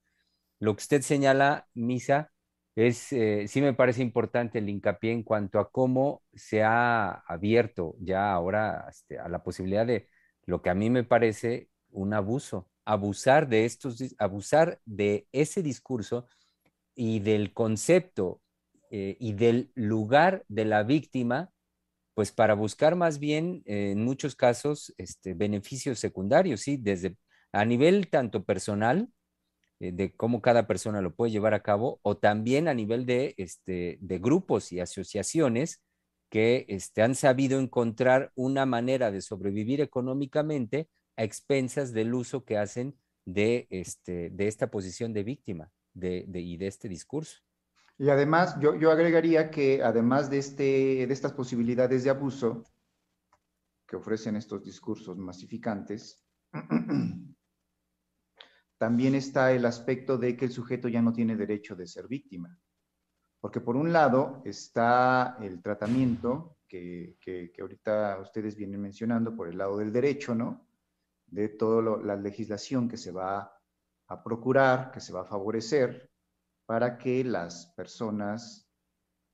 Lo 0.60 0.74
que 0.74 0.84
usted 0.84 1.02
señala, 1.02 1.68
Misa, 1.74 2.32
es, 2.76 3.12
eh, 3.12 3.46
sí 3.50 3.62
me 3.62 3.74
parece 3.74 4.04
importante 4.04 4.60
el 4.60 4.70
hincapié 4.70 5.12
en 5.12 5.24
cuanto 5.24 5.60
a 5.60 5.70
cómo 5.70 6.24
se 6.34 6.64
ha 6.64 7.12
abierto 7.28 7.96
ya 8.00 8.32
ahora 8.32 8.88
este, 8.90 9.20
a 9.20 9.28
la 9.28 9.44
posibilidad 9.44 9.86
de 9.86 10.08
lo 10.46 10.62
que 10.62 10.70
a 10.70 10.76
mí 10.76 10.90
me 10.90 11.04
parece 11.04 11.70
un 11.90 12.14
abuso, 12.14 12.70
abusar 12.88 13.50
de 13.50 13.66
estos, 13.66 14.02
abusar 14.18 14.80
de 14.86 15.28
ese 15.34 15.62
discurso 15.62 16.26
y 16.96 17.20
del 17.20 17.54
concepto 17.54 18.42
eh, 18.90 19.18
y 19.20 19.34
del 19.34 19.72
lugar 19.76 20.46
de 20.48 20.64
la 20.64 20.84
víctima, 20.84 21.52
pues 22.14 22.32
para 22.32 22.54
buscar 22.54 22.96
más 22.96 23.20
bien, 23.20 23.62
en 23.66 24.04
muchos 24.06 24.38
casos, 24.38 24.94
este, 24.98 25.34
beneficios 25.34 26.00
secundarios, 26.00 26.62
¿sí? 26.62 26.78
Desde 26.78 27.18
a 27.52 27.66
nivel 27.66 28.10
tanto 28.10 28.46
personal, 28.46 29.10
eh, 29.82 29.92
de 29.92 30.16
cómo 30.16 30.42
cada 30.42 30.66
persona 30.66 31.02
lo 31.02 31.14
puede 31.14 31.34
llevar 31.34 31.54
a 31.54 31.64
cabo, 31.64 32.00
o 32.04 32.16
también 32.16 32.70
a 32.70 32.74
nivel 32.74 33.06
de, 33.06 33.36
este, 33.38 33.98
de 34.00 34.18
grupos 34.18 34.72
y 34.72 34.80
asociaciones 34.80 35.84
que 36.30 36.66
este, 36.70 37.02
han 37.02 37.16
sabido 37.16 37.60
encontrar 37.60 38.32
una 38.36 38.66
manera 38.66 39.12
de 39.12 39.22
sobrevivir 39.22 39.82
económicamente 39.82 40.88
a 41.18 41.24
expensas 41.24 41.92
del 41.92 42.14
uso 42.14 42.46
que 42.46 42.58
hacen 42.58 42.96
de, 43.26 43.68
este, 43.70 44.30
de 44.30 44.48
esta 44.48 44.72
posición 44.72 45.14
de 45.14 45.24
víctima 45.24 45.72
de, 45.94 46.26
y 46.34 46.58
de 46.58 46.68
este 46.68 46.88
discurso. 46.88 47.42
Y 47.98 48.10
además, 48.10 48.58
yo, 48.62 48.76
yo 48.76 48.92
agregaría 48.92 49.50
que 49.50 49.84
además 49.84 50.30
de, 50.30 50.38
este, 50.38 51.08
de 51.08 51.14
estas 51.14 51.34
posibilidades 51.34 52.04
de 52.04 52.12
abuso 52.12 52.64
que 53.88 53.96
ofrecen 53.96 54.36
estos 54.36 54.64
discursos 54.64 55.18
masificantes, 55.18 56.24
también 58.78 59.16
está 59.16 59.52
el 59.52 59.66
aspecto 59.66 60.18
de 60.18 60.38
que 60.38 60.46
el 60.46 60.52
sujeto 60.52 60.88
ya 60.88 61.02
no 61.02 61.14
tiene 61.14 61.36
derecho 61.36 61.76
de 61.76 61.88
ser 61.88 62.08
víctima. 62.08 62.60
Porque 63.40 63.62
por 63.62 63.76
un 63.76 63.92
lado 63.92 64.42
está 64.46 65.38
el 65.42 65.62
tratamiento 65.62 66.58
que, 66.68 67.18
que, 67.20 67.52
ahorita 67.60 68.20
ustedes 68.22 68.56
vienen 68.56 68.82
mencionando 68.82 69.36
por 69.36 69.48
el 69.48 69.58
lado 69.58 69.78
del 69.78 69.92
derecho, 69.92 70.36
¿no? 70.36 70.67
De 71.28 71.50
toda 71.50 72.00
la 72.04 72.16
legislación 72.16 72.88
que 72.88 72.98
se 72.98 73.12
va 73.12 73.54
a 74.08 74.24
procurar, 74.24 74.92
que 74.92 75.02
se 75.02 75.14
va 75.14 75.22
a 75.22 75.26
favorecer 75.26 76.10
para 76.66 76.98
que 76.98 77.24
las 77.24 77.68
personas 77.76 78.70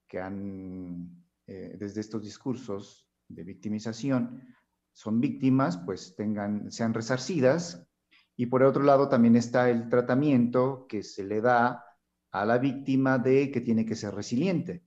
que 0.07 0.19
han, 0.19 1.25
eh, 1.47 1.75
desde 1.79 2.01
estos 2.01 2.21
discursos 2.23 3.07
de 3.27 3.43
victimización, 3.43 4.55
son 4.91 5.19
víctimas, 5.19 5.77
pues 5.77 6.15
tengan, 6.15 6.71
sean 6.71 6.93
resarcidas. 6.93 7.87
Y 8.35 8.45
por 8.47 8.63
otro 8.63 8.83
lado 8.83 9.09
también 9.09 9.35
está 9.35 9.69
el 9.69 9.89
tratamiento 9.89 10.85
que 10.87 11.03
se 11.03 11.23
le 11.23 11.41
da 11.41 11.83
a 12.31 12.45
la 12.45 12.57
víctima 12.57 13.17
de 13.17 13.51
que 13.51 13.61
tiene 13.61 13.85
que 13.85 13.95
ser 13.95 14.13
resiliente. 14.13 14.83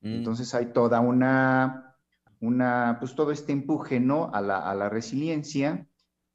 Mm. 0.00 0.14
Entonces 0.14 0.54
hay 0.54 0.72
toda 0.72 1.00
una, 1.00 1.96
una, 2.40 2.96
pues 2.98 3.14
todo 3.14 3.30
este 3.30 3.52
empuje, 3.52 4.00
¿no? 4.00 4.32
A 4.32 4.40
la, 4.40 4.58
a 4.58 4.74
la 4.74 4.88
resiliencia, 4.88 5.88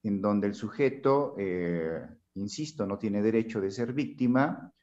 en 0.07 0.21
donde 0.21 0.47
el 0.47 0.55
sujeto, 0.55 1.35
eh, 1.37 2.01
insisto, 2.35 2.85
no 2.85 2.97
tiene 2.97 3.21
derecho 3.21 3.61
de 3.61 3.71
ser 3.71 3.93
víctima, 3.93 4.73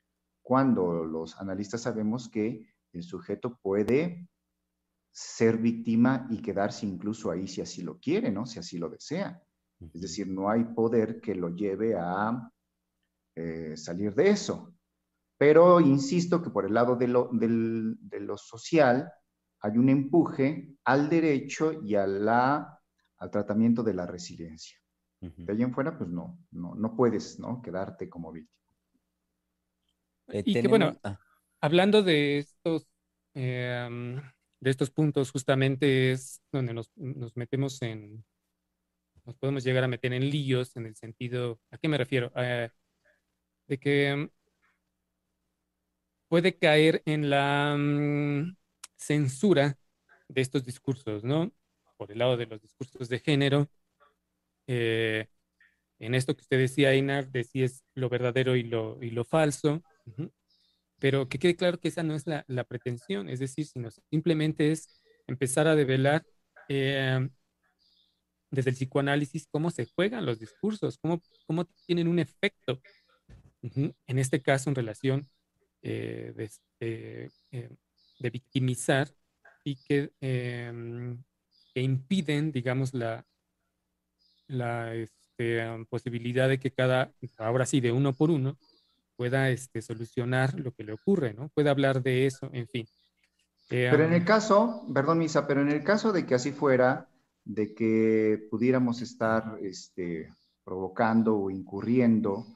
cuando 0.43 1.05
los 1.05 1.41
analistas 1.41 1.83
sabemos 1.83 2.29
que 2.29 2.66
el 2.93 3.03
sujeto 3.03 3.59
puede 3.62 4.29
ser 5.11 5.59
víctima 5.59 6.27
y 6.31 6.43
quedarse 6.43 6.87
incluso 6.87 7.31
ahí 7.31 7.47
si 7.47 7.61
así 7.61 7.83
lo 7.83 7.99
quiere, 7.99 8.31
¿no? 8.31 8.47
Si 8.47 8.59
así 8.59 8.79
lo 8.79 8.89
desea. 8.89 9.43
Es 9.93 10.01
decir, 10.01 10.29
no 10.29 10.51
hay 10.51 10.64
poder 10.64 11.20
que 11.20 11.35
lo 11.35 11.51
lleve 11.51 11.95
a 11.97 12.51
eh, 13.37 13.77
salir 13.77 14.14
de 14.14 14.31
eso. 14.31 14.75
Pero 15.39 15.81
insisto 15.81 16.43
que 16.43 16.51
por 16.51 16.66
el 16.66 16.75
lado 16.75 16.97
de 16.97 17.09
lo, 17.09 17.29
de 17.33 18.20
lo 18.20 18.37
social, 18.37 19.11
hay 19.61 19.79
un 19.79 19.89
empuje 19.89 20.77
al 20.85 21.09
derecho 21.09 21.72
y 21.83 21.95
a 21.95 22.07
la, 22.07 22.81
al 23.18 23.31
tratamiento 23.31 23.83
de 23.83 23.95
la 23.95 24.07
resiliencia. 24.07 24.79
De 25.37 25.53
ahí 25.53 25.62
en 25.62 25.72
fuera, 25.72 25.97
pues 25.97 26.11
no, 26.11 26.39
no, 26.51 26.75
no 26.75 26.97
puedes 26.97 27.39
¿no? 27.39 27.62
quedarte 27.62 28.09
como 28.09 28.33
víctima. 28.33 28.55
Eh, 30.29 30.43
y 30.45 30.61
que 30.61 30.68
bueno, 30.68 30.99
ah. 31.03 31.18
hablando 31.61 32.03
de 32.03 32.39
estos, 32.39 32.87
em, 33.35 34.16
de 34.61 34.70
estos 34.70 34.91
puntos, 34.91 35.31
justamente 35.31 36.12
es 36.12 36.43
donde 36.51 36.72
nos, 36.75 36.91
nos, 36.97 37.37
metemos 37.37 37.81
en, 37.83 38.25
nos 39.25 39.37
podemos 39.37 39.64
llegar 39.64 39.85
a 39.85 39.89
meter 39.89 40.12
en 40.12 40.31
líos 40.31 40.77
en 40.77 40.87
el 40.87 40.97
sentido, 40.97 41.61
¿a 41.70 41.79
qué 41.79 41.89
me 41.89 41.99
refiero? 41.99 42.33
Eh, 42.37 42.70
de 43.66 43.79
que 43.79 44.31
puede 46.29 46.57
caer 46.59 47.03
en 47.07 47.31
la 47.31 47.77
mm, 47.79 48.57
censura 48.97 49.79
de 50.29 50.41
estos 50.41 50.64
discursos, 50.64 51.25
¿no? 51.25 51.53
Por 51.97 52.11
el 52.11 52.18
lado 52.18 52.37
de 52.37 52.47
los 52.47 52.61
discursos 52.61 53.09
de 53.09 53.20
género, 53.20 53.68
eh, 54.66 55.26
en 55.98 56.14
esto 56.14 56.34
que 56.34 56.42
usted 56.42 56.58
decía, 56.58 56.92
Einar, 56.92 57.30
de 57.30 57.44
si 57.44 57.62
es 57.62 57.84
lo 57.94 58.08
verdadero 58.08 58.56
y 58.56 58.64
lo, 58.64 59.02
y 59.02 59.10
lo 59.10 59.24
falso, 59.24 59.82
pero 60.98 61.28
que 61.28 61.38
quede 61.38 61.56
claro 61.56 61.78
que 61.78 61.88
esa 61.88 62.02
no 62.02 62.14
es 62.14 62.26
la, 62.26 62.44
la, 62.48 62.64
pretensión, 62.64 63.28
es 63.28 63.38
decir, 63.38 63.66
sino 63.66 63.90
simplemente 64.10 64.72
es 64.72 65.02
empezar 65.26 65.66
a 65.66 65.76
develar 65.76 66.24
eh, 66.68 67.28
desde 68.50 68.70
el 68.70 68.76
psicoanálisis 68.76 69.46
cómo 69.50 69.70
se 69.70 69.86
juegan 69.86 70.26
los 70.26 70.38
discursos, 70.38 70.98
cómo, 70.98 71.22
cómo 71.46 71.64
tienen 71.86 72.08
un 72.08 72.18
efecto, 72.18 72.80
en 73.62 74.18
este 74.18 74.42
caso 74.42 74.68
en 74.68 74.76
relación 74.76 75.26
eh, 75.80 76.32
de, 76.80 77.30
de, 78.20 78.30
victimizar 78.30 79.08
y 79.64 79.76
que, 79.76 80.10
que 80.20 81.80
impiden, 81.80 82.52
digamos, 82.52 82.92
la, 82.92 83.26
la 84.47 84.95
este, 84.95 85.61
posibilidad 85.88 86.49
de 86.49 86.59
que 86.59 86.70
cada, 86.70 87.12
ahora 87.38 87.66
sí, 87.66 87.80
de 87.80 87.92
uno 87.92 88.12
por 88.12 88.30
uno, 88.30 88.57
pueda 89.16 89.51
este, 89.51 89.82
solucionar 89.82 90.59
lo 90.59 90.72
que 90.72 90.84
le 90.84 90.92
ocurre, 90.92 91.34
¿no? 91.34 91.49
Pueda 91.51 91.70
hablar 91.70 92.03
de 92.03 92.26
eso, 92.26 92.51
en 92.53 92.66
fin. 92.68 92.86
pero 93.68 94.05
en 94.05 94.12
el 94.12 94.24
caso, 94.24 94.86
perdón, 94.92 95.18
Misa, 95.18 95.47
pero 95.47 95.62
en 95.62 95.70
el 95.70 95.84
caso 95.84 96.12
de 96.12 96.26
que 96.26 96.34
así 96.34 96.53
fuera, 96.53 97.09
de 97.45 97.74
que 97.74 98.47
pudiéramos 98.51 99.03
estar 99.03 99.59
este, 99.61 100.34
provocando 100.64 101.36
o 101.36 101.51
incurriendo, 101.51 102.47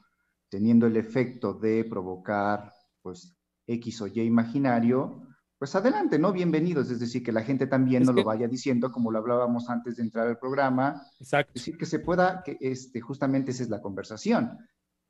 teniendo 0.49 0.87
el 0.87 0.97
efecto 0.97 1.53
de 1.53 1.85
provocar, 1.85 2.73
pues, 3.01 3.35
X 3.67 4.01
o 4.01 4.07
Y 4.07 4.21
imaginario, 4.21 5.28
pues 5.59 5.75
adelante, 5.75 6.17
¿no? 6.17 6.31
Bienvenidos, 6.31 6.89
es 6.89 7.01
decir, 7.01 7.21
que 7.21 7.33
la 7.33 7.43
gente 7.43 7.67
también 7.67 8.03
no 8.03 8.13
lo 8.13 8.23
vaya 8.23 8.47
diciendo, 8.47 8.93
como 8.93 9.11
lo 9.11 9.19
hablábamos 9.19 9.69
antes 9.69 9.97
de 9.97 10.03
entrar 10.03 10.25
al 10.25 10.39
programa. 10.39 11.05
Exacto. 11.19 11.51
Es 11.53 11.61
decir, 11.61 11.77
que 11.77 11.85
se 11.85 11.99
pueda, 11.99 12.41
que 12.45 12.57
este, 12.61 13.01
justamente 13.01 13.51
esa 13.51 13.63
es 13.63 13.69
la 13.69 13.81
conversación, 13.81 14.57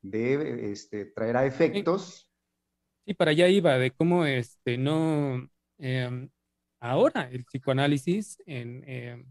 de 0.02 0.72
este, 0.72 1.06
traerá 1.06 1.46
efectos. 1.46 2.32
Sí, 3.06 3.14
para 3.14 3.30
allá 3.30 3.48
iba, 3.48 3.78
de 3.78 3.92
cómo 3.92 4.26
este, 4.26 4.80
no, 4.80 5.48
em, 5.78 6.30
ahora 6.80 7.30
el 7.32 7.46
psicoanálisis 7.46 8.42
em, 8.48 9.24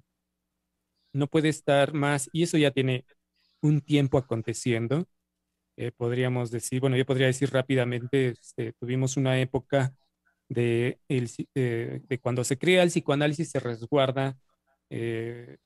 no 1.13 1.27
puede 1.27 1.49
estar 1.49 1.95
más, 1.95 2.31
y 2.33 2.45
eso 2.45 2.59
ya 2.59 2.71
tiene 2.71 3.05
un 3.61 3.81
tiempo 3.81 4.19
aconteciendo, 4.19 5.09
eh, 5.77 5.91
podríamos 5.91 6.53
decir, 6.53 6.81
bueno, 6.81 6.97
yo 6.97 7.05
podría 7.05 7.27
decir 7.27 7.51
rápidamente, 7.51 8.29
este, 8.29 8.73
tuvimos 8.75 9.17
una 9.17 9.41
época 9.41 9.93
de, 10.49 11.01
el, 11.09 11.31
de, 11.55 12.19
cuando 12.23 12.45
se 12.45 12.59
crea 12.59 12.83
el 12.83 12.91
psicoanálisis 12.91 13.51
se 13.51 13.61
resguarda 13.61 14.39
eh, 14.91 15.59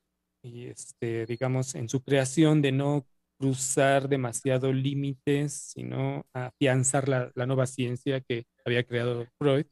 y 0.43 0.67
este, 0.67 1.27
digamos 1.27 1.75
en 1.75 1.89
su 1.89 2.03
creación 2.03 2.63
de 2.63 2.73
no 2.73 3.07
cruzar 3.39 4.09
demasiado 4.09 4.73
límites, 4.73 5.53
sino 5.53 6.27
afianzar 6.33 7.09
la, 7.09 7.33
la, 7.35 7.47
nueva 7.47 7.67
ciencia 7.67 8.21
que 8.21 8.45
había 8.65 8.85
creado 8.85 9.27
Freud. 9.39 9.67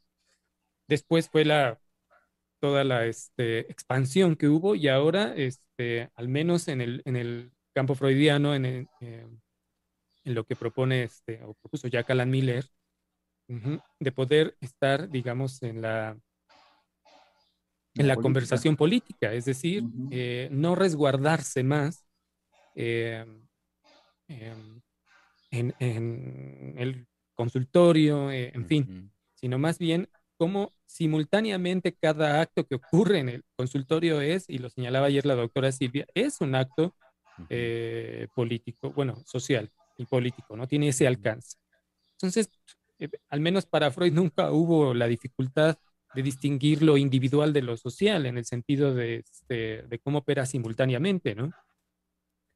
Después 0.88 1.28
fue 1.28 1.44
la, 1.44 1.80
toda 2.60 2.84
la 2.84 3.06
este, 3.06 3.60
expansión 3.70 4.36
que 4.36 4.48
hubo 4.48 4.74
y 4.74 4.88
ahora, 4.88 5.34
este, 5.36 6.10
al 6.16 6.28
menos 6.28 6.68
en 6.68 6.80
el, 6.80 7.02
en 7.04 7.16
el 7.16 7.52
campo 7.74 7.94
freudiano, 7.94 8.54
en, 8.54 8.66
eh, 8.66 8.86
en 10.24 10.34
lo 10.34 10.44
que 10.44 10.56
propone 10.56 11.04
este, 11.04 11.42
o 11.44 11.54
propuso 11.54 11.88
Jack 11.88 12.10
Alan 12.10 12.30
Miller, 12.30 12.66
de 13.98 14.12
poder 14.12 14.56
estar, 14.60 15.08
digamos, 15.08 15.62
en 15.62 15.82
la, 15.82 16.16
en 17.94 18.06
la, 18.06 18.16
conversación 18.16 18.76
política, 18.76 19.32
es 19.32 19.44
decir, 19.44 19.84
eh, 20.10 20.48
no 20.52 20.76
resguardarse 20.76 21.64
más 21.64 22.06
eh, 22.76 23.24
em, 24.28 24.80
en, 25.50 25.74
en, 25.80 26.74
el 26.78 27.06
consultorio, 27.34 28.30
eh, 28.30 28.52
en 28.54 28.66
fin, 28.66 29.12
sino 29.34 29.58
más 29.58 29.78
bien 29.78 30.08
cómo 30.36 30.72
simultáneamente 30.86 31.92
cada 31.92 32.40
acto 32.40 32.64
que 32.64 32.76
ocurre 32.76 33.18
en 33.18 33.28
el 33.30 33.44
consultorio 33.56 34.20
es, 34.20 34.48
y 34.48 34.58
lo 34.58 34.70
señalaba 34.70 35.06
ayer 35.06 35.26
la 35.26 35.34
doctora 35.34 35.72
Silvia, 35.72 36.06
es 36.14 36.40
un 36.40 36.54
acto 36.54 36.94
político, 38.34 38.92
bueno, 38.92 39.16
social 39.24 39.72
y 39.96 40.04
político, 40.04 40.56
¿no? 40.56 40.68
Tiene 40.68 40.88
ese 40.88 41.06
alcance. 41.06 41.56
Entonces, 42.16 42.50
eh, 43.00 43.10
al 43.28 43.40
menos 43.40 43.66
para 43.66 43.90
Freud 43.90 44.12
nunca 44.12 44.52
hubo 44.52 44.94
la 44.94 45.06
dificultad 45.06 45.76
de 46.14 46.22
distinguir 46.22 46.82
lo 46.82 46.96
individual 46.96 47.52
de 47.52 47.62
lo 47.62 47.76
social 47.76 48.26
en 48.26 48.36
el 48.36 48.44
sentido 48.44 48.94
de, 48.94 49.16
este, 49.16 49.82
de 49.82 49.98
cómo 49.98 50.18
opera 50.18 50.44
simultáneamente, 50.46 51.34
¿no? 51.34 51.50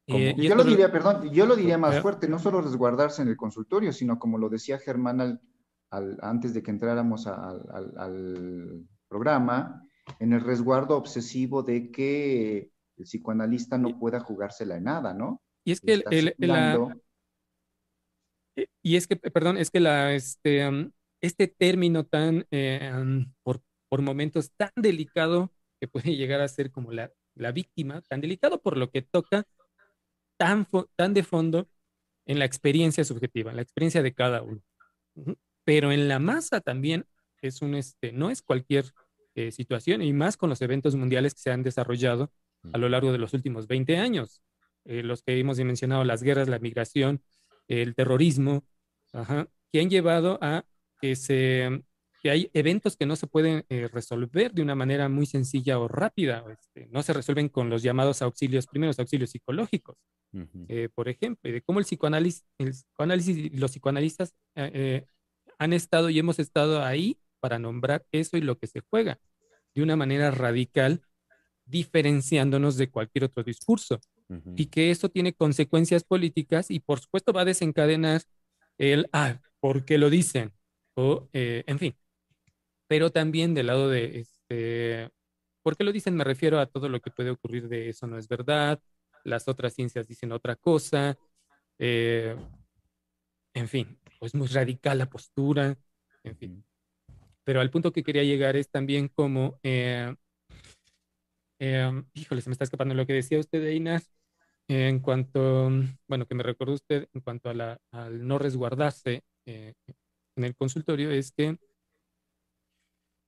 Eh, 0.07 0.35
yo 0.37 0.53
lo 0.53 0.63
diría, 0.63 0.91
perdón, 0.91 1.31
yo 1.31 1.47
lo 1.47 1.55
diría 1.55 1.79
más 1.79 1.99
fuerte, 1.99 2.27
no 2.27 2.37
solo 2.37 2.61
resguardarse 2.61 3.23
en 3.23 3.27
el 3.29 3.37
consultorio, 3.37 3.91
sino 3.91 4.19
como 4.19 4.37
lo 4.37 4.49
decía 4.49 4.77
Germán 4.77 5.19
al, 5.89 6.19
antes 6.21 6.53
de 6.53 6.61
que 6.61 6.69
entráramos 6.69 7.25
al, 7.25 7.63
al, 7.97 8.87
programa, 9.07 9.81
en 10.19 10.33
el 10.33 10.41
resguardo 10.41 10.97
obsesivo 10.97 11.63
de 11.63 11.91
que 11.91 12.71
el 12.97 13.05
psicoanalista 13.05 13.77
no 13.77 13.97
pueda 13.97 14.19
jugársela 14.19 14.77
en 14.77 14.83
nada, 14.83 15.13
¿no? 15.13 15.41
Y 15.63 15.71
es 15.71 15.81
que 15.81 15.93
el, 15.93 16.03
el, 16.11 16.27
eh, 16.37 16.77
y 18.81 18.95
es 18.95 19.07
que, 19.07 19.15
perdón, 19.15 19.57
es 19.57 19.69
que 19.69 19.79
la, 19.79 20.13
este, 20.13 20.69
este 21.21 21.47
término 21.47 22.05
tan, 22.05 22.45
eh, 22.51 22.91
por, 23.43 23.61
por, 23.89 24.01
momentos 24.01 24.51
tan 24.55 24.71
delicado 24.75 25.51
que 25.79 25.87
puede 25.87 26.15
llegar 26.15 26.41
a 26.41 26.47
ser 26.47 26.71
como 26.71 26.91
la, 26.91 27.11
la 27.35 27.51
víctima, 27.51 28.01
tan 28.01 28.21
delicado 28.21 28.61
por 28.61 28.77
lo 28.77 28.91
que 28.91 29.01
toca, 29.01 29.45
tan, 30.37 30.67
tan 30.95 31.13
de 31.13 31.23
fondo 31.23 31.69
en 32.25 32.39
la 32.39 32.45
experiencia 32.45 33.03
subjetiva, 33.03 33.51
en 33.51 33.57
la 33.57 33.63
experiencia 33.63 34.01
de 34.01 34.13
cada 34.13 34.41
uno. 34.41 34.61
Pero 35.63 35.91
en 35.91 36.07
la 36.07 36.19
masa 36.19 36.61
también 36.61 37.05
es 37.41 37.61
un, 37.61 37.75
este, 37.75 38.11
no 38.11 38.29
es 38.31 38.41
cualquier 38.41 38.85
eh, 39.35 39.51
situación, 39.51 40.01
y 40.01 40.13
más 40.13 40.37
con 40.37 40.49
los 40.49 40.61
eventos 40.61 40.95
mundiales 40.95 41.33
que 41.33 41.41
se 41.41 41.51
han 41.51 41.63
desarrollado 41.63 42.31
a 42.73 42.77
lo 42.77 42.89
largo 42.89 43.11
de 43.11 43.19
los 43.19 43.33
últimos 43.33 43.67
20 43.67 43.97
años, 43.97 44.41
los 44.85 45.21
que 45.21 45.39
hemos 45.39 45.59
mencionado, 45.59 46.03
las 46.03 46.23
guerras, 46.23 46.47
la 46.47 46.57
migración, 46.57 47.21
el 47.67 47.95
terrorismo, 47.95 48.65
que 49.71 49.79
han 49.79 49.89
llevado 49.89 50.37
a 50.41 50.65
que, 50.99 51.15
se, 51.15 51.83
que 52.21 52.29
hay 52.29 52.49
eventos 52.53 52.97
que 52.97 53.05
no 53.05 53.15
se 53.15 53.27
pueden 53.27 53.65
eh, 53.69 53.87
resolver 53.91 54.53
de 54.53 54.61
una 54.61 54.75
manera 54.75 55.09
muy 55.09 55.25
sencilla 55.25 55.79
o 55.79 55.87
rápida. 55.87 56.43
Este, 56.51 56.87
no 56.87 57.03
se 57.03 57.13
resuelven 57.13 57.49
con 57.49 57.69
los 57.69 57.83
llamados 57.83 58.21
auxilios, 58.21 58.67
primeros 58.67 58.99
auxilios 58.99 59.31
psicológicos, 59.31 59.97
eh, 60.67 60.89
por 60.93 61.07
ejemplo, 61.07 61.49
de 61.49 61.61
cómo 61.61 61.79
el 61.79 61.85
psicoanálisis, 61.85 62.45
el 62.57 62.71
psicoanálisis 62.71 63.37
y 63.37 63.49
los 63.51 63.71
psicoanalistas 63.71 64.33
eh, 64.55 65.05
han 65.57 65.71
estado 65.71 66.09
y 66.09 66.19
hemos 66.19 66.39
estado 66.39 66.83
ahí 66.83 67.17
para 67.39 67.57
nombrar 67.57 68.05
eso 68.11 68.35
y 68.35 68.41
lo 68.41 68.57
que 68.57 68.67
se 68.67 68.81
juega 68.81 69.17
de 69.73 69.83
una 69.83 69.95
manera 69.95 70.31
radical, 70.31 71.01
diferenciándonos 71.65 72.75
de 72.77 72.89
cualquier 72.89 73.25
otro 73.25 73.43
discurso 73.43 73.99
y 74.55 74.67
que 74.67 74.91
eso 74.91 75.09
tiene 75.09 75.33
consecuencias 75.33 76.03
políticas 76.03 76.71
y 76.71 76.79
por 76.79 76.99
supuesto 76.99 77.31
va 77.31 77.41
a 77.41 77.45
desencadenar 77.45 78.23
el, 78.77 79.07
ah, 79.13 79.39
¿por 79.59 79.85
qué 79.85 79.97
lo 79.97 80.09
dicen? 80.09 80.51
O, 80.95 81.29
eh, 81.33 81.63
en 81.67 81.79
fin. 81.79 81.95
Pero 82.87 83.11
también 83.11 83.53
del 83.53 83.67
lado 83.67 83.89
de, 83.89 84.19
este, 84.19 85.09
¿por 85.63 85.77
qué 85.77 85.83
lo 85.83 85.91
dicen? 85.91 86.15
Me 86.15 86.23
refiero 86.23 86.59
a 86.59 86.65
todo 86.65 86.89
lo 86.89 86.99
que 87.01 87.11
puede 87.11 87.29
ocurrir 87.29 87.67
de 87.67 87.89
eso 87.89 88.07
no 88.07 88.17
es 88.17 88.27
verdad, 88.27 88.79
las 89.23 89.47
otras 89.47 89.73
ciencias 89.73 90.07
dicen 90.07 90.31
otra 90.31 90.55
cosa, 90.55 91.17
eh, 91.79 92.35
en 93.53 93.67
fin, 93.67 93.99
pues 94.19 94.35
muy 94.35 94.47
radical 94.47 94.97
la 94.97 95.09
postura, 95.09 95.77
en 96.23 96.37
fin. 96.37 96.65
Pero 97.43 97.61
al 97.61 97.69
punto 97.69 97.91
que 97.91 98.03
quería 98.03 98.23
llegar 98.23 98.55
es 98.55 98.69
también 98.69 99.07
como, 99.07 99.59
eh, 99.63 100.13
híjole, 102.13 102.41
se 102.41 102.49
me 102.49 102.53
está 102.53 102.63
escapando 102.63 102.93
lo 102.93 103.05
que 103.05 103.13
decía 103.13 103.39
usted, 103.39 103.63
Einar, 103.63 104.01
en 104.67 104.99
cuanto, 104.99 105.69
bueno, 106.07 106.25
que 106.27 106.35
me 106.35 106.43
recordó 106.43 106.73
usted 106.73 107.07
en 107.13 107.21
cuanto 107.21 107.49
a 107.49 107.53
la, 107.53 107.79
al 107.91 108.27
no 108.27 108.39
resguardarse 108.39 109.23
eh, 109.45 109.73
en 110.35 110.43
el 110.43 110.55
consultorio, 110.55 111.11
es 111.11 111.31
que 111.31 111.57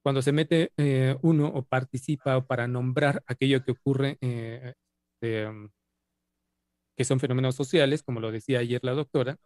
cuando 0.03 0.21
se 0.21 0.31
mete 0.31 0.71
eh, 0.77 1.15
uno 1.21 1.47
o 1.47 1.63
participa 1.63 2.45
para 2.45 2.67
nombrar 2.67 3.23
aquello 3.27 3.63
que 3.63 3.71
ocurre, 3.71 4.17
eh, 4.21 4.73
em, 5.21 5.69
que 6.95 7.05
son 7.05 7.19
fenómenos 7.19 7.55
sociales, 7.55 8.03
como 8.03 8.19
lo 8.19 8.31
decía 8.31 8.59
ayer 8.59 8.83
la 8.83 8.93
doctora, 8.93 9.37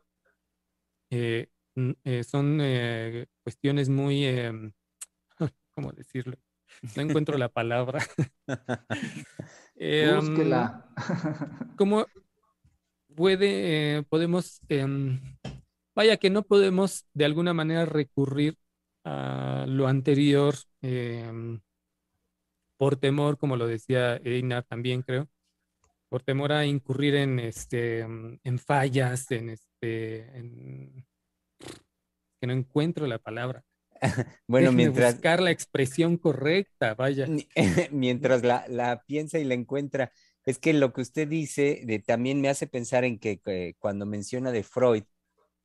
son 2.25 2.59
cuestiones 3.43 3.89
muy, 3.89 4.25
em, 4.25 4.71
¿cómo 5.75 5.91
decirlo? 5.93 6.37
No 6.95 7.01
encuentro 7.03 7.37
la 7.37 7.49
palabra. 7.49 8.03
Búsquela. 9.75 10.85
¿Cómo 11.77 12.05
puede, 13.15 14.03
podemos, 14.03 14.61
em, 14.69 15.19
vaya 15.95 16.17
que 16.17 16.29
no 16.29 16.43
podemos 16.43 17.05
de 17.13 17.25
alguna 17.25 17.53
manera 17.53 17.85
recurrir 17.85 18.57
a 19.03 19.65
lo 19.67 19.87
anterior 19.87 20.55
em, 20.81 21.59
por 22.77 22.95
temor, 22.95 23.37
como 23.37 23.57
lo 23.57 23.67
decía 23.67 24.17
Einar 24.23 24.63
también 24.63 25.01
creo, 25.01 25.27
por 26.09 26.23
temor 26.23 26.51
a 26.51 26.65
incurrir 26.65 27.15
en 27.15 27.39
este 27.39 27.99
en 27.99 28.59
fallas, 28.59 29.29
en 29.31 29.49
este 29.49 30.27
que 32.39 32.47
no 32.47 32.53
encuentro 32.53 33.07
la 33.07 33.19
palabra. 33.19 33.63
bueno, 34.47 34.71
mientras 34.71 35.13
buscar 35.13 35.41
la 35.41 35.51
expresión 35.51 36.17
correcta, 36.17 36.95
vaya. 36.95 37.27
mientras 37.91 38.43
la, 38.43 38.65
la, 38.67 39.03
piensa 39.05 39.39
y 39.39 39.43
la 39.43 39.53
encuentra, 39.53 40.11
es 40.45 40.57
que 40.57 40.73
lo 40.73 40.93
que 40.93 41.01
usted 41.01 41.27
dice 41.27 41.81
de, 41.85 41.99
también 41.99 42.41
me 42.41 42.49
hace 42.49 42.67
pensar 42.67 43.03
en 43.03 43.19
que, 43.19 43.75
cuando 43.79 44.05
menciona 44.05 44.51
de 44.51 44.63
Freud 44.63 45.03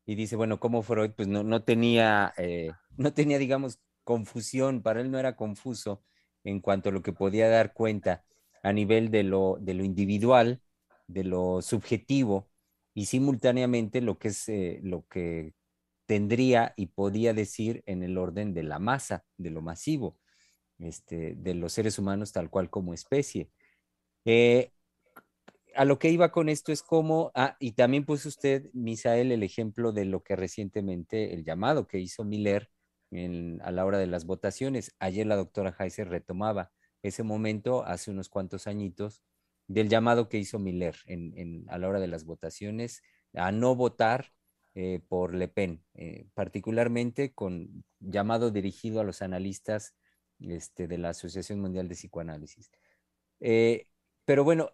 y 0.05 0.14
dice, 0.14 0.37
bueno, 0.37 0.61
como 0.61 0.82
Freud 0.82 1.12
pues 1.16 1.28
no, 1.28 1.43
no 1.43 1.64
tenía 1.64 2.32
eh, 2.37 2.70
no 2.97 3.12
tenía, 3.12 3.39
digamos, 3.39 3.80
confusión, 4.05 4.82
para 4.82 5.01
él 5.01 5.11
no 5.11 5.18
era 5.18 5.37
confuso 5.37 6.03
en 6.45 6.61
cuanto 6.61 6.89
a 6.91 6.93
lo 6.93 7.03
que 7.03 7.12
podía 7.12 7.49
dar 7.49 7.72
cuenta 7.72 8.24
a 8.62 8.72
nivel 8.72 9.11
de 9.11 9.24
lo, 9.24 9.59
de 9.61 9.74
lo 9.74 9.84
individual, 9.84 10.61
de 11.07 11.24
lo 11.24 11.62
subjetivo 11.62 12.49
y 12.95 13.07
simultáneamente 13.07 14.01
lo 14.01 14.18
que 14.18 14.28
es 14.28 14.49
eh, 14.49 14.80
lo 14.82 15.07
que 15.09 15.55
tendría 16.07 16.73
y 16.77 16.87
podía 16.87 17.35
decir 17.35 17.83
en 17.87 18.03
el 18.03 18.17
orden 18.19 18.55
de 18.55 18.63
la 18.63 18.79
masa, 18.79 19.25
de 19.37 19.51
lo 19.51 19.61
masivo, 19.61 20.19
este, 20.79 21.35
de 21.37 21.55
los 21.55 21.73
seres 21.73 21.99
humanos 21.99 22.33
tal 22.33 22.51
cual 22.51 22.71
como 22.71 22.95
especie. 22.95 23.51
Eh, 24.25 24.73
a 25.75 25.85
lo 25.85 25.99
que 25.99 26.11
iba 26.11 26.33
con 26.33 26.49
esto 26.49 26.73
es 26.73 26.83
como, 26.83 27.33
ah, 27.35 27.57
y 27.61 27.73
también 27.73 28.05
puso 28.07 28.29
usted, 28.29 28.71
Misael, 28.73 29.31
el 29.31 29.43
ejemplo 29.43 29.93
de 29.93 30.07
lo 30.07 30.23
que 30.23 30.37
recientemente, 30.37 31.35
el 31.35 31.45
llamado 31.45 31.87
que 31.87 31.99
hizo 31.99 32.25
Miller 32.25 32.71
a 33.61 33.71
la 33.71 33.85
hora 33.85 33.99
de 33.99 34.07
las 34.07 34.25
votaciones. 34.25 34.95
Ayer 34.99 35.27
la 35.27 35.37
doctora 35.37 35.75
Heiser 35.79 36.09
retomaba 36.09 36.73
ese 37.03 37.23
momento 37.23 37.85
hace 37.85 38.11
unos 38.11 38.29
cuantos 38.29 38.67
añitos 38.67 39.23
del 39.69 39.89
llamado 39.89 40.29
que 40.29 40.39
hizo 40.39 40.59
Miller 40.59 40.97
a 41.69 41.79
la 41.79 41.89
hora 41.89 42.01
de 42.01 42.09
las 42.09 42.25
votaciones 42.25 43.03
a 43.35 43.53
no 43.53 43.75
votar 43.75 44.33
eh, 44.79 45.01
por 45.09 45.35
Le 45.35 45.49
Pen, 45.49 45.83
eh, 45.95 46.27
particularmente 46.35 47.33
con 47.33 47.83
llamado 47.99 48.51
dirigido 48.51 49.01
a 49.01 49.05
los 49.05 49.22
analistas 49.22 49.95
este, 50.39 50.87
de 50.87 50.99
la 50.99 51.09
Asociación 51.09 51.62
Mundial 51.62 51.89
de 51.89 51.95
Psicoanálisis. 51.95 52.70
Eh, 53.41 53.87
pero 54.27 54.45
bueno, 54.45 54.72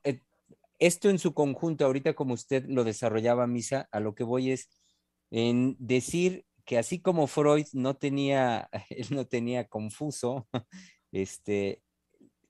esto 0.81 1.09
en 1.09 1.21
su 1.21 1.35
conjunto, 1.35 1.85
ahorita 1.85 2.15
como 2.15 2.35
usted 2.35 2.65
lo 2.67 2.83
desarrollaba, 2.83 3.47
Misa, 3.47 3.89
a 3.93 4.01
lo 4.01 4.17
que 4.17 4.25
voy 4.25 4.51
es 4.51 4.71
en 5.31 5.77
decir 5.79 6.47
que 6.65 6.79
así 6.79 7.01
como 7.01 7.29
Freud 7.29 7.67
no 7.73 7.95
tenía, 7.95 8.71
él 8.91 9.07
no 9.11 9.29
tenía 9.29 9.69
confuso, 9.69 10.49
este, 11.13 11.81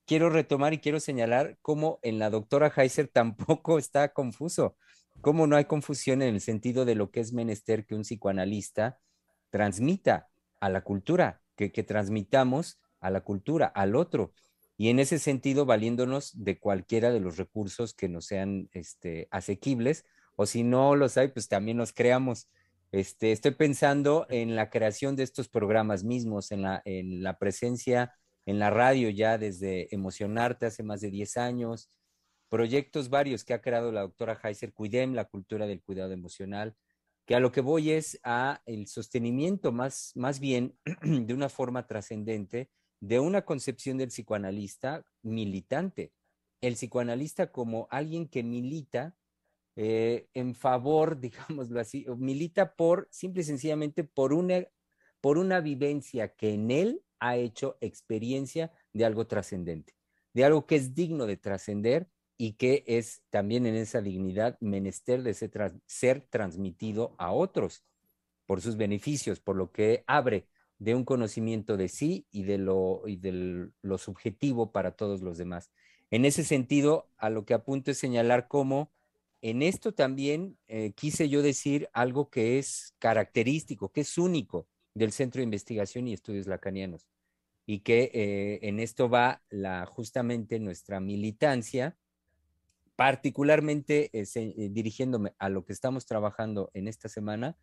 quiero 0.07 0.31
retomar 0.31 0.73
y 0.73 0.79
quiero 0.79 0.99
señalar 0.99 1.59
cómo 1.61 1.99
en 2.01 2.17
la 2.17 2.31
doctora 2.31 2.73
Heiser 2.75 3.09
tampoco 3.09 3.77
está 3.77 4.11
confuso, 4.11 4.75
cómo 5.23 5.47
no 5.47 5.55
hay 5.55 5.65
confusión 5.65 6.21
en 6.21 6.35
el 6.35 6.41
sentido 6.41 6.85
de 6.85 6.93
lo 6.93 7.09
que 7.09 7.19
es 7.19 7.33
menester 7.33 7.87
que 7.87 7.95
un 7.95 8.03
psicoanalista 8.03 8.99
transmita 9.49 10.29
a 10.59 10.69
la 10.69 10.83
cultura, 10.83 11.41
que, 11.55 11.71
que 11.71 11.81
transmitamos 11.81 12.79
a 12.99 13.09
la 13.09 13.21
cultura, 13.21 13.65
al 13.65 13.95
otro. 13.95 14.33
Y 14.77 14.89
en 14.89 14.99
ese 14.99 15.17
sentido, 15.17 15.65
valiéndonos 15.65 16.43
de 16.43 16.59
cualquiera 16.59 17.11
de 17.11 17.19
los 17.19 17.37
recursos 17.37 17.95
que 17.95 18.07
nos 18.07 18.27
sean 18.27 18.69
este, 18.73 19.27
asequibles, 19.31 20.05
o 20.35 20.45
si 20.45 20.63
no 20.63 20.95
los 20.95 21.17
hay, 21.17 21.29
pues 21.29 21.47
también 21.47 21.77
los 21.77 21.93
creamos. 21.93 22.49
Este, 22.91 23.31
estoy 23.31 23.51
pensando 23.51 24.27
en 24.29 24.55
la 24.55 24.69
creación 24.69 25.15
de 25.15 25.23
estos 25.23 25.49
programas 25.49 26.03
mismos, 26.03 26.51
en 26.51 26.61
la, 26.61 26.83
en 26.85 27.23
la 27.23 27.39
presencia 27.39 28.13
en 28.45 28.59
la 28.59 28.69
radio 28.69 29.09
ya 29.09 29.37
desde 29.37 29.93
Emocionarte 29.93 30.65
hace 30.65 30.83
más 30.83 31.01
de 31.01 31.09
10 31.09 31.37
años, 31.37 31.89
proyectos 32.53 33.09
varios 33.09 33.43
que 33.43 33.55
ha 33.55 33.63
creado 33.63 33.91
la 33.91 34.01
doctora 34.01 34.39
Heiser 34.43 34.73
Cuidem, 34.73 35.15
la 35.15 35.25
cultura 35.25 35.65
del 35.65 35.81
cuidado 35.81 36.11
emocional, 36.11 36.75
que 37.25 37.33
a 37.33 37.39
lo 37.39 37.51
que 37.51 37.61
voy 37.61 37.89
es 37.89 38.19
a 38.23 38.61
el 38.67 38.85
sostenimiento 38.85 39.71
más, 39.71 40.11
más 40.13 40.39
bien 40.39 40.77
de 41.01 41.33
una 41.33 41.49
forma 41.49 41.87
trascendente 41.87 42.69
de 42.99 43.19
una 43.19 43.41
concepción 43.43 43.97
del 43.97 44.09
psicoanalista 44.09 45.03
militante. 45.23 46.13
El 46.61 46.75
psicoanalista 46.75 47.51
como 47.51 47.87
alguien 47.89 48.27
que 48.27 48.43
milita 48.43 49.17
eh, 49.75 50.27
en 50.35 50.53
favor, 50.53 51.19
digámoslo 51.19 51.79
así, 51.79 52.05
milita 52.17 52.75
por, 52.75 53.07
simple 53.09 53.41
y 53.41 53.45
sencillamente, 53.45 54.03
por 54.03 54.31
una, 54.31 54.67
por 55.21 55.39
una 55.39 55.59
vivencia 55.59 56.35
que 56.35 56.53
en 56.53 56.69
él 56.69 57.03
ha 57.19 57.35
hecho 57.35 57.79
experiencia 57.81 58.71
de 58.93 59.05
algo 59.05 59.25
trascendente, 59.25 59.95
de 60.35 60.45
algo 60.45 60.67
que 60.67 60.75
es 60.75 60.93
digno 60.93 61.25
de 61.25 61.37
trascender 61.37 62.12
y 62.37 62.53
que 62.53 62.83
es 62.87 63.23
también 63.29 63.65
en 63.65 63.75
esa 63.75 64.01
dignidad 64.01 64.57
menester 64.59 65.23
de 65.23 65.33
ser, 65.33 65.51
ser 65.85 66.21
transmitido 66.21 67.15
a 67.17 67.31
otros 67.31 67.83
por 68.45 68.61
sus 68.61 68.77
beneficios, 68.77 69.39
por 69.39 69.55
lo 69.55 69.71
que 69.71 70.03
abre 70.07 70.47
de 70.79 70.95
un 70.95 71.05
conocimiento 71.05 71.77
de 71.77 71.87
sí 71.87 72.27
y 72.31 72.43
de 72.43 72.57
lo, 72.57 73.03
y 73.07 73.15
de 73.15 73.69
lo 73.81 73.97
subjetivo 73.97 74.71
para 74.71 74.91
todos 74.91 75.21
los 75.21 75.37
demás. 75.37 75.71
En 76.11 76.25
ese 76.25 76.43
sentido, 76.43 77.09
a 77.17 77.29
lo 77.29 77.45
que 77.45 77.53
apunto 77.53 77.91
es 77.91 77.97
señalar 77.97 78.47
cómo 78.47 78.91
en 79.41 79.61
esto 79.61 79.93
también 79.93 80.57
eh, 80.67 80.93
quise 80.95 81.27
yo 81.27 81.41
decir 81.41 81.89
algo 81.93 82.29
que 82.29 82.59
es 82.59 82.95
característico, 82.99 83.91
que 83.91 84.01
es 84.01 84.17
único 84.17 84.67
del 84.93 85.11
Centro 85.11 85.39
de 85.39 85.45
Investigación 85.45 86.07
y 86.07 86.13
Estudios 86.13 86.47
Lacanianos 86.47 87.07
y 87.65 87.79
que 87.79 88.11
eh, 88.13 88.59
en 88.67 88.79
esto 88.79 89.09
va 89.09 89.43
la, 89.49 89.85
justamente 89.85 90.59
nuestra 90.59 90.99
militancia, 90.99 91.97
particularmente 92.95 94.09
eh, 94.13 94.69
dirigiéndome 94.69 95.33
a 95.39 95.49
lo 95.49 95.65
que 95.65 95.73
estamos 95.73 96.05
trabajando 96.05 96.69
en 96.73 96.87
esta 96.87 97.09
semana, 97.09 97.57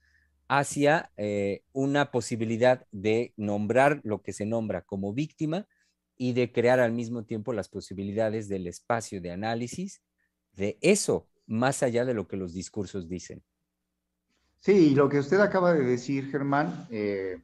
hacia 0.49 1.13
una 1.73 2.11
posibilidad 2.11 2.85
de 2.91 3.35
nombrar 3.37 4.01
lo 4.03 4.21
que 4.21 4.33
se 4.33 4.47
nombra 4.47 4.83
como 4.83 5.13
víctima 5.13 5.69
y 6.17 6.33
de 6.33 6.51
crear 6.51 6.81
al 6.81 6.91
mismo 6.91 7.25
tiempo 7.25 7.53
las 7.53 7.69
posibilidades 7.69 8.49
del 8.49 8.67
espacio 8.67 9.21
de 9.21 9.31
análisis 9.31 10.03
de 10.53 10.77
eso 10.81 11.29
más 11.47 11.83
allá 11.83 12.05
de 12.05 12.15
lo 12.15 12.29
que 12.29 12.37
los 12.37 12.53
discursos 12.53 13.09
dicen. 13.09 13.43
Sí, 14.61 14.95
lo 14.95 15.09
que 15.09 15.19
usted 15.19 15.41
acaba 15.41 15.73
de 15.73 15.85
decir, 15.85 16.31
Germán, 16.31 16.87
eh, 16.91 17.43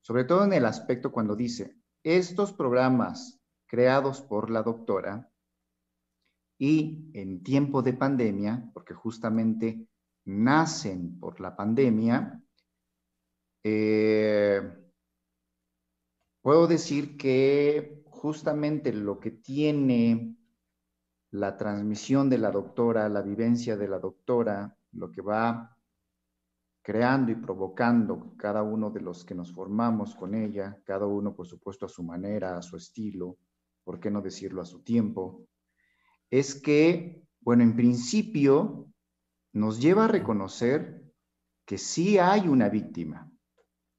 sobre 0.00 0.24
todo 0.24 0.44
en 0.44 0.52
el 0.52 0.64
aspecto 0.64 1.12
cuando 1.12 1.36
dice, 1.36 1.76
estos 2.02 2.52
programas 2.52 3.40
creados 3.66 4.22
por 4.22 4.48
la 4.50 4.62
doctora 4.62 5.27
y 6.58 7.10
en 7.14 7.42
tiempo 7.42 7.82
de 7.82 7.92
pandemia, 7.92 8.70
porque 8.74 8.92
justamente 8.92 9.86
nacen 10.24 11.18
por 11.18 11.40
la 11.40 11.54
pandemia, 11.54 12.42
eh, 13.62 14.60
puedo 16.42 16.66
decir 16.66 17.16
que 17.16 18.02
justamente 18.06 18.92
lo 18.92 19.20
que 19.20 19.30
tiene 19.30 20.36
la 21.30 21.56
transmisión 21.56 22.28
de 22.28 22.38
la 22.38 22.50
doctora, 22.50 23.08
la 23.08 23.22
vivencia 23.22 23.76
de 23.76 23.88
la 23.88 23.98
doctora, 23.98 24.76
lo 24.92 25.12
que 25.12 25.22
va 25.22 25.76
creando 26.82 27.30
y 27.30 27.34
provocando 27.34 28.34
cada 28.36 28.62
uno 28.62 28.90
de 28.90 29.00
los 29.00 29.24
que 29.24 29.34
nos 29.34 29.52
formamos 29.52 30.14
con 30.14 30.34
ella, 30.34 30.80
cada 30.84 31.06
uno 31.06 31.34
por 31.34 31.46
supuesto 31.46 31.84
a 31.84 31.88
su 31.88 32.02
manera, 32.02 32.56
a 32.56 32.62
su 32.62 32.76
estilo, 32.76 33.36
por 33.84 34.00
qué 34.00 34.10
no 34.10 34.22
decirlo 34.22 34.62
a 34.62 34.66
su 34.66 34.80
tiempo, 34.80 35.46
es 36.30 36.60
que, 36.60 37.22
bueno, 37.40 37.62
en 37.62 37.76
principio 37.76 38.90
nos 39.52 39.80
lleva 39.80 40.04
a 40.04 40.08
reconocer 40.08 41.02
que 41.66 41.78
sí 41.78 42.18
hay 42.18 42.48
una 42.48 42.68
víctima. 42.68 43.30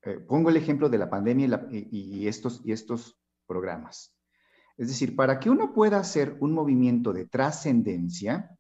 Eh, 0.03 0.19
pongo 0.19 0.49
el 0.49 0.57
ejemplo 0.57 0.89
de 0.89 0.97
la 0.97 1.09
pandemia 1.09 1.67
y, 1.71 2.27
estos, 2.27 2.61
y 2.63 2.71
estos 2.71 3.19
programas. 3.45 4.15
Es 4.77 4.88
decir, 4.88 5.15
para 5.15 5.39
que 5.39 5.49
uno 5.49 5.73
pueda 5.73 5.99
hacer 5.99 6.38
un 6.39 6.53
movimiento 6.53 7.11
de 7.11 7.25
trascendencia, 7.25 8.55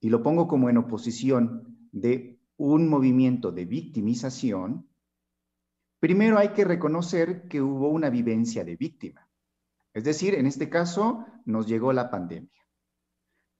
y 0.00 0.10
lo 0.10 0.22
pongo 0.22 0.46
como 0.46 0.68
en 0.68 0.76
oposición 0.76 1.88
de 1.90 2.38
un 2.58 2.88
movimiento 2.88 3.50
de 3.50 3.64
victimización, 3.64 4.88
Primero 5.98 6.38
hay 6.38 6.50
que 6.50 6.64
reconocer 6.64 7.48
que 7.48 7.60
hubo 7.60 7.88
una 7.88 8.10
vivencia 8.10 8.64
de 8.64 8.76
víctima. 8.76 9.25
Es 9.96 10.04
decir, 10.04 10.34
en 10.34 10.44
este 10.44 10.68
caso 10.68 11.24
nos 11.46 11.66
llegó 11.66 11.90
la 11.90 12.10
pandemia. 12.10 12.62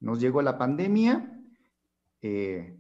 Nos 0.01 0.21
llegó 0.21 0.43
la 0.43 0.59
pandemia, 0.59 1.35
eh, 2.21 2.79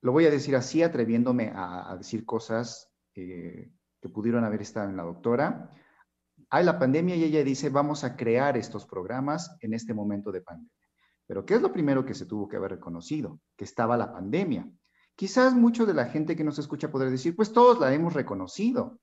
lo 0.00 0.10
voy 0.10 0.26
a 0.26 0.30
decir 0.32 0.56
así, 0.56 0.82
atreviéndome 0.82 1.52
a, 1.54 1.94
decir 1.96 2.24
cosas 2.26 2.90
eh, 3.14 3.70
que 4.00 4.08
pudieron 4.08 4.42
haber 4.42 4.62
estado 4.62 4.90
en 4.90 4.96
la 4.96 5.04
doctora. 5.04 5.70
Hay 6.50 6.64
la 6.64 6.76
pandemia 6.76 7.14
y 7.14 7.22
ella 7.22 7.44
dice, 7.44 7.70
vamos 7.70 8.02
a 8.02 8.16
crear 8.16 8.56
estos 8.56 8.84
programas 8.84 9.56
en 9.60 9.72
este 9.72 9.94
momento 9.94 10.32
de 10.32 10.40
pandemia. 10.40 10.72
Pero 11.28 11.46
¿qué 11.46 11.54
es 11.54 11.62
lo 11.62 11.72
primero 11.72 12.04
que 12.04 12.14
se 12.14 12.26
tuvo 12.26 12.48
que 12.48 12.56
haber 12.56 12.72
reconocido? 12.72 13.38
Que 13.56 13.62
estaba 13.62 13.96
la 13.96 14.12
pandemia. 14.12 14.68
Quizás 15.14 15.54
mucho 15.54 15.86
de 15.86 15.94
la 15.94 16.06
gente 16.06 16.34
que 16.34 16.42
nos 16.42 16.58
escucha 16.58 16.90
podrá 16.90 17.08
decir, 17.10 17.36
pues 17.36 17.52
todos 17.52 17.78
la 17.78 17.94
hemos 17.94 18.12
reconocido, 18.12 18.98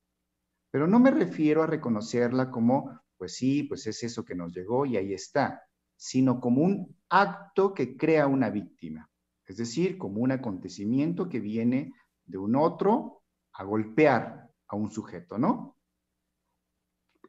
pero 0.72 0.88
no 0.88 1.00
me 1.00 1.12
refiero 1.12 1.64
a 1.64 1.68
reconocerla 1.68 2.52
como, 2.52 3.00
pues 3.18 3.36
sí, 3.36 3.64
pues 3.64 3.88
es 3.88 4.04
eso 4.04 4.24
que 4.24 4.36
nos 4.36 4.54
llegó 4.54 4.86
y 4.86 4.98
ahí 4.98 5.14
está, 5.14 5.64
sino 5.96 6.40
como 6.40 6.62
un 6.62 6.96
acto 7.10 7.74
que 7.74 7.98
crea 7.98 8.28
una 8.28 8.50
víctima, 8.50 9.10
es 9.46 9.58
decir, 9.58 9.98
como 9.98 10.22
un 10.22 10.32
acontecimiento 10.32 11.28
que 11.28 11.40
viene 11.40 11.94
de 12.26 12.38
un 12.38 12.56
otro 12.56 13.24
a 13.54 13.64
golpear 13.64 14.50
a 14.68 14.76
un 14.76 14.92
sujeto, 14.92 15.38
¿no? 15.38 15.76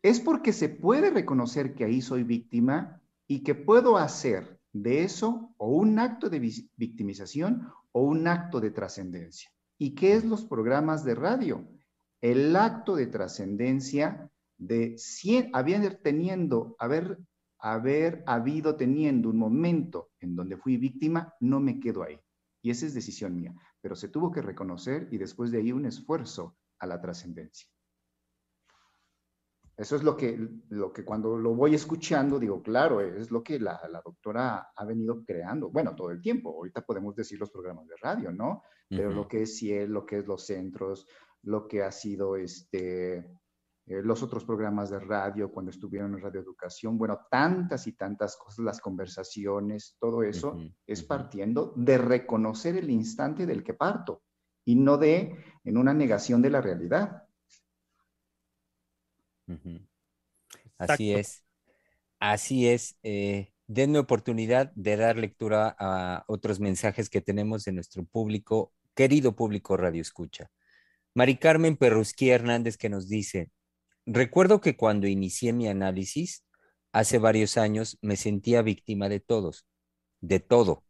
Es 0.03 0.21
porque 0.21 0.53
se 0.53 0.69
puede 0.69 1.11
reconocer 1.11 1.75
que 1.75 1.85
ahí 1.85 2.01
soy 2.01 2.23
víctima 2.23 3.03
y 3.27 3.43
que 3.43 3.55
puedo 3.55 3.99
hacer 3.99 4.61
de 4.73 5.03
eso 5.03 5.55
o 5.59 5.69
un 5.69 5.99
acto 5.99 6.31
de 6.31 6.39
victimización 6.77 7.69
o 7.93 8.03
un 8.03 8.29
acto 8.29 8.61
de 8.61 8.71
trascendencia. 8.71 9.51
¿Y 9.79 9.95
qué 9.95 10.15
es 10.15 10.25
los 10.25 10.45
programas 10.45 11.05
de 11.05 11.15
radio? 11.15 11.67
El 12.21 12.55
acto 12.57 12.97
de 12.97 13.07
trascendencia 13.07 14.31
de 14.59 14.97
haber 15.53 15.97
teniendo, 16.03 16.77
haber, 16.79 17.19
haber 17.59 18.23
habido 18.27 18.77
teniendo 18.77 19.31
un 19.31 19.39
momento 19.39 20.11
en 20.21 20.37
donde 20.37 20.57
fui 20.57 20.77
víctima, 20.77 21.35
no 21.41 21.61
me 21.61 21.81
quedo 21.81 22.03
ahí. 22.03 22.21
Y 22.63 22.71
esa 22.71 22.87
es 22.87 22.95
decisión 22.95 23.37
mía. 23.37 23.55
Pero 23.81 23.97
se 23.97 24.09
tuvo 24.09 24.31
que 24.31 24.43
reconocer 24.43 25.09
y 25.11 25.17
después 25.17 25.51
de 25.51 25.59
ahí 25.59 25.73
un 25.73 25.87
esfuerzo 25.87 26.57
a 26.79 26.87
la 26.87 27.01
trascendencia. 27.01 27.67
Eso 29.81 29.97
es 29.97 30.03
lo 30.03 30.15
que, 30.15 30.39
lo 30.69 30.93
que 30.93 31.07
cuando 31.07 31.39
lo 31.39 31.55
voy 31.55 31.75
escuchando 31.75 32.39
digo, 32.39 32.63
claro, 32.63 33.01
es 33.01 33.31
lo 33.31 33.43
que 33.43 33.59
la, 33.59 33.81
doctora 34.05 34.73
ha 34.77 34.85
venido 34.85 35.25
creando, 35.25 35.71
bueno, 35.71 35.97
todo 35.97 36.11
el 36.11 36.21
tiempo. 36.21 36.51
Ahorita 36.51 36.83
podemos 36.83 37.17
decir 37.17 37.41
los 37.41 37.51
programas 37.51 37.87
de 37.87 37.97
radio, 37.97 38.31
¿no? 38.31 38.63
Pero 38.91 39.11
lo 39.11 39.27
que 39.27 39.43
es 39.43 39.59
CIEL, 39.59 39.91
lo 39.91 40.05
que 40.05 40.19
es 40.19 40.27
los 40.27 40.45
centros, 40.45 41.07
lo 41.43 41.67
que 41.69 41.83
ha 41.83 41.93
sido 41.93 42.37
este, 42.37 43.19
eh, 43.91 44.03
los 44.03 44.23
otros 44.23 44.45
programas 44.45 44.91
de 44.91 45.01
radio 45.01 45.51
cuando 45.51 45.71
estuvieron 45.71 46.15
en 46.15 46.21
Radio 46.21 46.41
Educación, 46.41 46.97
bueno, 46.97 47.27
tantas 47.29 47.87
y 47.89 47.93
tantas 47.93 48.37
cosas, 48.37 48.65
las 48.65 48.81
conversaciones, 48.81 49.97
todo 49.99 50.23
eso 50.23 50.57
es 50.87 51.03
partiendo 51.03 51.73
de 51.77 51.99
reconocer 51.99 52.77
el 52.77 52.89
instante 52.89 53.47
del 53.47 53.65
que 53.65 53.75
parto 53.75 54.23
y 54.65 54.77
no 54.77 54.97
de 54.97 55.37
en 55.65 55.77
una 55.77 55.93
negación 55.93 56.41
de 56.41 56.51
la 56.51 56.61
realidad. 56.61 57.25
Así 60.79 61.13
es. 61.13 61.45
Así 62.21 62.69
es. 62.69 62.97
Eh, 63.03 63.53
denme 63.67 63.99
oportunidad 63.99 64.73
de 64.75 64.97
dar 64.97 65.17
lectura 65.17 65.75
a 65.79 66.25
otros 66.29 66.61
mensajes 66.61 67.11
que 67.11 67.21
tenemos 67.21 67.65
de 67.65 67.73
nuestro 67.73 68.05
público, 68.05 68.73
querido 68.95 69.35
público 69.35 69.77
Radio 69.77 70.03
Escucha. 70.03 70.51
Mari 71.15 71.37
Carmen 71.39 71.77
Perrusquía 71.77 72.35
Hernández 72.35 72.77
que 72.77 72.89
nos 72.89 73.09
dice, 73.09 73.51
recuerdo 74.07 74.61
que 74.61 74.77
cuando 74.77 75.07
inicié 75.09 75.53
mi 75.53 75.69
análisis, 75.69 76.45
hace 76.93 77.19
varios 77.19 77.57
años, 77.57 77.99
me 78.03 78.17
sentía 78.17 78.63
víctima 78.63 79.09
de 79.09 79.21
todos, 79.21 79.67
de 80.21 80.41
todo. 80.41 80.85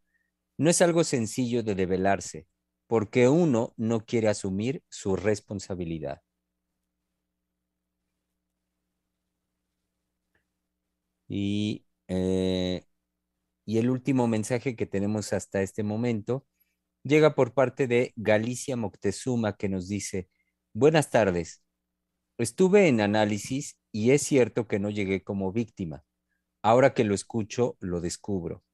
No 0.59 0.71
es 0.71 0.83
algo 0.83 1.05
sencillo 1.05 1.63
de 1.63 1.75
develarse, 1.75 2.47
porque 2.87 3.29
uno 3.29 3.75
no 3.77 4.05
quiere 4.05 4.29
asumir 4.29 4.83
su 4.89 5.17
responsabilidad. 5.17 6.23
Y, 11.29 11.87
eh, 12.09 12.85
y 13.67 13.79
el 13.79 13.91
último 13.91 14.27
mensaje 14.29 14.77
que 14.77 14.87
tenemos 14.87 15.33
hasta 15.33 15.63
este 15.63 15.83
momento 15.85 16.47
llega 17.03 17.35
por 17.35 17.55
parte 17.55 17.87
de 17.87 18.13
Galicia 18.17 18.77
Moctezuma 18.77 19.57
que 19.57 19.69
nos 19.69 19.89
dice, 19.89 20.29
buenas 20.73 21.11
tardes, 21.11 21.63
estuve 22.39 22.89
en 22.89 23.01
análisis 23.01 23.79
y 23.93 24.13
es 24.13 24.23
cierto 24.23 24.69
que 24.69 24.79
no 24.79 24.91
llegué 24.91 25.23
como 25.25 25.53
víctima. 25.53 26.05
Ahora 26.63 26.95
que 26.95 27.05
lo 27.05 27.15
escucho, 27.15 27.77
lo 27.81 28.01
descubro, 28.01 28.65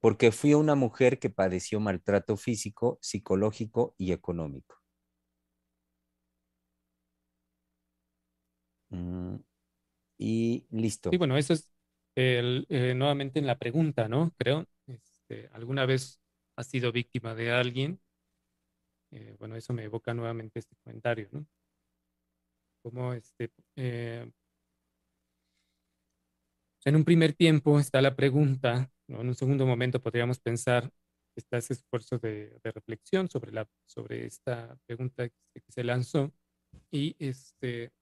porque 0.00 0.32
fui 0.32 0.54
una 0.54 0.74
mujer 0.76 1.18
que 1.18 1.30
padeció 1.30 1.80
maltrato 1.80 2.36
físico, 2.36 2.98
psicológico 3.02 3.94
y 3.98 4.12
económico. 4.12 4.76
Mm, 8.90 9.36
y 10.18 10.66
listo. 10.70 11.10
Sí, 11.10 11.18
bueno, 11.18 11.36
eso 11.36 11.54
es 11.54 11.70
eh, 12.16 12.94
nuevamente 12.96 13.40
en 13.40 13.46
la 13.48 13.58
pregunta, 13.58 14.08
¿no? 14.08 14.32
Creo, 14.38 14.66
este, 14.86 15.48
¿alguna 15.52 15.86
vez 15.86 16.21
has 16.56 16.66
sido 16.66 16.92
víctima 16.92 17.34
de 17.34 17.52
alguien? 17.52 18.00
Eh, 19.10 19.36
bueno, 19.38 19.56
eso 19.56 19.72
me 19.72 19.84
evoca 19.84 20.14
nuevamente 20.14 20.58
este 20.58 20.74
comentario, 20.76 21.28
¿no? 21.32 21.46
Como 22.82 23.12
este, 23.12 23.50
eh, 23.76 24.30
en 26.84 26.96
un 26.96 27.04
primer 27.04 27.32
tiempo 27.34 27.78
está 27.78 28.00
la 28.00 28.16
pregunta, 28.16 28.90
¿no? 29.06 29.20
en 29.20 29.28
un 29.28 29.34
segundo 29.34 29.66
momento 29.66 30.02
podríamos 30.02 30.40
pensar, 30.40 30.90
está 31.36 31.58
ese 31.58 31.74
esfuerzo 31.74 32.18
de, 32.18 32.58
reflexión 32.64 33.28
sobre, 33.28 33.52
la, 33.52 33.68
sobre 33.86 34.26
esta 34.26 34.76
pregunta 34.86 35.28
que 35.28 35.62
se 35.68 35.84
lanzó 35.84 36.32
y 36.90 37.14
este, 37.18 37.92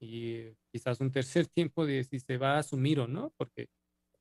y 0.00 0.54
quizás 0.72 1.00
un 1.00 1.12
tercer 1.12 1.46
tiempo 1.46 1.84
de 1.84 2.04
si 2.04 2.20
se 2.20 2.38
va 2.38 2.56
a 2.56 2.60
asumir 2.60 3.00
o 3.00 3.06
no, 3.06 3.34
porque 3.36 3.68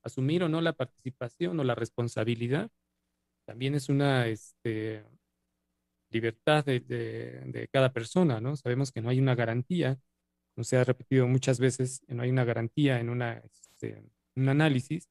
asumir 0.04 0.43
o 0.43 0.50
no 0.50 0.62
la 0.62 0.74
participación 0.74 1.60
o 1.60 1.64
la 1.64 1.76
responsabilidad 1.76 2.70
también 3.50 3.74
es 3.74 3.89
una 3.89 4.28
este, 4.28 5.04
libertad 6.12 6.64
de, 6.64 6.82
de, 6.82 7.68
cada 7.74 7.91
persona, 7.91 8.39
¿no? 8.39 8.56
Sabemos 8.56 8.91
que 8.91 9.02
no 9.02 9.10
hay 9.10 9.20
una 9.20 9.34
garantía, 9.34 9.97
como 10.54 10.64
se 10.64 10.78
ha 10.78 10.84
repetido 10.84 11.28
muchas 11.28 11.60
veces, 11.60 12.04
no 12.08 12.22
hay 12.22 12.30
una 12.30 12.43
garantía 12.45 13.00
en 13.00 13.10
una, 13.10 13.39
este, 13.39 14.04
un 14.36 14.50
análisis, 14.50 15.10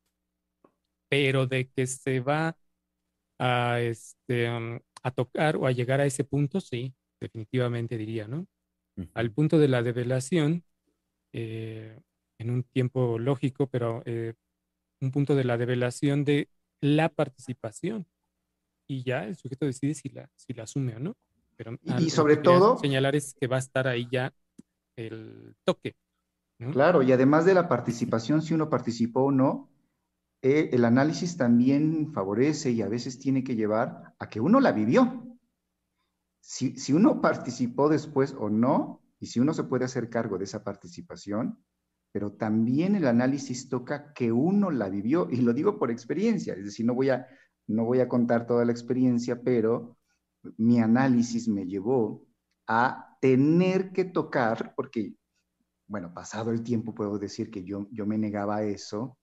pero 1.08 1.48
de 1.48 1.68
que 1.68 1.88
se 1.88 2.20
va 2.20 2.56
a, 3.40 3.80
este, 3.80 4.46
a 4.46 5.10
tocar 5.10 5.56
o 5.56 5.66
a 5.66 5.72
llegar 5.72 6.00
a 6.00 6.06
ese 6.06 6.22
punto, 6.22 6.60
sí, 6.60 6.94
definitivamente 7.20 7.98
diría, 7.98 8.28
¿no? 8.28 8.46
al 9.14 9.32
punto 9.32 9.58
de 9.58 9.66
la 9.66 9.82
develación, 9.82 10.62
eh, 11.32 11.98
en 12.38 12.50
un 12.50 12.62
tiempo 12.62 13.18
lógico, 13.18 13.66
pero 13.68 14.00
eh, 14.06 14.34
un 15.00 15.10
punto 15.10 15.34
de 15.34 15.42
la 15.42 15.56
develación 15.56 16.24
de 16.24 16.48
la 16.80 17.08
participación. 17.08 18.06
Y 18.88 19.04
ya 19.04 19.24
el 19.24 19.36
sujeto 19.36 19.66
decide 19.66 19.94
si 19.94 20.08
la, 20.08 20.28
si 20.34 20.52
la 20.54 20.64
asume 20.64 20.96
o 20.96 20.98
no. 20.98 21.16
Pero 21.56 21.78
y, 21.98 22.10
sobre 22.10 22.38
todo... 22.38 22.78
Señalar 22.78 23.14
es 23.14 23.34
que 23.34 23.46
va 23.46 23.56
a 23.56 23.60
estar 23.60 23.86
ahí 23.86 24.08
ya 24.10 24.32
el 24.96 25.54
toque. 25.64 25.94
Claro, 26.72 27.02
y 27.02 27.12
además 27.12 27.44
de 27.44 27.54
la 27.54 27.68
participación, 27.68 28.42
si 28.42 28.54
uno 28.54 28.68
participó 28.68 29.26
o 29.26 29.30
no, 29.30 29.70
eh, 30.42 30.70
el 30.72 30.84
análisis 30.84 31.36
también 31.36 32.12
favorece 32.12 32.72
y 32.72 32.82
a 32.82 32.88
veces 32.88 33.20
tiene 33.20 33.44
que 33.44 33.54
llevar 33.54 34.14
a 34.18 34.28
que 34.28 34.40
uno 34.40 34.58
la 34.58 34.72
vivió 34.72 35.28
si, 36.48 36.94
uno 36.94 37.20
participó 37.20 37.90
después 37.90 38.34
o 38.38 38.48
no, 38.48 39.02
y 39.20 39.26
si 39.26 39.38
uno 39.38 39.52
se 39.52 39.64
puede 39.64 39.84
hacer 39.84 40.08
cargo 40.08 40.38
de 40.38 40.44
esa 40.44 40.64
participación, 40.64 41.62
pero 42.10 42.32
también 42.32 42.94
el 42.94 43.06
análisis 43.06 43.68
toca 43.68 44.14
que 44.14 44.32
uno 44.32 44.70
la 44.70 44.88
vivió, 44.88 45.28
y 45.30 45.42
lo 45.42 45.52
digo 45.52 45.78
por 45.78 45.90
experiencia, 45.90 46.54
es 46.54 46.64
decir, 46.64 46.86
no 46.86 46.94
voy 46.94 47.10
a, 47.10 47.26
no 47.68 47.84
voy 47.84 48.00
a 48.00 48.08
contar 48.08 48.46
toda 48.46 48.64
la 48.64 48.72
experiencia, 48.72 49.40
pero 49.42 49.96
mi 50.56 50.80
análisis 50.80 51.48
me 51.48 51.66
llevó 51.66 52.26
a 52.66 53.16
tener 53.20 53.92
que 53.92 54.04
tocar, 54.04 54.74
porque, 54.74 55.14
bueno, 55.86 56.12
pasado 56.14 56.50
el 56.50 56.62
tiempo 56.62 56.94
puedo 56.94 57.18
decir 57.18 57.50
que 57.50 57.64
yo, 57.64 57.86
yo 57.90 58.06
me 58.06 58.18
negaba 58.18 58.56
a 58.56 58.64
eso, 58.64 59.18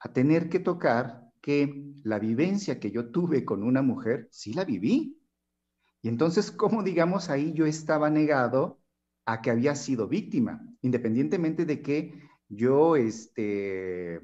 a 0.00 0.12
tener 0.12 0.48
que 0.48 0.58
tocar 0.58 1.28
que 1.40 1.92
la 2.04 2.18
vivencia 2.18 2.80
que 2.80 2.90
yo 2.90 3.10
tuve 3.10 3.44
con 3.44 3.62
una 3.62 3.82
mujer, 3.82 4.28
sí 4.30 4.52
la 4.52 4.64
viví. 4.64 5.20
Y 6.02 6.08
entonces, 6.08 6.50
¿cómo 6.50 6.82
digamos 6.82 7.30
ahí 7.30 7.52
yo 7.52 7.66
estaba 7.66 8.10
negado 8.10 8.80
a 9.24 9.40
que 9.40 9.50
había 9.50 9.74
sido 9.74 10.08
víctima? 10.08 10.64
Independientemente 10.82 11.64
de 11.64 11.82
que 11.82 12.22
yo 12.48 12.96
este, 12.96 14.20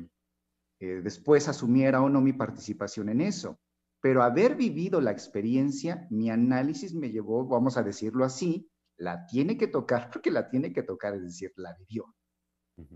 eh, 0.81 1.01
después 1.03 1.49
asumiera 1.49 2.03
o 2.03 2.09
no 2.09 2.20
mi 2.20 2.33
participación 2.33 3.09
en 3.09 3.20
eso. 3.20 3.59
Pero 4.01 4.22
haber 4.22 4.57
vivido 4.57 5.01
la 5.01 5.12
experiencia, 5.12 6.07
mi 6.11 6.31
análisis 6.31 6.95
me 6.95 7.11
llevó, 7.11 7.47
vamos 7.47 7.77
a 7.77 7.83
decirlo 7.83 8.25
así, 8.25 8.70
la 8.99 9.27
tiene 9.27 9.57
que 9.57 9.68
tocar 9.68 10.11
porque 10.12 10.31
la 10.31 10.49
tiene 10.49 10.72
que 10.72 10.83
tocar, 10.83 11.14
es 11.14 11.22
decir, 11.22 11.53
la 11.57 11.75
vivió. 11.75 12.14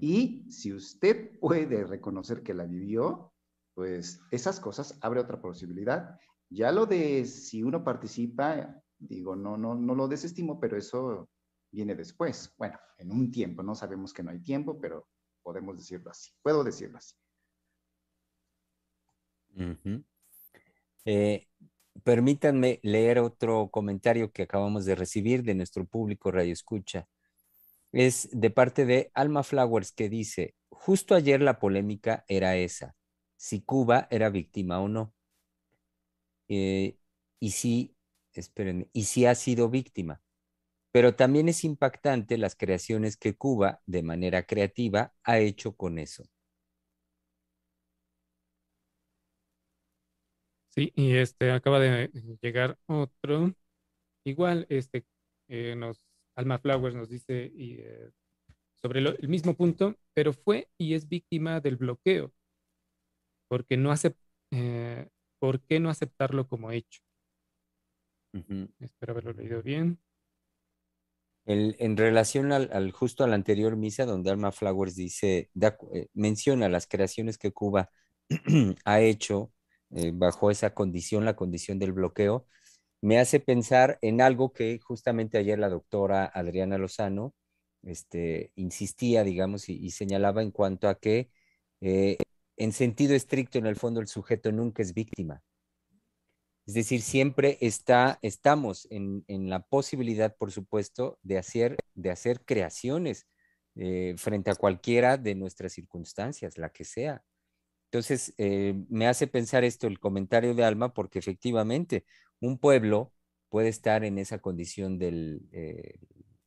Y 0.01 0.51
si 0.51 0.73
usted 0.73 1.39
puede 1.39 1.85
reconocer 1.85 2.43
que 2.43 2.53
la 2.53 2.67
vivió, 2.67 3.33
pues 3.75 4.21
esas 4.33 4.59
cosas 4.59 4.99
abre 5.03 5.21
otra 5.21 5.41
posibilidad. 5.41 6.19
Ya 6.51 6.73
lo 6.73 6.85
de 6.85 7.25
si 7.25 7.63
uno 7.63 7.85
participa, 7.85 8.83
digo, 8.99 9.37
no, 9.37 9.57
no, 9.57 9.77
no 9.77 9.95
lo 9.95 10.09
desestimo, 10.09 10.59
pero 10.59 10.77
eso 10.77 11.29
viene 11.71 11.95
después. 11.95 12.53
Bueno, 12.59 12.77
en 12.99 13.13
un 13.13 13.31
tiempo, 13.31 13.63
no 13.63 13.77
sabemos 13.77 14.13
que 14.13 14.25
no 14.25 14.33
hay 14.33 14.43
tiempo, 14.43 14.81
pero 14.81 15.07
podemos 15.45 15.77
decirlo 15.77 16.11
así. 16.11 16.33
Puedo 16.43 16.65
decirlo 16.65 16.99
así. 16.99 17.15
Eh, 21.05 21.47
permítanme 22.05 22.81
leer 22.83 23.19
otro 23.19 23.71
comentario 23.71 24.33
que 24.33 24.43
acabamos 24.43 24.85
de 24.85 24.95
recibir 24.95 25.43
de 25.43 25.55
nuestro 25.55 25.85
público 25.87 26.31
Radio 26.31 26.53
Escucha. 26.53 27.09
Es 27.93 28.29
de 28.33 28.51
parte 28.51 28.85
de 28.85 29.11
Alma 29.15 29.43
Flowers 29.43 29.93
que 29.93 30.09
dice, 30.09 30.55
justo 30.69 31.15
ayer 31.15 31.41
la 31.41 31.59
polémica 31.59 32.25
era 32.29 32.57
esa, 32.57 32.95
si 33.37 33.63
Cuba 33.63 34.09
era 34.11 34.31
víctima 34.31 34.81
o 34.81 34.89
no. 34.89 35.15
Eh, 36.49 36.97
y 37.41 37.53
y 38.93 39.05
si 39.05 39.27
ha 39.27 39.35
sido 39.35 39.69
víctima. 39.69 40.23
Pero 40.93 41.15
también 41.17 41.49
es 41.49 41.65
impactante 41.65 42.39
las 42.39 42.57
creaciones 42.57 43.17
que 43.17 43.37
Cuba, 43.37 43.83
de 43.87 44.03
manera 44.03 44.45
creativa, 44.45 45.15
ha 45.25 45.39
hecho 45.39 45.77
con 45.77 45.99
eso. 45.99 46.25
Sí, 50.79 50.93
y 50.95 51.17
este 51.17 51.51
acaba 51.51 51.81
de 51.81 52.09
llegar 52.41 52.79
otro. 52.87 53.53
Igual, 54.25 54.65
este 54.69 55.05
eh, 55.49 55.75
nos 55.75 56.01
Alma 56.37 56.61
Flowers 56.61 56.95
nos 56.95 57.09
dice 57.09 57.51
y, 57.53 57.81
eh, 57.81 58.13
sobre 58.77 59.01
el 59.01 59.29
mismo 59.29 59.55
punto, 59.57 59.97
pero 60.15 60.33
fue 60.33 60.69
y 60.79 60.95
es 60.95 61.09
víctima 61.09 61.59
del 61.59 61.79
bloqueo, 61.79 62.33
porque 63.49 63.77
no 63.77 63.91
hace, 63.91 64.15
eh, 64.53 65.09
¿por 65.41 65.61
qué 65.63 65.81
no 65.81 65.91
aceptarlo 65.91 66.47
como 66.47 66.71
hecho? 66.71 67.03
Espero 68.79 69.15
haberlo 69.15 69.33
leído 69.33 69.61
bien. 69.65 69.99
en 71.45 71.97
relación 71.97 72.53
al, 72.53 72.93
justo 72.93 73.25
a 73.25 73.27
la 73.27 73.35
anterior 73.35 73.75
misa, 73.75 74.07
donde 74.07 74.31
Alma 74.31 74.53
Flowers 74.53 74.95
dice, 74.95 75.51
menciona 76.15 76.69
las 76.69 76.87
creaciones 76.87 77.37
que 77.37 77.51
Cuba 77.51 77.91
ha 78.85 79.01
hecho 79.01 79.53
eh, 79.91 80.13
bajo 80.15 80.51
esa 80.51 80.75
condición, 80.75 81.25
la 81.25 81.37
condición 81.37 81.79
del 81.79 81.93
bloqueo, 81.93 82.47
me 83.01 83.19
hace 83.19 83.41
pensar 83.41 83.99
en 84.03 84.21
algo 84.21 84.53
que 84.53 84.81
justamente 84.81 85.39
ayer 85.39 85.59
la 85.59 85.69
doctora 85.69 86.27
Adriana 86.27 86.79
Lozano 86.79 87.35
este, 87.83 88.53
insistía, 88.57 89.25
digamos, 89.25 89.69
y, 89.69 89.91
señalaba 89.91 90.43
en 90.43 90.51
cuanto 90.51 90.89
a 90.89 90.97
que 90.97 91.31
eh, 91.81 92.19
en 92.57 92.73
sentido 92.73 93.15
estricto, 93.15 93.59
en 93.59 93.67
el 93.67 93.77
fondo, 93.77 94.01
el 94.01 94.09
sujeto 94.09 94.53
nunca 94.53 94.83
es 94.83 94.95
víctima. 94.95 95.43
Es 96.67 96.75
decir, 96.75 97.01
siempre 97.01 97.57
está, 97.63 98.19
estamos 98.21 98.87
en, 98.91 99.25
la 99.49 99.63
posibilidad, 99.63 100.37
por 100.37 100.53
supuesto, 100.53 101.19
de 101.23 101.39
hacer, 101.39 101.79
de 101.95 102.11
hacer 102.11 102.45
creaciones 102.45 103.27
eh, 103.75 104.15
frente 104.19 104.51
a 104.51 104.55
cualquiera 104.55 105.17
de 105.17 105.35
nuestras 105.35 105.73
circunstancias, 105.73 106.59
la 106.59 106.69
que 106.71 106.85
sea. 106.85 107.25
Entonces, 107.91 108.35
eh, 108.37 108.75
me 108.91 109.07
hace 109.07 109.27
pensar 109.27 109.65
esto 109.65 109.87
el 109.87 109.99
comentario 109.99 110.55
de 110.55 110.65
Alma, 110.65 110.93
porque 110.93 111.19
efectivamente 111.19 112.05
un 112.41 112.59
pueblo 112.59 113.13
puede 113.49 113.69
estar 113.69 114.05
en 114.05 114.19
esa 114.19 114.41
condición 114.41 114.99
del, 114.99 115.49
eh, 115.53 115.95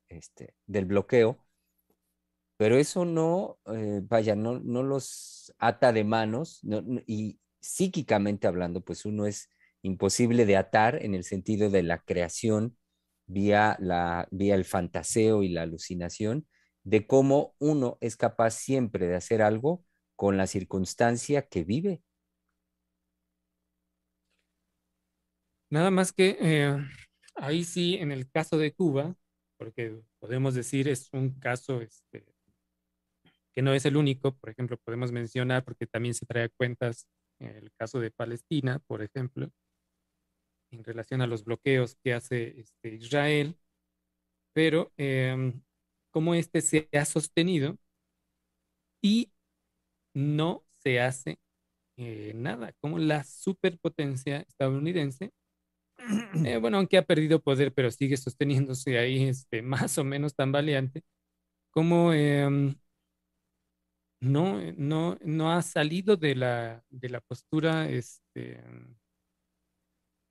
este, 0.08 0.54
del 0.68 0.86
bloqueo, 0.86 1.44
pero 2.58 2.78
eso 2.78 3.06
no, 3.06 3.58
eh, 3.74 4.02
vaya, 4.04 4.36
no, 4.36 4.60
no, 4.60 4.84
los 4.84 5.52
ata 5.58 5.92
de 5.92 6.04
manos 6.04 6.62
y 7.08 7.40
psíquicamente 7.60 8.46
hablando, 8.48 8.82
pues 8.82 9.06
uno 9.06 9.26
es 9.26 9.50
imposible 9.82 10.46
de 10.46 10.58
atar 10.58 11.04
en 11.04 11.16
el 11.16 11.24
sentido 11.24 11.72
de 11.72 11.82
la 11.82 12.04
creación 12.04 12.78
vía, 13.26 13.78
la, 13.80 14.28
vía 14.30 14.54
el 14.54 14.66
fantaseo 14.66 15.42
y 15.42 15.50
la 15.50 15.64
alucinación, 15.64 16.48
de 16.84 17.08
cómo 17.08 17.56
uno 17.58 17.98
es 18.00 18.16
capaz 18.16 18.52
siempre 18.52 19.08
de 19.08 19.16
hacer 19.16 19.42
algo 19.42 19.84
con 20.22 20.38
la 20.38 20.46
circunstancia 20.46 21.48
que 21.48 21.64
vive. 21.64 22.04
Nada 25.72 25.90
más 25.90 26.14
que 26.14 26.38
eh, 26.40 26.78
ahí 27.34 27.64
sí, 27.64 27.96
en 27.96 28.12
el 28.12 28.30
caso 28.30 28.60
de 28.60 28.72
Cuba, 28.72 29.16
porque 29.58 30.00
podemos 30.20 30.54
decir 30.54 30.88
es 30.88 31.10
un 31.12 31.40
caso 31.40 31.82
este, 31.82 32.24
que 33.52 33.64
no 33.64 33.74
es 33.74 33.84
el 33.86 33.98
único, 33.98 34.38
por 34.38 34.52
ejemplo, 34.52 34.78
podemos 34.86 35.12
mencionar, 35.12 35.64
porque 35.64 35.88
también 35.88 36.14
se 36.14 36.28
trae 36.28 36.44
a 36.44 36.50
cuentas 36.50 37.08
el 37.40 37.72
caso 37.72 38.00
de 38.00 38.12
Palestina, 38.12 38.78
por 38.86 39.02
ejemplo, 39.02 39.50
en 40.70 40.84
relación 40.84 41.22
a 41.22 41.28
los 41.28 41.44
bloqueos 41.44 41.96
que 42.04 42.14
hace 42.14 42.60
este, 42.60 42.94
Israel, 42.94 43.58
pero 44.54 44.94
em, 44.98 45.64
cómo 46.12 46.36
este 46.36 46.62
se 46.62 46.88
ha 46.94 47.06
sostenido 47.06 47.80
y 49.02 49.32
no 50.14 50.66
se 50.80 51.00
hace 51.00 51.40
eh, 51.98 52.34
nada, 52.36 52.74
como 52.82 53.00
la 53.00 53.24
superpotencia 53.24 54.42
estadounidense, 54.42 55.32
eh, 56.46 56.58
bueno, 56.58 56.78
aunque 56.78 56.98
ha 56.98 57.06
perdido 57.06 57.42
poder, 57.42 57.74
pero 57.74 57.92
sigue 57.92 58.18
sosteniéndose 58.18 58.98
ahí 59.00 59.24
este, 59.26 59.62
más 59.62 59.98
o 59.98 60.04
menos 60.04 60.36
tan 60.36 60.52
valiente, 60.52 61.04
como 61.72 62.14
em, 62.14 62.76
no, 64.22 64.60
no, 64.78 65.18
no 65.24 65.52
ha 65.52 65.62
salido 65.62 66.16
de 66.16 66.36
la, 66.36 66.84
de 66.90 67.10
la 67.10 67.22
postura, 67.22 67.90
este, 67.90 68.62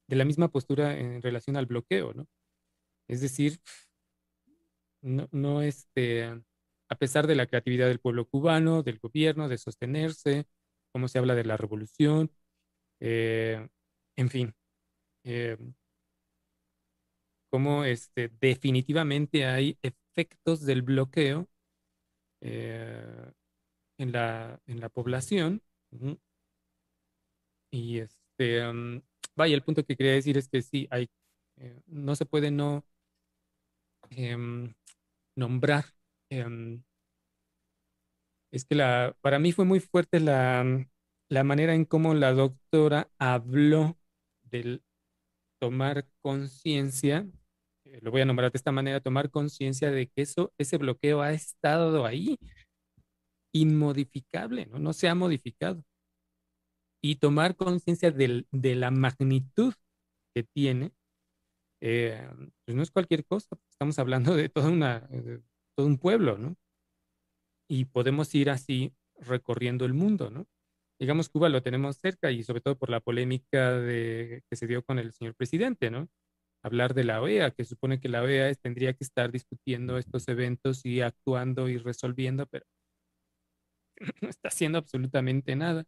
de 0.08 0.16
la 0.16 0.24
misma 0.24 0.48
postura 0.48 0.98
en 0.98 1.22
relación 1.22 1.56
al 1.56 1.66
bloqueo, 1.66 2.14
¿no? 2.14 2.26
Es 3.08 3.20
decir, 3.20 3.60
no, 5.02 5.28
no 5.32 5.62
este, 5.62 6.42
a 6.90 6.96
pesar 6.96 7.26
de 7.26 7.36
la 7.36 7.46
creatividad 7.46 7.88
del 7.88 8.00
pueblo 8.00 8.26
cubano, 8.28 8.82
del 8.82 8.98
gobierno, 8.98 9.48
de 9.48 9.58
sostenerse, 9.58 10.46
cómo 10.92 11.08
se 11.08 11.18
habla 11.18 11.34
de 11.36 11.44
la 11.44 11.56
revolución, 11.56 12.32
eh, 13.00 13.68
en 14.16 14.30
fin, 14.30 14.54
eh, 15.24 15.56
cómo 17.50 17.84
este, 17.84 18.30
definitivamente 18.40 19.46
hay 19.46 19.78
efectos 19.82 20.64
del 20.64 20.82
bloqueo 20.82 21.48
eh, 22.40 23.32
en, 23.98 24.12
la, 24.12 24.60
en 24.66 24.80
la 24.80 24.88
población. 24.88 25.62
Y 27.70 27.98
este, 27.98 28.66
um, 28.68 29.00
vaya, 29.36 29.54
el 29.54 29.62
punto 29.62 29.84
que 29.84 29.96
quería 29.96 30.12
decir 30.12 30.36
es 30.38 30.48
que 30.48 30.62
sí, 30.62 30.88
hay, 30.90 31.08
no 31.86 32.16
se 32.16 32.26
puede 32.26 32.50
no 32.50 32.84
em, 34.10 34.74
nombrar 35.36 35.84
Em, 36.30 36.82
es 38.52 38.64
que 38.64 38.74
la, 38.74 39.16
para 39.20 39.38
mí 39.38 39.52
fue 39.52 39.64
muy 39.64 39.80
fuerte 39.80 40.20
la, 40.20 40.86
la 41.28 41.44
manera 41.44 41.74
en 41.74 41.84
cómo 41.84 42.14
la 42.14 42.32
doctora 42.32 43.10
habló 43.18 43.96
del 44.42 44.82
tomar 45.60 46.08
conciencia, 46.22 47.28
eh, 47.84 48.00
lo 48.02 48.10
voy 48.10 48.22
a 48.22 48.24
nombrar 48.24 48.50
de 48.52 48.56
esta 48.56 48.72
manera, 48.72 49.00
tomar 49.00 49.30
conciencia 49.30 49.90
de 49.90 50.08
que 50.08 50.22
eso, 50.22 50.52
ese 50.58 50.78
bloqueo 50.78 51.22
ha 51.22 51.32
estado 51.32 52.06
ahí, 52.06 52.38
inmodificable, 53.52 54.66
¿no? 54.66 54.78
no 54.78 54.92
se 54.92 55.08
ha 55.08 55.14
modificado. 55.14 55.84
Y 57.02 57.16
tomar 57.16 57.56
conciencia 57.56 58.10
de 58.10 58.74
la 58.74 58.90
magnitud 58.90 59.72
que 60.34 60.42
tiene, 60.42 60.92
eh, 61.80 62.28
pues 62.64 62.76
no 62.76 62.82
es 62.82 62.90
cualquier 62.90 63.24
cosa, 63.24 63.56
estamos 63.70 63.98
hablando 63.98 64.34
de 64.34 64.48
toda 64.50 64.68
una, 64.68 65.08
un 65.76 65.98
pueblo, 65.98 66.38
¿no? 66.38 66.56
Y 67.68 67.86
podemos 67.86 68.34
ir 68.34 68.50
así 68.50 68.92
recorriendo 69.16 69.84
el 69.84 69.94
mundo, 69.94 70.30
¿no? 70.30 70.46
Digamos, 70.98 71.28
Cuba 71.30 71.48
lo 71.48 71.62
tenemos 71.62 71.98
cerca 71.98 72.30
y 72.30 72.42
sobre 72.44 72.60
todo 72.60 72.76
por 72.78 72.90
la 72.90 73.00
polémica 73.00 73.72
de, 73.72 74.42
que 74.50 74.56
se 74.56 74.66
dio 74.66 74.84
con 74.84 74.98
el 74.98 75.12
señor 75.12 75.34
presidente, 75.34 75.90
¿no? 75.90 76.08
Hablar 76.62 76.94
de 76.94 77.04
la 77.04 77.22
OEA, 77.22 77.52
que 77.52 77.64
supone 77.64 78.00
que 78.00 78.08
la 78.08 78.22
OEA 78.22 78.54
tendría 78.56 78.92
que 78.94 79.04
estar 79.04 79.32
discutiendo 79.32 79.98
estos 79.98 80.28
eventos 80.28 80.84
y 80.86 81.00
actuando 81.02 81.68
y 81.68 81.78
resolviendo, 81.78 82.46
pero 82.46 82.66
no 84.22 84.28
está 84.28 84.48
haciendo 84.48 84.78
absolutamente 84.78 85.56
nada. 85.56 85.84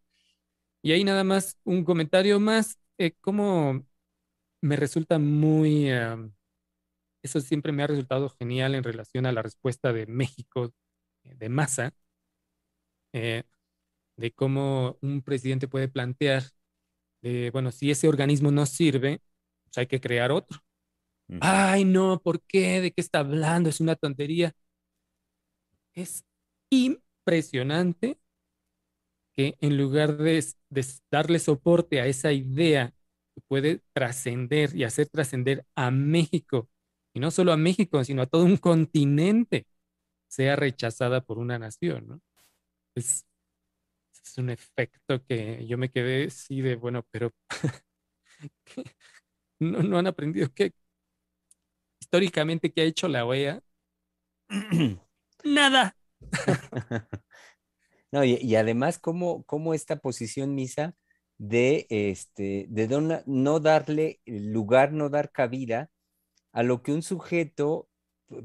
Y 0.83 0.93
ahí 0.93 1.05
nada 1.05 1.25
más 1.25 1.59
un 1.65 1.85
comentario 1.85 2.41
más, 2.41 2.79
eh, 2.99 3.13
como 3.21 3.87
me 4.63 4.77
resulta 4.77 5.19
muy, 5.19 5.91
eso 7.23 7.41
siempre 7.41 7.73
me 7.73 7.83
ha 7.83 7.87
resultado 7.89 8.31
genial 8.39 8.75
en 8.75 8.85
relación 8.85 9.27
a 9.27 9.33
la 9.33 9.43
respuesta 9.43 9.93
de 9.93 10.07
México 10.07 10.73
eh, 11.25 11.35
de 11.37 11.49
masa, 11.49 11.95
eh, 13.13 13.45
de 14.17 14.33
cómo 14.33 14.99
un 15.03 15.23
presidente 15.23 15.69
puede 15.69 15.89
plantear, 15.89 16.45
bueno, 17.53 17.71
si 17.73 17.91
ese 17.91 18.09
organismo 18.09 18.51
no 18.51 18.67
sirve, 18.67 19.23
pues 19.65 19.79
hay 19.79 19.87
que 19.87 20.01
crear 20.01 20.33
otro. 20.33 20.59
Ay, 21.41 21.85
no, 21.85 22.21
¿por 22.21 22.43
qué? 22.43 22.81
¿De 22.81 22.93
qué 22.93 23.01
está 23.01 23.21
hablando? 23.21 23.69
Es 23.71 23.81
una 23.81 23.97
tontería. 23.97 24.55
Es 25.95 26.25
impresionante 26.71 28.19
que 29.33 29.57
en 29.61 29.77
lugar 29.79 30.17
de, 30.19 30.45
darle 31.11 31.39
soporte 31.39 32.01
a 32.01 32.07
esa 32.07 32.33
idea 32.33 32.95
que 33.35 33.41
puede 33.49 33.83
trascender 33.93 34.75
y 34.77 34.85
hacer 34.85 35.09
trascender 35.09 35.67
a 35.75 35.91
México, 35.91 36.69
y 37.15 37.21
no 37.21 37.31
solo 37.31 37.53
a 37.53 37.57
México, 37.57 38.03
sino 38.05 38.23
a 38.23 38.27
todo 38.27 38.45
un 38.45 38.57
continente, 38.57 39.67
sea 40.29 40.57
rechazada 40.57 41.23
por 41.23 41.39
una 41.39 41.59
nación, 41.59 42.09
¿no? 42.09 42.21
Es, 42.95 43.27
es 44.25 44.39
un 44.39 44.51
efecto 44.51 45.23
que 45.25 45.67
yo 45.67 45.77
me 45.77 45.91
quedé 45.91 46.27
así 46.27 46.61
de, 46.61 46.77
bueno, 46.77 47.07
pero 47.11 47.33
no, 49.61 49.83
no 49.83 49.99
han 49.99 50.07
aprendido 50.07 50.53
que 50.53 50.73
históricamente 52.01 52.73
qué 52.73 52.83
ha 52.83 52.85
hecho 52.85 53.09
la 53.09 53.25
OEA. 53.25 53.63
Nada. 55.45 55.97
no, 58.13 58.25
y, 58.25 58.55
además, 58.55 58.99
¿cómo, 58.99 59.45
cómo 59.45 59.75
esta 59.75 59.97
posición 59.97 60.55
misa 60.55 60.95
de, 61.39 61.87
este, 61.89 62.67
de 62.69 63.23
no 63.27 63.61
darle 63.61 64.21
lugar, 64.25 64.93
no 64.93 65.09
dar 65.09 65.33
cabida 65.33 65.91
a 66.53 66.63
lo 66.63 66.83
que 66.83 66.93
un 66.93 67.03
sujeto, 67.03 67.89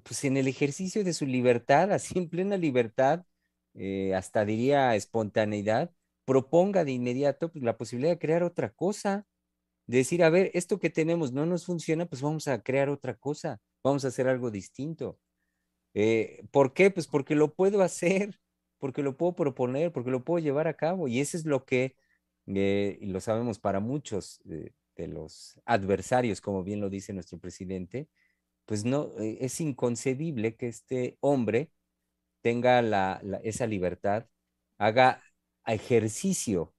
pues 0.03 0.23
en 0.25 0.37
el 0.37 0.47
ejercicio 0.47 1.03
de 1.03 1.13
su 1.13 1.25
libertad, 1.25 1.91
así 1.93 2.17
en 2.17 2.29
plena 2.29 2.57
libertad, 2.57 3.25
eh, 3.73 4.15
hasta 4.15 4.45
diría 4.45 4.95
espontaneidad, 4.95 5.91
proponga 6.25 6.83
de 6.85 6.91
inmediato 6.93 7.51
pues, 7.51 7.63
la 7.63 7.77
posibilidad 7.77 8.13
de 8.13 8.19
crear 8.19 8.43
otra 8.43 8.71
cosa. 8.71 9.25
decir, 9.87 10.23
a 10.23 10.29
ver, 10.29 10.51
esto 10.53 10.79
que 10.79 10.89
tenemos 10.89 11.33
no 11.33 11.45
nos 11.45 11.65
funciona, 11.65 12.05
pues 12.07 12.21
vamos 12.21 12.47
a 12.47 12.61
crear 12.63 12.89
otra 12.89 13.15
cosa, 13.17 13.61
vamos 13.83 14.05
a 14.05 14.09
hacer 14.09 14.27
algo 14.29 14.51
distinto. 14.51 15.19
Eh, 15.93 16.45
¿Por 16.51 16.73
qué? 16.73 16.91
Pues 16.91 17.07
porque 17.07 17.35
lo 17.35 17.53
puedo 17.55 17.81
hacer, 17.81 18.39
porque 18.79 19.03
lo 19.03 19.17
puedo 19.17 19.35
proponer, 19.35 19.91
porque 19.93 20.11
lo 20.11 20.23
puedo 20.23 20.43
llevar 20.43 20.67
a 20.67 20.75
cabo. 20.75 21.07
Y 21.07 21.19
eso 21.21 21.37
es 21.37 21.45
lo 21.45 21.65
que, 21.65 21.95
eh, 22.47 22.97
y 23.01 23.07
lo 23.07 23.21
sabemos 23.21 23.59
para 23.59 23.79
muchos 23.79 24.41
de 24.97 25.07
los 25.07 25.59
adversarios, 25.65 26.41
como 26.41 26.63
bien 26.63 26.81
lo 26.81 26.89
dice 26.89 27.13
nuestro 27.13 27.39
presidente, 27.39 28.09
pues 28.65 28.85
no, 28.85 29.11
eh, 29.19 29.37
es 29.41 29.61
inconcebible 29.61 30.55
que 30.57 30.67
este 30.69 31.17
hombre 31.21 31.71
tenga 32.41 32.81
esa 33.43 33.67
libertad, 33.67 34.27
haga 34.77 35.23
ejercicio 35.65 36.73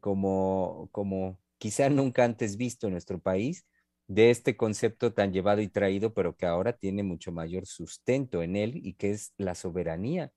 como, 0.00 0.88
como 0.92 1.38
quizá 1.58 1.88
nunca 1.90 2.24
antes 2.24 2.56
visto 2.56 2.86
en 2.86 2.92
nuestro 2.94 3.20
país, 3.20 3.66
de 4.06 4.30
este 4.30 4.56
concepto 4.56 5.12
tan 5.14 5.32
llevado 5.32 5.60
y 5.60 5.68
traído, 5.68 6.12
pero 6.14 6.36
que 6.36 6.46
ahora 6.46 6.72
tiene 6.72 7.02
mucho 7.04 7.30
mayor 7.32 7.66
sustento 7.66 8.42
en 8.42 8.56
él 8.56 8.72
y 8.76 8.94
que 8.94 9.10
es 9.12 9.32
la 9.38 9.54
soberanía. 9.54 10.32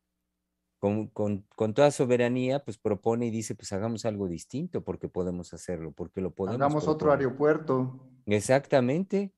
Con, 0.83 1.45
toda 1.73 1.91
soberanía, 1.91 2.61
pues 2.61 2.77
propone 2.77 3.27
y 3.27 3.31
dice, 3.31 3.55
pues 3.55 3.71
hagamos 3.71 4.03
algo 4.03 4.27
distinto 4.27 4.83
porque 4.83 5.07
podemos 5.07 5.53
hacerlo, 5.53 5.93
porque 5.93 6.19
lo 6.19 6.31
podemos. 6.31 6.59
Hagamos 6.59 6.89
otro 6.89 7.13
aeropuerto. 7.13 8.05
Exactamente. 8.25 9.31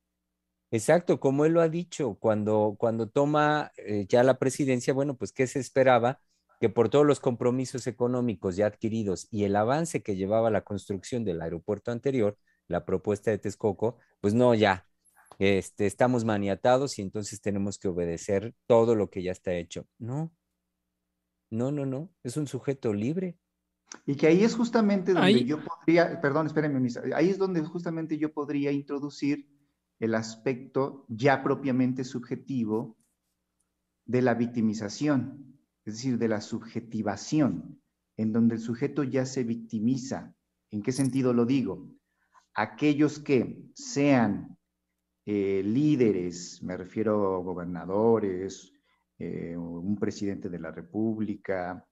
Exacto, 0.72 1.20
como 1.20 1.46
él 1.46 1.54
lo 1.54 1.62
ha 1.62 1.70
dicho, 1.70 2.16
cuando, 2.16 2.76
cuando 2.80 3.08
toma 3.10 3.72
eh, 3.78 4.08
ya 4.10 4.24
la 4.24 4.40
presidencia, 4.40 4.92
bueno, 4.92 5.18
pues 5.18 5.32
¿qué 5.32 5.46
se 5.46 5.60
esperaba? 5.60 6.20
Que 6.60 6.70
por 6.70 6.90
todos 6.90 7.06
los 7.06 7.20
compromisos 7.20 7.86
económicos 7.86 8.56
ya 8.56 8.66
adquiridos 8.66 9.28
y 9.30 9.44
el 9.44 9.56
avance 9.56 10.02
que 10.02 10.16
llevaba 10.16 10.50
la 10.50 10.62
construcción 10.62 11.24
del 11.26 11.44
aeropuerto 11.44 11.92
anterior, 11.92 12.40
la 12.68 12.86
propuesta 12.86 13.30
de 13.30 13.38
Texcoco, 13.38 14.00
pues 14.20 14.34
no, 14.34 14.56
ya, 14.56 14.88
este, 15.38 15.86
estamos 15.86 16.26
maniatados 16.26 16.98
y 16.98 17.04
entonces 17.04 17.40
tenemos 17.40 17.78
que 17.78 17.88
obedecer 17.88 18.56
todo 18.66 18.96
lo 18.96 19.12
que 19.12 19.22
ya 19.22 19.32
está 19.32 19.54
hecho. 19.54 19.86
No, 20.00 20.32
no, 21.56 21.72
no, 21.72 21.86
no, 21.86 22.11
es 22.23 22.38
un 22.38 22.48
sujeto 22.48 22.94
libre. 22.94 23.38
Y 24.06 24.15
que 24.15 24.27
ahí 24.27 24.44
es 24.44 24.56
justamente 24.56 25.14
donde 25.14 25.45
yo 25.45 25.60
podría, 25.64 26.19
perdón, 26.19 26.48
espérenme, 26.48 26.88
ahí 27.15 27.30
es 27.30 27.38
donde 27.38 27.61
justamente 27.61 28.18
yo 28.18 28.34
podría 28.34 28.72
introducir 28.72 29.48
el 29.99 30.15
aspecto 30.15 31.06
ya 31.07 31.41
propiamente 31.41 32.03
subjetivo 32.03 32.98
de 34.06 34.22
la 34.22 34.34
victimización, 34.34 35.57
es 35.86 35.95
decir, 35.95 36.18
de 36.18 36.27
la 36.27 36.41
subjetivación, 36.41 37.82
en 38.18 38.34
donde 38.34 38.56
el 38.56 38.61
sujeto 38.61 39.03
ya 39.03 39.26
se 39.26 39.44
victimiza. 39.44 40.36
¿En 40.72 40.82
qué 40.82 40.91
sentido 40.91 41.34
lo 41.34 41.45
digo? 41.45 41.95
aquellos 42.56 43.19
que 43.19 43.61
sean 43.76 44.57
eh, 45.26 45.61
líderes, 45.64 46.64
me 46.64 46.77
refiero 46.77 47.36
a 47.36 47.40
gobernadores, 47.40 48.73
eh, 49.20 49.56
un 49.58 49.96
presidente 49.98 50.50
de 50.50 50.60
la 50.60 50.72
República, 50.72 51.86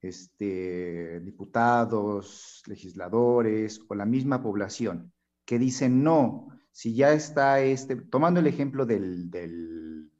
este, 0.00 1.20
diputados, 1.20 2.62
legisladores 2.66 3.80
o 3.88 3.94
la 3.94 4.04
misma 4.04 4.42
población, 4.42 5.12
que 5.44 5.58
dicen 5.58 6.02
no, 6.02 6.48
si 6.70 6.94
ya 6.94 7.12
está 7.12 7.60
este, 7.60 7.96
tomando 7.96 8.40
el 8.40 8.46
ejemplo 8.46 8.84
del, 8.84 9.30
del, 9.30 10.10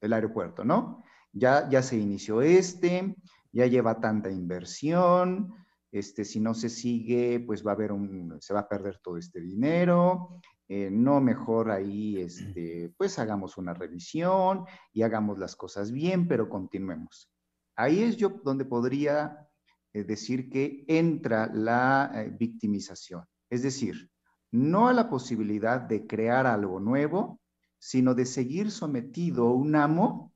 del 0.00 0.12
aeropuerto, 0.12 0.64
¿no? 0.64 1.04
Ya, 1.32 1.68
ya 1.68 1.82
se 1.82 1.96
inició 1.96 2.42
este, 2.42 3.14
ya 3.52 3.66
lleva 3.66 4.00
tanta 4.00 4.30
inversión, 4.30 5.54
este, 5.92 6.24
si 6.24 6.40
no 6.40 6.54
se 6.54 6.68
sigue, 6.68 7.40
pues 7.40 7.66
va 7.66 7.72
a 7.72 7.74
haber 7.74 7.92
un, 7.92 8.36
se 8.40 8.54
va 8.54 8.60
a 8.60 8.68
perder 8.68 8.98
todo 9.02 9.16
este 9.16 9.40
dinero, 9.40 10.40
eh, 10.72 10.88
no 10.88 11.20
mejor 11.20 11.68
ahí, 11.72 12.18
este, 12.18 12.94
pues 12.96 13.18
hagamos 13.18 13.58
una 13.58 13.74
revisión 13.74 14.66
y 14.92 15.02
hagamos 15.02 15.36
las 15.36 15.56
cosas 15.56 15.90
bien, 15.90 16.28
pero 16.28 16.48
continuemos. 16.48 17.28
Ahí 17.74 18.04
es 18.04 18.16
yo 18.16 18.28
donde 18.44 18.64
podría 18.64 19.48
eh, 19.92 20.04
decir 20.04 20.48
que 20.48 20.84
entra 20.86 21.50
la 21.52 22.12
eh, 22.14 22.30
victimización, 22.38 23.24
es 23.50 23.64
decir, 23.64 24.12
no 24.52 24.86
a 24.86 24.92
la 24.92 25.10
posibilidad 25.10 25.80
de 25.80 26.06
crear 26.06 26.46
algo 26.46 26.78
nuevo, 26.78 27.40
sino 27.80 28.14
de 28.14 28.24
seguir 28.24 28.70
sometido 28.70 29.48
a 29.48 29.54
un 29.54 29.74
amo 29.74 30.32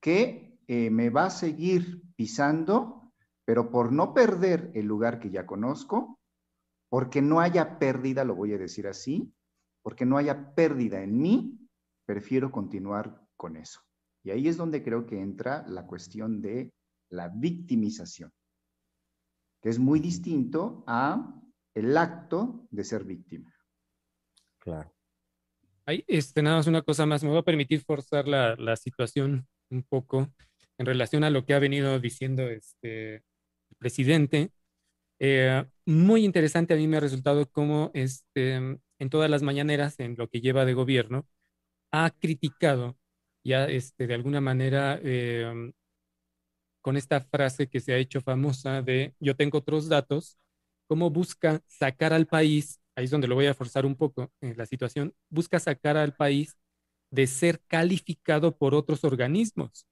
que 0.00 0.56
me 0.68 1.10
va 1.10 1.26
a 1.26 1.30
seguir 1.30 2.02
pisando 2.16 3.02
pero 3.44 3.70
por 3.70 3.92
no 3.92 4.14
perder 4.14 4.70
el 4.74 4.86
lugar 4.86 5.18
que 5.18 5.30
ya 5.30 5.46
conozco, 5.46 6.18
porque 6.92 7.22
no 7.22 7.40
haya 7.40 7.78
pérdida, 7.78 8.22
lo 8.22 8.34
voy 8.34 8.52
a 8.52 8.58
decir 8.58 8.86
así, 8.86 9.32
porque 9.80 10.04
no 10.04 10.18
haya 10.18 10.54
pérdida 10.54 11.02
en 11.02 11.16
mí, 11.16 11.58
prefiero 12.04 12.52
continuar 12.52 13.18
con 13.34 13.56
eso. 13.56 13.80
Y 14.22 14.30
ahí 14.30 14.46
es 14.46 14.58
donde 14.58 14.82
creo 14.82 15.06
que 15.06 15.18
entra 15.18 15.66
la 15.68 15.86
cuestión 15.86 16.42
de 16.42 16.70
la 17.08 17.30
victimización, 17.30 18.30
que 19.62 19.70
es 19.70 19.78
muy 19.78 20.00
distinto 20.00 20.84
a 20.86 21.34
el 21.72 21.96
acto 21.96 22.68
de 22.70 22.84
ser 22.84 23.04
víctima. 23.04 23.50
Claro. 24.58 24.94
Ahí, 25.86 26.04
este, 26.06 26.42
nada 26.42 26.56
más 26.56 26.66
una 26.66 26.82
cosa 26.82 27.06
más, 27.06 27.24
me 27.24 27.30
voy 27.30 27.38
a 27.38 27.42
permitir 27.42 27.80
forzar 27.80 28.28
la, 28.28 28.54
la 28.56 28.76
situación 28.76 29.48
un 29.70 29.82
poco 29.82 30.30
en 30.76 30.84
relación 30.84 31.24
a 31.24 31.30
lo 31.30 31.46
que 31.46 31.54
ha 31.54 31.58
venido 31.58 31.98
diciendo 32.00 32.42
este, 32.42 33.24
presidente. 33.78 34.52
Eh, 35.24 35.64
muy 35.86 36.24
interesante 36.24 36.74
a 36.74 36.76
mí 36.76 36.88
me 36.88 36.96
ha 36.96 37.00
resultado 37.00 37.48
cómo 37.50 37.90
este, 37.94 38.54
en 38.56 39.10
todas 39.10 39.30
las 39.30 39.42
mañaneras, 39.42 40.00
en 40.00 40.16
lo 40.18 40.28
que 40.28 40.40
lleva 40.40 40.64
de 40.64 40.74
gobierno, 40.74 41.28
ha 41.92 42.10
criticado 42.10 42.98
ya 43.44 43.66
este, 43.66 44.06
de 44.08 44.14
alguna 44.14 44.40
manera 44.40 45.00
eh, 45.02 45.72
con 46.80 46.96
esta 46.96 47.20
frase 47.20 47.68
que 47.68 47.80
se 47.80 47.92
ha 47.92 47.98
hecho 47.98 48.20
famosa 48.20 48.82
de 48.82 49.14
yo 49.20 49.36
tengo 49.36 49.58
otros 49.58 49.88
datos, 49.88 50.38
cómo 50.88 51.10
busca 51.10 51.62
sacar 51.66 52.12
al 52.12 52.26
país, 52.26 52.80
ahí 52.96 53.04
es 53.04 53.10
donde 53.10 53.28
lo 53.28 53.34
voy 53.36 53.46
a 53.46 53.54
forzar 53.54 53.86
un 53.86 53.96
poco 53.96 54.32
en 54.40 54.56
la 54.56 54.66
situación, 54.66 55.14
busca 55.30 55.60
sacar 55.60 55.96
al 55.96 56.14
país 56.14 56.56
de 57.10 57.26
ser 57.26 57.60
calificado 57.68 58.56
por 58.56 58.74
otros 58.74 59.04
organismos 59.04 59.86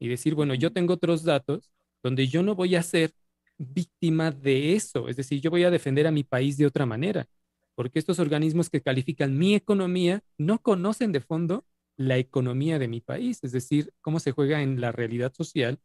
y 0.00 0.08
decir, 0.08 0.34
bueno, 0.34 0.54
yo 0.54 0.72
tengo 0.72 0.94
otros 0.94 1.24
datos 1.24 1.70
donde 2.02 2.28
yo 2.28 2.42
no 2.42 2.54
voy 2.54 2.76
a 2.76 2.82
ser 2.82 3.12
víctima 3.58 4.30
de 4.30 4.74
eso. 4.74 5.08
Es 5.08 5.16
decir, 5.16 5.40
yo 5.40 5.50
voy 5.50 5.64
a 5.64 5.70
defender 5.70 6.06
a 6.06 6.10
mi 6.10 6.24
país 6.24 6.56
de 6.56 6.66
otra 6.66 6.86
manera, 6.86 7.28
porque 7.74 7.98
estos 7.98 8.18
organismos 8.18 8.70
que 8.70 8.82
califican 8.82 9.36
mi 9.38 9.54
economía 9.54 10.22
no 10.38 10.60
conocen 10.60 11.12
de 11.12 11.20
fondo 11.20 11.66
la 11.96 12.18
economía 12.18 12.78
de 12.78 12.88
mi 12.88 13.00
país, 13.00 13.40
es 13.42 13.52
decir, 13.52 13.92
cómo 14.02 14.20
se 14.20 14.32
juega 14.32 14.62
en 14.62 14.80
la 14.80 14.92
realidad 14.92 15.32
social. 15.34 15.80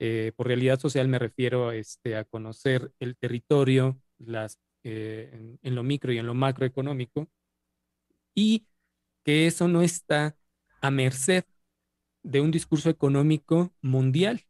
Eh, 0.00 0.32
por 0.36 0.48
realidad 0.48 0.80
social 0.80 1.08
me 1.08 1.18
refiero 1.18 1.72
este, 1.72 2.16
a 2.16 2.24
conocer 2.24 2.92
el 2.98 3.16
territorio, 3.16 4.00
las, 4.18 4.58
eh, 4.82 5.30
en, 5.32 5.58
en, 5.62 5.74
lo 5.74 5.84
micro 5.84 6.12
y 6.12 6.18
en 6.18 6.26
lo 6.26 6.34
macroeconómico, 6.34 7.28
y 8.34 8.66
que 9.24 9.46
eso 9.46 9.68
no 9.68 9.82
está 9.82 10.36
a 10.80 10.90
merced 10.90 11.44
de 12.22 12.40
un 12.40 12.50
discurso 12.50 12.90
económico 12.90 13.72
mundial, 13.80 14.42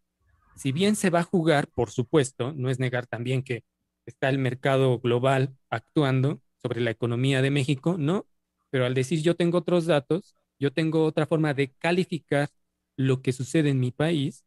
si 0.56 0.72
bien 0.72 0.96
se 0.96 1.10
va 1.10 1.20
a 1.20 1.24
jugar, 1.24 1.68
por 1.68 1.90
supuesto, 1.90 2.52
no 2.54 2.70
es 2.70 2.78
negar 2.78 3.06
también 3.06 3.42
que 3.42 3.64
está 4.06 4.28
el 4.28 4.38
mercado 4.38 4.98
global 5.00 5.56
actuando 5.70 6.40
sobre 6.62 6.80
la 6.80 6.90
economía 6.90 7.42
de 7.42 7.50
México, 7.50 7.96
¿no? 7.98 8.26
Pero 8.70 8.86
al 8.86 8.94
decir 8.94 9.20
yo 9.22 9.36
tengo 9.36 9.58
otros 9.58 9.86
datos, 9.86 10.34
yo 10.58 10.72
tengo 10.72 11.04
otra 11.04 11.26
forma 11.26 11.54
de 11.54 11.72
calificar 11.72 12.50
lo 12.96 13.22
que 13.22 13.32
sucede 13.32 13.70
en 13.70 13.80
mi 13.80 13.90
país 13.90 14.44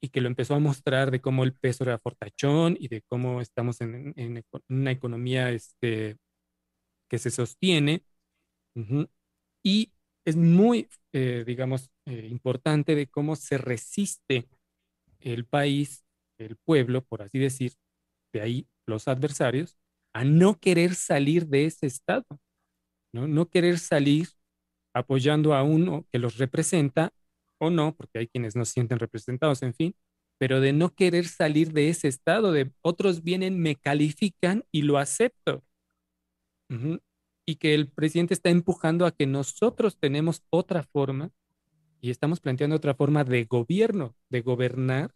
y 0.00 0.08
que 0.10 0.20
lo 0.20 0.28
empezó 0.28 0.54
a 0.54 0.60
mostrar 0.60 1.10
de 1.10 1.20
cómo 1.20 1.44
el 1.44 1.54
peso 1.54 1.84
era 1.84 1.98
fortachón 1.98 2.76
y 2.78 2.88
de 2.88 3.02
cómo 3.02 3.40
estamos 3.40 3.80
en, 3.80 4.14
una 4.68 4.90
economía 4.90 5.50
este, 5.50 6.16
que 7.08 7.18
se 7.18 7.30
sostiene. 7.30 8.04
Y 9.62 9.92
es 10.24 10.36
muy, 10.36 10.88
eh, 11.12 11.44
digamos, 11.46 11.90
eh, 12.06 12.28
importante 12.30 12.94
de 12.94 13.06
cómo 13.06 13.36
se 13.36 13.58
resiste 13.58 14.48
el 15.24 15.46
país, 15.46 16.04
el 16.38 16.56
pueblo, 16.56 17.02
por 17.04 17.22
así 17.22 17.38
decir, 17.38 17.72
de 18.32 18.42
ahí 18.42 18.68
los 18.86 19.08
adversarios, 19.08 19.76
a 20.14 20.24
no 20.24 20.58
querer 20.60 20.94
salir 20.94 21.46
de 21.48 21.66
ese 21.66 21.86
estado, 21.86 22.26
no, 23.12 23.26
no 23.28 23.48
querer 23.48 23.78
salir 23.78 24.28
apoyando 24.94 25.54
a 25.54 25.62
uno 25.62 26.06
que 26.12 26.18
los 26.18 26.38
representa 26.38 27.12
o 27.58 27.70
no, 27.70 27.96
porque 27.96 28.20
hay 28.20 28.28
quienes 28.28 28.56
no 28.56 28.64
se 28.64 28.72
sienten 28.74 28.98
representados, 28.98 29.62
en 29.62 29.74
fin, 29.74 29.96
pero 30.38 30.60
de 30.60 30.72
no 30.72 30.94
querer 30.94 31.26
salir 31.26 31.72
de 31.72 31.88
ese 31.88 32.08
estado, 32.08 32.52
de 32.52 32.72
otros 32.82 33.22
vienen, 33.22 33.60
me 33.60 33.76
califican 33.76 34.64
y 34.70 34.82
lo 34.82 34.98
acepto. 34.98 35.64
Y 37.46 37.56
que 37.56 37.74
el 37.74 37.88
presidente 37.88 38.34
está 38.34 38.50
empujando 38.50 39.06
a 39.06 39.12
que 39.12 39.26
nosotros 39.26 39.98
tenemos 39.98 40.42
otra 40.50 40.82
forma 40.82 41.30
y 42.04 42.10
estamos 42.10 42.38
planteando 42.38 42.76
otra 42.76 42.94
forma 42.94 43.24
de 43.24 43.44
gobierno, 43.44 44.14
de 44.28 44.42
gobernar, 44.42 45.14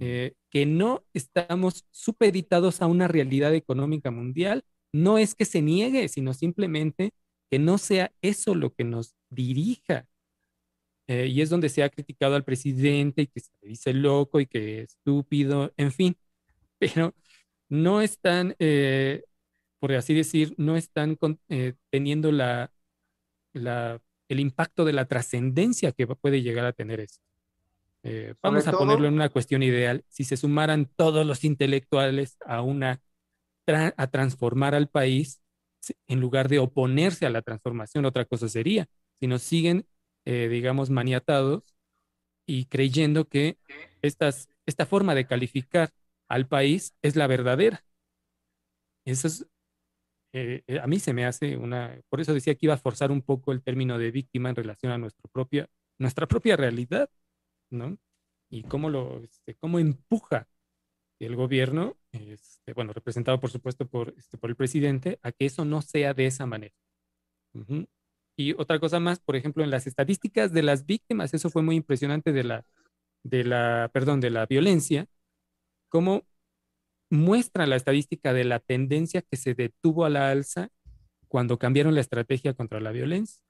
eh, 0.00 0.32
que 0.48 0.64
no 0.64 1.04
estamos 1.12 1.84
supeditados 1.90 2.80
a 2.80 2.86
una 2.86 3.08
realidad 3.08 3.54
económica 3.54 4.10
mundial. 4.10 4.64
No 4.90 5.18
es 5.18 5.34
que 5.34 5.44
se 5.44 5.60
niegue, 5.60 6.08
sino 6.08 6.32
simplemente 6.32 7.12
que 7.50 7.58
no 7.58 7.76
sea 7.76 8.10
eso 8.22 8.54
lo 8.54 8.72
que 8.72 8.84
nos 8.84 9.14
dirija. 9.28 10.06
Eh, 11.08 11.26
y 11.26 11.42
es 11.42 11.50
donde 11.50 11.68
se 11.68 11.82
ha 11.82 11.90
criticado 11.90 12.36
al 12.36 12.44
presidente 12.44 13.22
y 13.22 13.26
que 13.26 13.40
se 13.40 13.52
dice 13.60 13.92
loco 13.92 14.40
y 14.40 14.46
que 14.46 14.80
estúpido, 14.80 15.74
en 15.76 15.92
fin, 15.92 16.16
pero 16.78 17.14
no 17.68 18.00
están, 18.00 18.56
eh, 18.60 19.24
por 19.78 19.92
así 19.92 20.14
decir, 20.14 20.54
no 20.56 20.76
están 20.76 21.18
eh, 21.50 21.74
teniendo 21.90 22.32
la, 22.32 22.72
la, 23.52 24.00
el 24.28 24.40
impacto 24.40 24.84
de 24.84 24.92
la 24.92 25.06
trascendencia 25.06 25.92
que 25.92 26.06
puede 26.06 26.42
llegar 26.42 26.64
a 26.66 26.72
tener 26.72 27.00
eso. 27.00 27.20
vamos 28.42 28.66
a 28.66 28.72
ponerlo 28.72 29.08
en 29.08 29.14
una 29.14 29.28
cuestión 29.28 29.62
ideal. 29.62 30.04
Si 30.08 30.24
se 30.24 30.36
sumaran 30.36 30.90
todos 30.96 31.26
los 31.26 31.44
intelectuales 31.44 32.36
a 32.44 32.62
una 32.62 33.00
a 33.66 34.06
transformar 34.08 34.74
al 34.74 34.88
país, 34.88 35.40
en 36.06 36.20
lugar 36.20 36.48
de 36.48 36.58
oponerse 36.58 37.26
a 37.26 37.30
la 37.30 37.42
transformación, 37.42 38.04
otra 38.04 38.24
cosa 38.24 38.48
sería, 38.48 38.86
si 39.20 39.26
nos 39.26 39.42
siguen 39.42 39.86
eh, 40.26 40.48
digamos, 40.48 40.88
maniatados 40.90 41.74
y 42.46 42.66
creyendo 42.66 43.26
que 43.28 43.58
estas, 44.02 44.48
esta 44.66 44.86
forma 44.86 45.14
de 45.14 45.26
calificar 45.26 45.92
al 46.28 46.48
país 46.48 46.94
es 47.02 47.16
la 47.16 47.26
verdadera. 47.26 47.84
Eso 49.04 49.28
es, 49.28 49.46
eh, 50.36 50.64
eh, 50.66 50.80
a 50.80 50.88
mí 50.88 50.98
se 50.98 51.12
me 51.12 51.24
hace 51.24 51.56
una, 51.56 51.96
por 52.08 52.20
eso 52.20 52.34
decía 52.34 52.56
que 52.56 52.66
iba 52.66 52.74
a 52.74 52.78
forzar 52.78 53.12
un 53.12 53.22
poco 53.22 53.52
el 53.52 53.62
término 53.62 53.98
de 53.98 54.10
víctima 54.10 54.48
en 54.48 54.56
relación 54.56 54.90
a 54.90 54.98
nuestra 54.98 55.30
propia, 55.32 55.68
nuestra 55.96 56.26
propia 56.26 56.56
realidad, 56.56 57.08
¿no? 57.70 57.96
Y 58.50 58.64
cómo 58.64 58.90
lo, 58.90 59.22
este, 59.22 59.54
cómo 59.54 59.78
empuja 59.78 60.48
el 61.20 61.36
gobierno, 61.36 61.96
este, 62.10 62.72
bueno, 62.72 62.92
representado 62.92 63.38
por 63.38 63.50
supuesto 63.50 63.86
por, 63.86 64.12
este, 64.18 64.36
por 64.36 64.50
el 64.50 64.56
presidente, 64.56 65.20
a 65.22 65.30
que 65.30 65.46
eso 65.46 65.64
no 65.64 65.82
sea 65.82 66.14
de 66.14 66.26
esa 66.26 66.46
manera. 66.46 66.74
Y 68.36 68.54
otra 68.54 68.80
cosa 68.80 68.98
más, 68.98 69.20
por 69.20 69.36
ejemplo, 69.36 69.62
en 69.62 69.70
las 69.70 69.86
estadísticas 69.86 70.52
de 70.52 70.64
las 70.64 70.84
víctimas, 70.84 71.32
eso 71.32 71.48
fue 71.48 71.62
muy 71.62 71.76
impresionante 71.76 72.32
de 72.32 72.42
la, 72.42 72.66
de 73.22 73.44
la, 73.44 73.88
perdón, 73.92 74.20
de 74.20 74.30
la 74.30 74.46
violencia, 74.46 75.06
cómo 75.88 76.24
muestra 77.14 77.66
la 77.66 77.76
estadística 77.76 78.32
de 78.32 78.44
la 78.44 78.60
tendencia 78.60 79.22
que 79.22 79.36
se 79.36 79.54
detuvo 79.54 80.04
a 80.04 80.10
la 80.10 80.30
alza 80.30 80.68
cuando 81.28 81.58
cambiaron 81.58 81.94
la 81.94 82.00
estrategia 82.00 82.54
contra 82.54 82.80
la 82.80 82.92
violencia. 82.92 83.42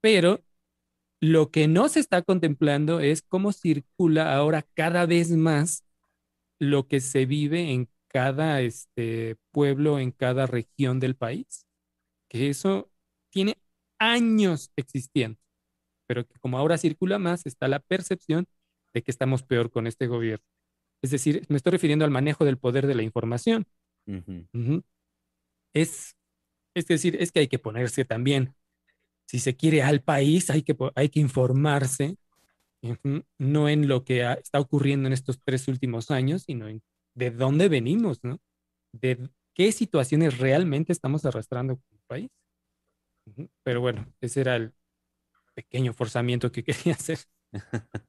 Pero 0.00 0.42
lo 1.20 1.50
que 1.50 1.68
no 1.68 1.88
se 1.88 2.00
está 2.00 2.22
contemplando 2.22 3.00
es 3.00 3.22
cómo 3.22 3.52
circula 3.52 4.34
ahora 4.34 4.66
cada 4.74 5.06
vez 5.06 5.30
más 5.30 5.84
lo 6.58 6.88
que 6.88 7.00
se 7.00 7.26
vive 7.26 7.72
en 7.72 7.88
cada 8.08 8.60
este, 8.60 9.36
pueblo, 9.50 9.98
en 9.98 10.12
cada 10.12 10.46
región 10.46 11.00
del 11.00 11.16
país. 11.16 11.66
Que 12.28 12.50
eso 12.50 12.90
tiene 13.30 13.58
años 13.98 14.70
existiendo, 14.76 15.40
pero 16.06 16.26
que 16.26 16.38
como 16.40 16.58
ahora 16.58 16.78
circula 16.78 17.18
más, 17.18 17.46
está 17.46 17.68
la 17.68 17.80
percepción 17.80 18.46
de 18.92 19.02
que 19.02 19.10
estamos 19.10 19.42
peor 19.42 19.70
con 19.70 19.86
este 19.86 20.06
gobierno. 20.06 20.53
Es 21.04 21.10
decir, 21.10 21.44
me 21.50 21.58
estoy 21.58 21.72
refiriendo 21.72 22.06
al 22.06 22.10
manejo 22.10 22.46
del 22.46 22.56
poder 22.56 22.86
de 22.86 22.94
la 22.94 23.02
información. 23.02 23.66
Es, 25.74 26.16
es 26.74 26.86
decir, 26.86 27.16
es 27.20 27.30
que 27.30 27.40
hay 27.40 27.48
que 27.48 27.58
ponerse 27.58 28.06
también, 28.06 28.54
si 29.26 29.38
se 29.38 29.54
quiere 29.54 29.82
al 29.82 30.02
país, 30.02 30.48
hay 30.48 30.62
que, 30.62 30.74
hay 30.94 31.10
que 31.10 31.20
informarse, 31.20 32.16
no 33.38 33.68
en 33.68 33.86
lo 33.86 34.04
que 34.04 34.22
está 34.32 34.60
ocurriendo 34.60 35.06
en 35.08 35.12
estos 35.12 35.42
tres 35.44 35.68
últimos 35.68 36.10
años, 36.10 36.44
sino 36.44 36.68
en 36.68 36.82
de 37.14 37.30
dónde 37.30 37.68
venimos, 37.68 38.24
¿no? 38.24 38.40
De 38.92 39.28
qué 39.54 39.72
situaciones 39.72 40.38
realmente 40.38 40.92
estamos 40.94 41.26
arrastrando 41.26 41.76
como 41.76 42.00
país. 42.06 42.30
Pero 43.62 43.80
bueno, 43.82 44.06
ese 44.22 44.40
era 44.40 44.56
el 44.56 44.72
pequeño 45.54 45.92
forzamiento 45.94 46.52
que 46.52 46.64
quería 46.64 46.94
hacer. 46.94 47.18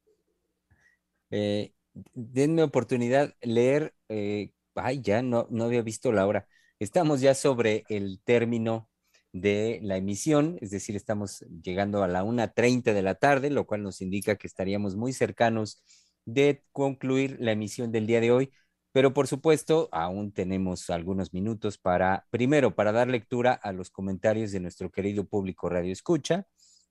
eh, 1.32 1.75
denme 2.14 2.64
oportunidad 2.64 3.34
leer. 3.42 3.94
Eh, 4.10 4.52
ay, 4.76 5.02
ya 5.02 5.22
no, 5.22 5.48
no 5.50 5.66
había 5.66 5.82
visto 5.82 6.12
la 6.12 6.28
hora. 6.28 6.48
Estamos 6.80 7.22
ya 7.22 7.34
sobre 7.34 7.84
el 7.90 8.20
término 8.24 8.90
de 9.32 9.80
la 9.84 9.98
emisión, 9.98 10.58
es 10.62 10.72
decir, 10.72 10.96
estamos 10.96 11.42
llegando 11.62 12.04
a 12.04 12.08
la 12.08 12.24
1.30 12.24 12.94
de 12.94 13.02
la 13.02 13.16
tarde, 13.16 13.50
lo 13.50 13.66
cual 13.66 13.84
nos 13.84 14.02
indica 14.02 14.38
que 14.38 14.48
estaríamos 14.48 14.96
muy 14.96 15.12
cercanos 15.14 15.84
de 16.26 16.64
concluir 16.72 17.38
la 17.40 17.52
emisión 17.52 17.92
del 17.92 18.08
día 18.08 18.22
de 18.22 18.32
hoy. 18.32 18.52
Pero 18.94 19.14
por 19.14 19.28
supuesto, 19.28 19.90
aún 19.92 20.32
tenemos 20.32 20.90
algunos 20.90 21.34
minutos 21.34 21.78
para, 21.78 22.28
primero, 22.30 22.76
para 22.76 22.94
dar 22.94 23.10
lectura 23.10 23.52
a 23.54 23.74
los 23.74 23.90
comentarios 23.90 24.54
de 24.54 24.62
nuestro 24.62 24.90
querido 24.90 25.26
público 25.26 25.68
Radio 25.68 25.92
Escucha 25.92 26.48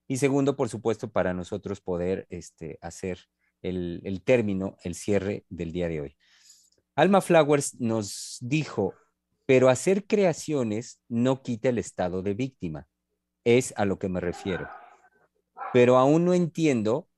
y 0.06 0.18
segundo, 0.18 0.55
por 0.55 0.68
supuesto, 0.68 1.10
para 1.10 1.32
nosotros 1.32 1.81
poder 1.81 2.26
este, 2.28 2.78
hacer 2.82 3.20
el, 3.65 4.23
término, 4.24 4.77
el 4.85 4.95
cierre 4.95 5.45
del 5.49 5.73
día 5.73 5.89
de 5.89 6.01
hoy. 6.01 6.16
Alma 6.95 7.20
Flowers 7.20 7.81
nos 7.81 8.39
dijo, 8.41 8.95
pero 9.47 9.69
hacer 9.69 10.07
creaciones 10.07 11.01
no 11.09 11.43
quita 11.43 11.70
el 11.70 11.78
estado 11.78 12.23
de 12.23 12.35
víctima. 12.35 12.86
Es 13.45 13.74
a 13.77 13.85
lo 13.85 13.99
que 13.99 14.09
me 14.09 14.20
refiero. 14.20 14.69
Pero 15.73 15.97
aún 15.97 16.24
no 16.24 16.35
entiendo 16.35 17.09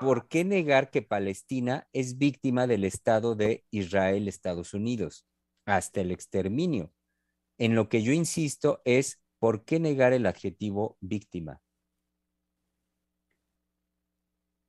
¿por 0.00 0.28
qué 0.28 0.44
negar 0.44 0.90
que 0.90 1.02
Palestina 1.02 1.88
es 1.92 2.18
víctima 2.18 2.66
del 2.66 2.84
Estado 2.84 3.34
de 3.34 3.64
Israel, 3.70 4.28
Estados 4.28 4.74
Unidos, 4.74 5.26
hasta 5.64 6.00
el 6.00 6.10
exterminio? 6.10 6.92
En 7.58 7.74
lo 7.74 7.88
que 7.88 8.02
yo 8.02 8.12
insisto 8.12 8.82
es, 8.84 9.22
¿por 9.38 9.64
qué 9.64 9.80
negar 9.80 10.12
el 10.12 10.26
adjetivo 10.26 10.98
víctima? 11.00 11.62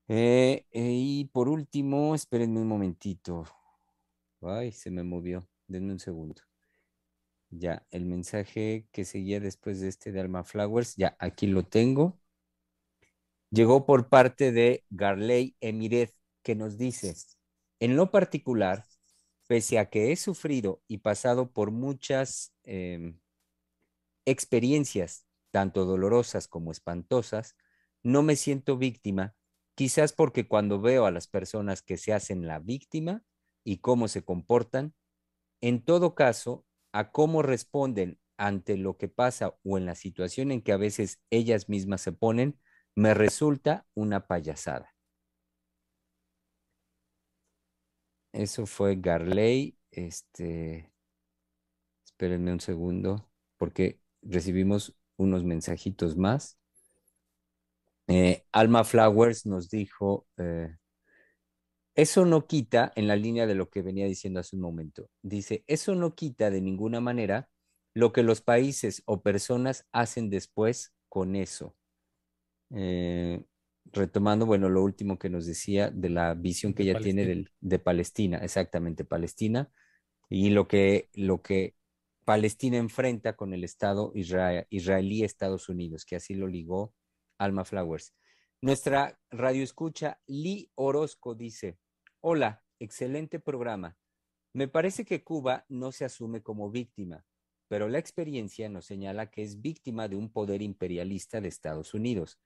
Eh, 0.07 0.65
eh, 0.71 0.91
y 0.93 1.25
por 1.25 1.49
último, 1.49 2.15
espérenme 2.15 2.61
un 2.61 2.67
momentito. 2.67 3.45
Ay, 4.41 4.71
se 4.71 4.91
me 4.91 5.03
movió. 5.03 5.47
Denme 5.67 5.93
un 5.93 5.99
segundo. 5.99 6.41
Ya, 7.49 7.85
el 7.91 8.05
mensaje 8.05 8.87
que 8.91 9.05
seguía 9.05 9.39
después 9.39 9.79
de 9.79 9.87
este 9.87 10.11
de 10.11 10.19
Alma 10.21 10.43
Flowers, 10.43 10.95
ya 10.95 11.15
aquí 11.19 11.47
lo 11.47 11.63
tengo 11.63 12.19
llegó 13.55 13.85
por 13.85 14.09
parte 14.09 14.51
de 14.51 14.85
Garley 14.89 15.55
Emiret, 15.61 16.13
que 16.43 16.55
nos 16.55 16.77
dice, 16.77 17.15
en 17.79 17.95
lo 17.95 18.11
particular, 18.11 18.85
pese 19.47 19.79
a 19.79 19.89
que 19.89 20.11
he 20.11 20.15
sufrido 20.15 20.81
y 20.87 20.99
pasado 20.99 21.51
por 21.51 21.71
muchas 21.71 22.53
em, 22.63 23.19
experiencias, 24.25 25.25
tanto 25.51 25.85
dolorosas 25.85 26.47
como 26.47 26.71
espantosas, 26.71 27.55
no 28.03 28.21
me 28.23 28.35
siento 28.35 28.77
víctima, 28.77 29.35
quizás 29.75 30.13
porque 30.13 30.47
cuando 30.47 30.81
veo 30.81 31.05
a 31.05 31.11
las 31.11 31.27
personas 31.27 31.81
que 31.81 31.97
se 31.97 32.13
hacen 32.13 32.47
la 32.47 32.59
víctima 32.59 33.23
y 33.63 33.77
cómo 33.79 34.07
se 34.07 34.23
comportan, 34.23 34.93
en 35.61 35.83
todo 35.83 36.15
caso, 36.15 36.65
a 36.93 37.11
cómo 37.11 37.41
responden 37.41 38.19
ante 38.37 38.77
lo 38.77 38.97
que 38.97 39.07
pasa 39.07 39.55
o 39.63 39.77
en 39.77 39.85
la 39.85 39.95
situación 39.95 40.51
en 40.51 40.61
que 40.61 40.73
a 40.73 40.77
veces 40.77 41.21
ellas 41.29 41.69
mismas 41.69 42.01
se 42.01 42.11
ponen, 42.11 42.59
me 42.95 43.13
resulta 43.13 43.85
una 43.93 44.27
payasada. 44.27 44.93
Eso 48.33 48.65
fue 48.67 48.95
Garley. 48.97 49.77
Este, 49.91 50.91
espérenme 52.05 52.53
un 52.53 52.59
segundo, 52.59 53.29
porque 53.57 53.99
recibimos 54.21 54.95
unos 55.17 55.43
mensajitos 55.43 56.17
más. 56.17 56.57
Eh, 58.07 58.43
Alma 58.51 58.83
Flowers 58.83 59.45
nos 59.45 59.69
dijo, 59.69 60.27
eh, 60.37 60.75
eso 61.95 62.25
no 62.25 62.45
quita, 62.45 62.91
en 62.95 63.07
la 63.07 63.15
línea 63.15 63.47
de 63.47 63.55
lo 63.55 63.69
que 63.69 63.81
venía 63.81 64.05
diciendo 64.05 64.39
hace 64.39 64.55
un 64.55 64.61
momento, 64.61 65.09
dice, 65.21 65.63
eso 65.67 65.95
no 65.95 66.13
quita 66.13 66.51
de 66.51 66.61
ninguna 66.61 66.99
manera 66.99 67.49
lo 67.93 68.11
que 68.11 68.23
los 68.23 68.41
países 68.41 69.01
o 69.05 69.21
personas 69.21 69.87
hacen 69.91 70.29
después 70.29 70.93
con 71.07 71.35
eso. 71.35 71.75
Eh, 72.71 73.43
retomando, 73.85 74.45
bueno, 74.45 74.69
lo 74.69 74.83
último 74.83 75.17
que 75.17 75.29
nos 75.29 75.45
decía 75.45 75.89
de 75.89 76.09
la 76.09 76.33
visión 76.33 76.73
que 76.73 76.83
ella 76.83 76.99
tiene 76.99 77.45
de 77.61 77.79
Palestina, 77.79 78.39
exactamente, 78.39 79.05
Palestina, 79.05 79.71
y 80.29 80.49
lo 80.49 80.67
que, 80.67 81.09
lo 81.13 81.41
que 81.41 81.75
Palestina 82.25 82.77
enfrenta 82.77 83.35
con 83.35 83.53
el 83.53 83.63
Estado 83.63 84.11
israelí 84.15 85.23
Estados 85.23 85.69
Unidos, 85.69 86.03
que 86.05 86.17
así 86.17 86.33
lo 86.33 86.47
ligó 86.47 86.93
Alma 87.37 87.65
Flowers. 87.65 88.13
Nuestra 88.61 89.19
radio 89.29 89.63
escucha 89.63 90.21
Lee 90.27 90.71
Orozco 90.75 91.35
dice, 91.35 91.77
hola, 92.21 92.63
excelente 92.79 93.39
programa. 93.39 93.97
Me 94.53 94.67
parece 94.67 95.05
que 95.05 95.23
Cuba 95.23 95.65
no 95.69 95.91
se 95.91 96.05
asume 96.05 96.41
como 96.41 96.71
víctima, 96.71 97.25
pero 97.67 97.89
la 97.89 97.99
experiencia 97.99 98.69
nos 98.69 98.85
señala 98.85 99.29
que 99.29 99.43
es 99.43 99.61
víctima 99.61 100.07
de 100.07 100.15
un 100.15 100.31
poder 100.31 100.61
imperialista 100.61 101.41
de 101.41 101.49
Estados 101.49 101.93
Unidos. 101.93 102.39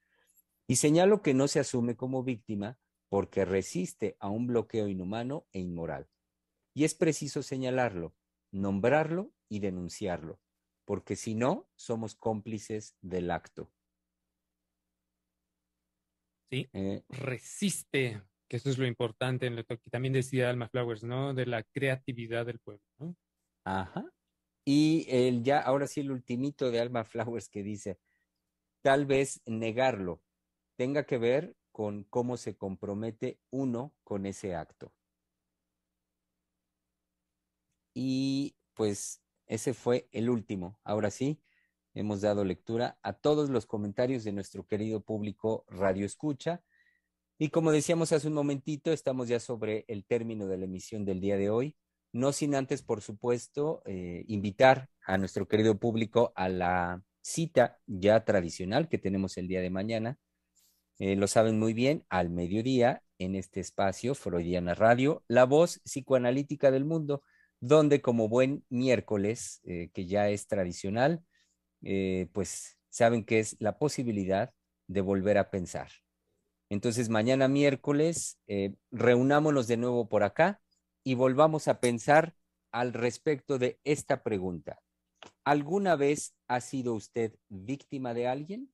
Y 0.66 0.76
señalo 0.76 1.22
que 1.22 1.34
no 1.34 1.48
se 1.48 1.60
asume 1.60 1.96
como 1.96 2.22
víctima 2.22 2.78
porque 3.08 3.44
resiste 3.44 4.16
a 4.20 4.28
un 4.28 4.46
bloqueo 4.46 4.88
inhumano 4.88 5.46
e 5.52 5.60
inmoral. 5.60 6.08
Y 6.74 6.84
es 6.84 6.94
preciso 6.94 7.42
señalarlo, 7.42 8.14
nombrarlo 8.50 9.32
y 9.48 9.58
denunciarlo, 9.58 10.40
porque 10.84 11.16
si 11.16 11.34
no, 11.34 11.68
somos 11.74 12.14
cómplices 12.14 12.96
del 13.00 13.30
acto. 13.30 13.70
Sí, 16.50 16.68
eh, 16.72 17.02
resiste, 17.08 18.22
que 18.48 18.56
eso 18.56 18.70
es 18.70 18.78
lo 18.78 18.86
importante 18.86 19.46
en 19.46 19.54
lo 19.56 19.64
que 19.64 19.90
también 19.90 20.12
decía 20.12 20.50
Alma 20.50 20.68
Flowers, 20.68 21.04
¿no? 21.04 21.32
De 21.32 21.46
la 21.46 21.62
creatividad 21.62 22.44
del 22.44 22.58
pueblo, 22.58 22.82
¿no? 22.98 23.14
Ajá. 23.64 24.04
Y 24.64 25.06
el 25.08 25.44
ya, 25.44 25.60
ahora 25.60 25.86
sí, 25.86 26.00
el 26.00 26.10
ultimito 26.10 26.70
de 26.70 26.80
Alma 26.80 27.04
Flowers 27.04 27.48
que 27.48 27.62
dice, 27.62 27.98
tal 28.82 29.06
vez 29.06 29.42
negarlo 29.46 30.22
tenga 30.76 31.04
que 31.04 31.18
ver 31.18 31.56
con 31.72 32.04
cómo 32.04 32.36
se 32.36 32.56
compromete 32.56 33.38
uno 33.50 33.94
con 34.02 34.26
ese 34.26 34.54
acto. 34.54 34.92
Y 37.94 38.56
pues 38.74 39.22
ese 39.46 39.74
fue 39.74 40.08
el 40.12 40.30
último. 40.30 40.80
Ahora 40.84 41.10
sí, 41.10 41.40
hemos 41.94 42.20
dado 42.20 42.44
lectura 42.44 42.98
a 43.02 43.12
todos 43.12 43.50
los 43.50 43.66
comentarios 43.66 44.24
de 44.24 44.32
nuestro 44.32 44.66
querido 44.66 45.00
público 45.02 45.64
Radio 45.68 46.06
Escucha. 46.06 46.62
Y 47.38 47.48
como 47.48 47.72
decíamos 47.72 48.12
hace 48.12 48.28
un 48.28 48.34
momentito, 48.34 48.92
estamos 48.92 49.28
ya 49.28 49.40
sobre 49.40 49.84
el 49.88 50.04
término 50.04 50.46
de 50.46 50.58
la 50.58 50.64
emisión 50.64 51.04
del 51.04 51.20
día 51.20 51.36
de 51.36 51.50
hoy. 51.50 51.76
No 52.12 52.32
sin 52.32 52.54
antes, 52.54 52.82
por 52.82 53.02
supuesto, 53.02 53.82
eh, 53.86 54.24
invitar 54.28 54.88
a 55.06 55.16
nuestro 55.18 55.48
querido 55.48 55.78
público 55.78 56.32
a 56.36 56.48
la 56.48 57.02
cita 57.22 57.78
ya 57.86 58.24
tradicional 58.24 58.88
que 58.88 58.98
tenemos 58.98 59.36
el 59.36 59.48
día 59.48 59.60
de 59.60 59.70
mañana 59.70 60.18
eh, 61.00 61.16
lo 61.16 61.26
saben 61.28 61.58
muy 61.58 61.72
bien, 61.72 62.04
al 62.10 62.28
mediodía 62.28 63.02
en 63.16 63.34
este 63.34 63.60
espacio 63.60 64.14
Freudiana 64.14 64.74
Radio, 64.74 65.24
la 65.28 65.44
voz 65.44 65.80
psicoanalítica 65.82 66.70
del 66.70 66.84
mundo, 66.84 67.22
donde 67.58 68.02
como 68.02 68.28
buen 68.28 68.66
miércoles, 68.68 69.62
eh, 69.64 69.88
que 69.94 70.04
ya 70.04 70.28
es 70.28 70.46
tradicional, 70.46 71.24
eh, 71.82 72.28
pues 72.32 72.78
saben 72.88 73.24
que 73.24 73.38
es 73.40 73.56
la 73.60 73.78
posibilidad 73.78 74.52
de 74.88 75.00
volver 75.00 75.38
a 75.38 75.50
pensar. 75.50 75.90
Entonces, 76.68 77.08
mañana 77.08 77.48
miércoles, 77.48 78.38
reunámonos 78.92 79.66
de 79.66 79.76
nuevo 79.76 80.08
por 80.08 80.22
acá 80.22 80.60
y 81.02 81.14
volvamos 81.14 81.66
a 81.66 81.80
pensar 81.80 82.34
al 82.70 82.92
respecto 82.92 83.58
de 83.58 83.80
esta 83.84 84.22
pregunta. 84.22 84.80
¿Alguna 85.44 85.96
vez 85.96 86.34
ha 86.48 86.60
sido 86.60 86.94
usted 86.94 87.34
víctima 87.48 88.14
de 88.14 88.28
alguien? 88.28 88.72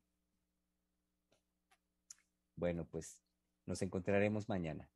Bueno, 2.56 2.86
pues 2.86 3.22
nos 3.66 3.82
encontraremos 3.82 4.48
mañana. 4.48 4.90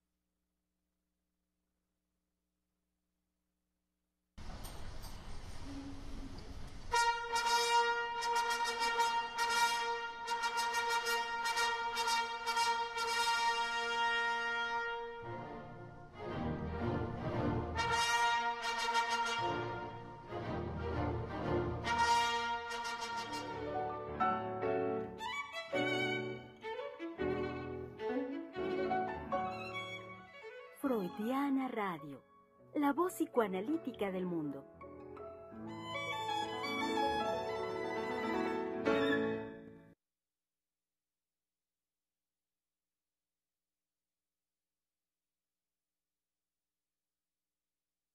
La 32.91 32.95
voz 32.95 33.13
psicoanalítica 33.13 34.11
del 34.11 34.27
mundo. 34.27 34.65